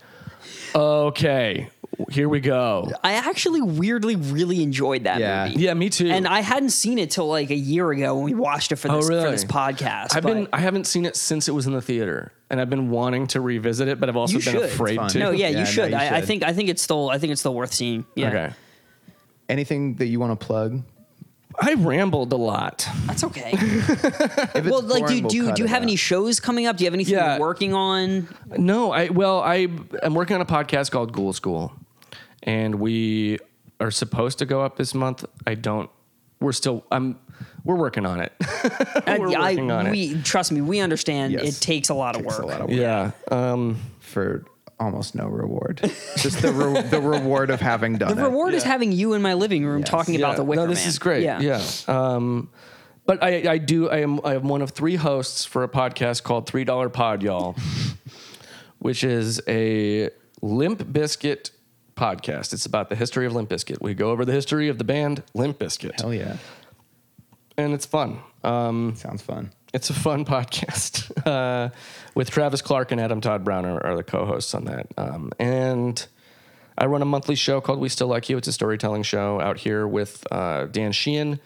okay, 0.75 1.69
here 2.09 2.29
we 2.29 2.39
go. 2.39 2.89
I 3.03 3.13
actually 3.13 3.61
weirdly 3.61 4.15
really 4.15 4.61
enjoyed 4.63 5.03
that 5.05 5.19
Yeah. 5.19 5.47
movie. 5.47 5.61
Yeah, 5.61 5.73
me 5.73 5.89
too. 5.89 6.09
And 6.09 6.27
I 6.27 6.41
hadn't 6.41 6.69
seen 6.69 6.99
it 6.99 7.11
till 7.11 7.27
like 7.27 7.49
a 7.49 7.55
year 7.55 7.89
ago 7.91 8.15
when 8.15 8.23
we 8.23 8.33
watched 8.33 8.71
it 8.71 8.75
for 8.77 8.89
Oh, 8.91 8.97
this, 8.97 9.09
really? 9.09 9.25
for 9.25 9.31
this 9.31 9.45
podcast. 9.45 10.15
I've 10.15 10.23
but- 10.23 10.33
been 10.33 10.47
I 10.53 10.59
haven't 10.59 10.85
seen 10.87 11.05
it 11.05 11.15
since 11.15 11.47
it 11.47 11.51
was 11.53 11.65
in 11.67 11.73
the 11.73 11.81
theater, 11.81 12.31
and 12.49 12.61
I've 12.61 12.69
been 12.69 12.89
wanting 12.89 13.27
to 13.27 13.41
revisit 13.41 13.87
it, 13.87 13.99
but 13.99 14.09
I've 14.09 14.15
also 14.17 14.37
You 14.37 14.43
been 14.43 14.53
should. 14.53 14.63
afraid 14.63 14.99
to. 15.09 15.19
no, 15.19 15.31
yeah, 15.31 15.47
Yeah, 15.47 15.53
no, 15.53 15.59
you 15.61 15.65
should. 15.65 15.91
you 15.91 15.97
I, 15.97 16.17
I 16.17 16.21
think 16.21 16.43
I 16.43 16.53
think 16.53 16.69
it's 16.69 16.81
still 16.81 17.09
I 17.09 17.17
think 17.17 17.31
it's 17.31 17.41
still 17.41 17.55
worth 17.55 17.73
seeing. 17.73 18.05
Yeah, 18.15 18.27
Okay. 18.29 18.53
Anything 19.49 19.95
that 19.95 20.05
you 20.05 20.19
want 20.19 20.39
to 20.39 20.45
plug? 20.45 20.83
I 21.63 21.75
rambled 21.75 22.33
a 22.33 22.37
lot. 22.37 22.87
that's 23.05 23.23
okay. 23.25 23.53
Well, 24.63 24.81
like, 24.81 25.07
do 25.07 25.21
boring, 25.21 25.21
we'll 25.23 25.29
do 25.29 25.37
you 25.37 25.53
do 25.53 25.61
you 25.63 25.67
have 25.67 25.77
out. 25.77 25.83
any 25.83 25.95
shows 25.95 26.39
coming 26.39 26.65
up? 26.67 26.77
Do 26.77 26.83
you 26.83 26.87
have 26.87 26.93
anything 26.93 27.13
Yeah. 27.15 27.33
you're 27.37 27.41
working 27.41 27.73
on? 27.73 28.27
No, 28.57 28.91
I 28.91 29.09
well, 29.09 29.41
I 29.41 29.67
am 30.03 30.13
working 30.13 30.35
on 30.35 30.41
a 30.41 30.45
podcast 30.45 30.91
called 30.91 31.13
Ghoul 31.13 31.33
School, 31.33 31.71
and 32.43 32.75
we 32.75 33.37
are 33.79 33.91
supposed 33.91 34.39
to 34.39 34.45
go 34.45 34.61
up 34.61 34.77
this 34.77 34.93
month. 34.93 35.23
I 35.47 35.55
don't. 35.55 35.89
We're 36.39 36.51
still. 36.53 36.83
I'm. 36.91 37.19
We're 37.63 37.75
working 37.75 38.05
on 38.05 38.19
it. 38.21 38.31
we're 39.07 39.35
I, 39.37 39.51
working 39.53 39.71
on 39.71 39.87
it. 39.87 39.91
we 39.91 40.21
trust 40.23 40.51
me, 40.51 40.61
we 40.61 40.79
understand 40.79 41.33
Yes. 41.33 41.57
it 41.57 41.61
takes 41.63 41.89
a 41.89 41.93
lot 41.93 42.15
of 42.15 42.21
Takes 42.23 42.33
work. 42.39 42.43
a 42.43 42.47
lot 42.47 42.61
of 42.61 42.69
work 42.69 42.77
Yeah. 42.77 43.11
Um, 43.31 43.77
for 43.99 44.45
almost 44.81 45.15
no 45.15 45.27
reward. 45.27 45.79
Just 46.17 46.41
the 46.41 46.51
re- 46.51 46.81
the 46.81 46.99
reward 46.99 47.49
of 47.49 47.61
having 47.61 47.97
done 47.97 48.11
it. 48.11 48.15
The 48.15 48.21
it. 48.23 48.25
reward 48.25 48.53
is 48.53 48.63
having 48.63 48.91
you 48.91 49.13
in 49.13 49.21
my 49.21 49.35
living 49.35 49.65
room 49.65 49.83
talking 49.83 50.15
about 50.15 50.35
the 50.35 50.43
Wicker 50.43 50.63
No, 50.63 50.67
this 50.67 50.79
Man. 50.81 50.87
is 50.89 50.99
great. 50.99 51.23
Yeah. 51.23 51.39
Yeah. 51.39 51.61
Um, 51.87 52.49
but 53.05 53.23
I, 53.23 53.51
I 53.53 53.57
do. 53.57 53.89
I 53.89 53.99
am. 53.99 54.19
I 54.25 54.35
am 54.35 54.47
one 54.47 54.61
of 54.61 54.71
three 54.71 54.95
hosts 54.95 55.45
for 55.45 55.63
a 55.63 55.67
podcast 55.69 56.23
called 56.23 56.47
Three 56.47 56.63
Dollar 56.63 56.89
Pod, 56.89 57.23
y'all, 57.23 57.55
which 58.79 59.03
is 59.03 59.41
a 59.47 60.09
Limp 60.41 60.83
Bizkit 60.83 61.51
podcast. 61.95 62.53
It's 62.53 62.65
about 62.65 62.89
the 62.89 62.95
history 62.95 63.25
of 63.25 63.33
Limp 63.33 63.49
Bizkit. 63.49 63.81
We 63.81 63.93
go 63.93 64.11
over 64.11 64.25
the 64.25 64.31
history 64.33 64.67
of 64.69 64.77
the 64.77 64.83
band 64.83 65.23
Limp 65.33 65.59
Bizkit, 65.59 65.99
Hell 65.99 66.13
yeah, 66.13 66.37
and 67.57 67.73
it's 67.73 67.85
fun. 67.85 68.19
Um, 68.43 68.95
sounds 68.95 69.21
fun. 69.21 69.51
It's 69.73 69.89
a 69.89 69.93
fun 69.93 70.25
podcast 70.35 71.11
uh, 71.25 71.69
with 72.15 72.29
Travis 72.29 72.61
Clark 72.61 72.91
and 72.91 73.01
Adam 73.01 73.21
Todd 73.21 73.43
Brown 73.43 73.65
are, 73.65 73.85
are 73.85 73.95
the 73.95 74.03
co-hosts 74.03 74.53
on 74.53 74.65
that. 74.65 74.87
Um, 74.97 75.31
and 75.39 76.05
I 76.77 76.85
run 76.85 77.01
a 77.01 77.05
monthly 77.05 77.35
show 77.35 77.61
called 77.61 77.79
We 77.79 77.89
Still 77.89 78.07
Like 78.07 78.29
You. 78.29 78.37
It's 78.37 78.47
a 78.47 78.53
storytelling 78.53 79.03
show 79.03 79.39
out 79.39 79.57
here 79.57 79.87
with 79.87 80.25
uh, 80.31 80.65
Dan 80.65 80.91
Sheehan 80.91 81.39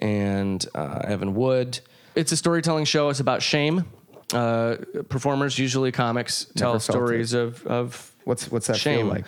and 0.00 0.64
uh, 0.74 1.00
Evan 1.04 1.34
Wood. 1.34 1.80
It's 2.14 2.32
a 2.32 2.36
storytelling 2.36 2.84
show. 2.84 3.08
It's 3.08 3.20
about 3.20 3.42
shame. 3.42 3.84
Uh, 4.32 4.76
performers, 5.08 5.58
usually 5.58 5.90
comics, 5.90 6.46
tell 6.56 6.72
Never 6.72 6.80
stories 6.80 7.32
of, 7.32 7.66
of 7.66 8.12
What's 8.24 8.50
what's 8.50 8.66
that 8.68 8.76
Shame. 8.76 9.06
feel 9.06 9.08
like? 9.08 9.24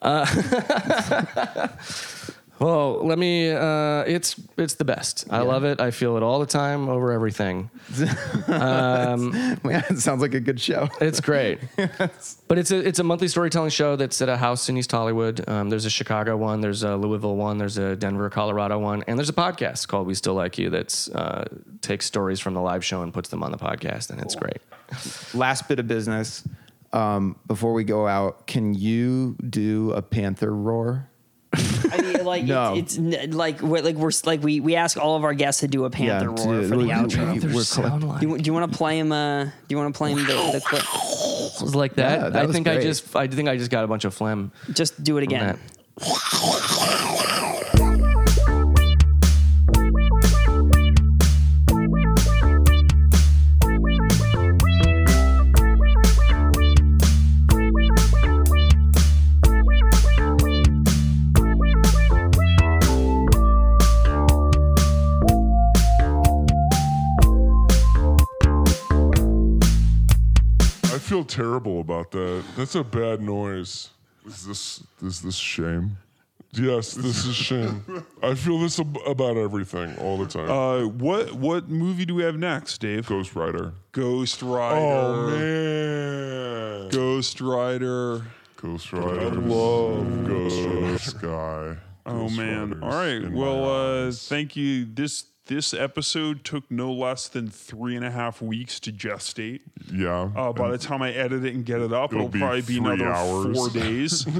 well, 2.60 3.06
let 3.06 3.18
me. 3.18 3.50
Uh, 3.50 4.02
it's 4.02 4.40
it's 4.56 4.74
the 4.74 4.84
best. 4.84 5.26
I 5.30 5.40
love 5.40 5.64
it. 5.64 5.80
I 5.80 5.90
feel 5.90 6.16
it 6.16 6.22
all 6.22 6.40
the 6.40 6.46
time 6.46 6.88
over 6.88 7.12
everything. 7.12 7.70
Man, 8.48 9.54
it 9.64 9.98
sounds 10.00 10.22
like 10.22 10.34
a 10.34 10.40
good 10.40 10.60
show. 10.60 10.88
It's 11.00 11.20
great, 11.20 11.60
but 11.76 12.58
it's 12.58 12.70
a 12.70 12.86
it's 12.86 12.98
a 12.98 13.04
monthly 13.04 13.28
storytelling 13.28 13.70
show 13.70 13.96
that's 13.96 14.20
at 14.20 14.28
a 14.28 14.36
house 14.36 14.68
in 14.68 14.76
East 14.76 14.90
Hollywood. 14.90 15.48
Um, 15.48 15.70
there's 15.70 15.84
a 15.84 15.90
Chicago 15.90 16.36
one, 16.36 16.60
there's 16.60 16.82
a 16.82 16.96
Louisville 16.96 17.36
one, 17.36 17.58
there's 17.58 17.78
a 17.78 17.94
Denver, 17.94 18.28
Colorado 18.30 18.78
one, 18.78 19.04
and 19.06 19.18
there's 19.18 19.28
a 19.28 19.34
podcast 19.34 19.86
called 19.88 20.06
We 20.06 20.14
Still 20.14 20.34
Like 20.34 20.58
You 20.58 20.70
that's 20.70 21.08
uh, 21.10 21.44
takes 21.80 22.06
stories 22.06 22.40
from 22.40 22.54
the 22.54 22.60
live 22.60 22.84
show 22.84 23.02
and 23.02 23.14
puts 23.14 23.28
them 23.28 23.42
on 23.42 23.52
the 23.52 23.58
podcast, 23.58 24.10
and 24.10 24.20
it's 24.20 24.34
great. 24.34 24.58
Last 25.32 25.68
bit 25.68 25.78
of 25.78 25.86
business. 25.86 26.46
Um, 26.92 27.38
before 27.46 27.74
we 27.74 27.84
go 27.84 28.08
out, 28.08 28.46
can 28.46 28.74
you 28.74 29.36
do 29.48 29.92
a 29.92 30.02
panther 30.02 30.54
roar? 30.54 31.10
I 31.92 32.00
mean, 32.02 32.24
like 32.24 32.44
No. 32.44 32.74
it's, 32.76 32.96
it's 32.98 33.34
like 33.34 33.60
we're, 33.62 33.82
like 33.82 33.96
we're 33.96 34.10
like 34.24 34.42
we 34.42 34.60
we 34.60 34.76
ask 34.76 34.96
all 34.96 35.16
of 35.16 35.24
our 35.24 35.34
guests 35.34 35.60
to 35.60 35.68
do 35.68 35.84
a 35.84 35.90
panther 35.90 36.28
roar 36.30 36.36
dude, 36.60 36.68
for 36.68 36.76
the 36.76 36.84
we- 36.84 36.90
outro. 36.90 37.32
we- 37.42 37.54
we're 37.54 37.64
collect- 37.64 38.20
Do 38.20 38.28
you, 38.28 38.38
do 38.38 38.44
you 38.48 38.52
want 38.52 38.70
to 38.70 38.76
play 38.78 38.98
him? 38.98 39.12
Uh, 39.12 39.44
do 39.44 39.50
you 39.68 39.76
want 39.76 39.94
to 39.94 39.98
play 39.98 40.12
him 40.12 40.18
the, 40.18 40.50
the 40.52 40.62
clip? 40.64 40.82
was 41.62 41.74
like 41.74 41.94
that. 41.94 42.20
Yeah, 42.20 42.28
that 42.28 42.42
I 42.42 42.46
was 42.46 42.54
think 42.54 42.68
I 42.68 42.80
just 42.80 43.16
I 43.16 43.26
think 43.26 43.48
I 43.48 43.56
just 43.56 43.70
got 43.70 43.84
a 43.84 43.88
bunch 43.88 44.04
of 44.04 44.14
phlegm. 44.14 44.52
Just 44.72 45.02
do 45.02 45.16
it 45.18 45.22
again. 45.24 45.58
Terrible 71.38 71.80
about 71.80 72.10
that. 72.10 72.42
That's 72.56 72.74
a 72.74 72.84
bad 72.84 73.20
noise. 73.20 73.90
Is 74.26 74.44
this 74.46 74.82
is 75.02 75.22
this 75.22 75.36
shame? 75.36 75.96
Yes, 76.52 76.94
this 76.94 77.26
is 77.26 77.34
shame. 77.36 77.84
I 78.22 78.34
feel 78.34 78.58
this 78.58 78.80
ab- 78.80 78.98
about 79.06 79.36
everything 79.36 79.96
all 79.98 80.16
the 80.18 80.26
time. 80.26 80.50
Uh, 80.50 80.86
what 80.86 81.34
what 81.34 81.68
movie 81.68 82.04
do 82.04 82.14
we 82.14 82.22
have 82.24 82.36
next, 82.36 82.78
Dave? 82.78 83.06
Ghost 83.06 83.34
Rider. 83.36 83.72
Ghost 83.92 84.42
Rider. 84.42 84.80
Oh 84.80 85.30
man. 85.30 86.88
Ghost 86.90 87.40
Rider. 87.40 88.22
Ghost 88.56 88.92
Rider. 88.92 89.20
I 89.20 89.24
love 89.24 90.26
Ghost 90.26 90.56
the 90.56 90.98
sky. 90.98 91.76
Oh 92.06 92.22
Ghost 92.22 92.36
man! 92.36 92.70
Riders 92.70 92.82
All 92.82 92.90
right. 92.90 93.30
Well, 93.32 94.06
uh, 94.08 94.12
thank 94.12 94.56
you. 94.56 94.86
This 94.86 95.26
this 95.48 95.74
episode 95.74 96.44
took 96.44 96.70
no 96.70 96.92
less 96.92 97.28
than 97.28 97.48
three 97.50 97.96
and 97.96 98.04
a 98.04 98.10
half 98.10 98.40
weeks 98.40 98.78
to 98.80 98.92
gestate. 98.92 99.60
yeah. 99.92 100.30
Uh, 100.36 100.52
by 100.52 100.70
the 100.70 100.78
time 100.78 101.02
I 101.02 101.12
edit 101.12 101.44
it 101.44 101.54
and 101.54 101.64
get 101.64 101.80
it 101.80 101.92
up, 101.92 102.12
It'll 102.12 102.26
it'll, 102.26 102.32
be 102.32 102.38
probably 102.38 102.62
be 102.62 102.78
another 102.78 103.08
hours. 103.12 103.56
four 103.56 103.68
days, 103.82 104.26
uh, 104.26 104.30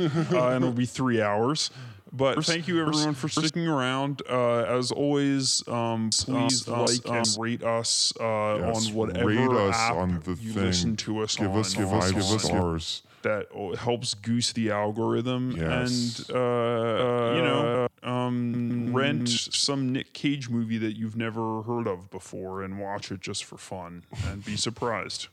and 0.53 0.65
it'll 0.65 0.73
be 0.73 0.87
three 0.87 1.21
hours. 1.21 1.71
But 2.11 2.43
thank 2.47 2.69
you 2.69 2.81
everyone 2.81 3.13
for 3.13 3.29
sticking 3.29 3.67
around. 3.69 4.23
Uh, 4.31 4.61
as 4.63 4.91
always, 4.91 5.63
um, 5.69 6.09
please 6.11 6.67
like 6.67 7.01
and 7.07 7.27
rate 7.39 7.63
us 7.63 8.15
uh, 8.19 8.57
Yes, 8.61 8.89
on 8.89 8.95
whatever 8.95 9.27
rate 9.27 9.39
us 9.51 9.75
app 9.77 9.95
on 9.95 10.23
the 10.25 10.31
you 10.41 10.53
thing. 10.53 10.65
listen 10.65 10.97
to 10.97 11.21
us 11.21 11.37
give 11.37 11.51
on. 11.51 11.59
us 11.59 11.75
give 11.75 11.93
us 11.93 12.05
Five 12.07 12.15
give 12.15 12.23
us 12.33 12.43
stars. 12.45 13.03
That 13.23 13.47
uh, 13.55 13.75
helps 13.77 14.15
goose 14.15 14.53
the 14.53 14.71
algorithm 14.71 15.53
Yes. 15.57 16.29
and 16.29 16.37
uh, 16.37 16.41
uh, 16.41 17.35
you 17.37 17.43
know 17.43 17.89
um, 18.03 18.93
rent 18.95 19.29
some 19.29 19.93
Nick 19.93 20.13
Cage 20.13 20.49
movie 20.49 20.79
that 20.79 20.97
you've 20.97 21.17
never 21.17 21.63
heard 21.63 21.87
of 21.87 22.11
before 22.11 22.63
and 22.63 22.79
watch 22.79 23.11
it 23.11 23.21
just 23.21 23.45
for 23.45 23.57
fun 23.59 24.05
and 24.27 24.45
be 24.45 24.57
surprised. 24.57 25.29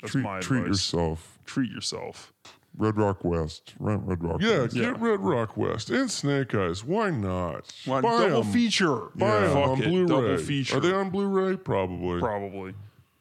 That's 0.00 0.12
Treat, 0.12 0.22
my 0.22 0.38
advice. 0.38 0.46
treat 0.48 0.66
yourself. 0.66 1.38
Treat 1.46 1.70
yourself. 1.70 2.32
Red 2.78 2.98
Rock 2.98 3.24
West. 3.24 3.72
Rent 3.78 4.02
Red 4.04 4.22
Rock 4.22 4.42
Yeah. 4.42 4.66
yeah, 4.72 4.92
get 4.92 5.00
Red 5.00 5.20
Rock 5.20 5.56
West 5.56 5.88
and 5.88 6.10
Snake 6.10 6.54
Eyes. 6.54 6.84
Why 6.84 7.08
not? 7.08 7.72
Why- 7.86 8.02
Buy 8.02 8.28
double 8.28 8.44
'em. 8.44 8.52
feature. 8.52 8.98
Buy 9.14 9.44
'em 9.44 9.52
Fuck 9.52 9.68
on 9.68 9.82
it. 9.82 9.88
Blu-ray. 9.88 10.06
Double 10.06 10.38
feature. 10.38 10.76
Are 10.76 10.80
they 10.80 10.92
on 10.92 11.08
Blu-ray? 11.08 11.56
Probably. 11.56 12.20
Probably. 12.20 12.74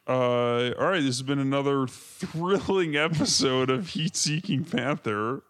Uh, 0.08 0.72
all 0.78 0.88
right, 0.88 1.00
this 1.00 1.18
has 1.18 1.24
been 1.24 1.40
another 1.40 1.88
thrilling 1.90 2.96
episode 2.96 3.70
of 3.70 3.90
Heat 3.90 4.16
Seeking 4.16 4.64
Panther. 4.64 5.42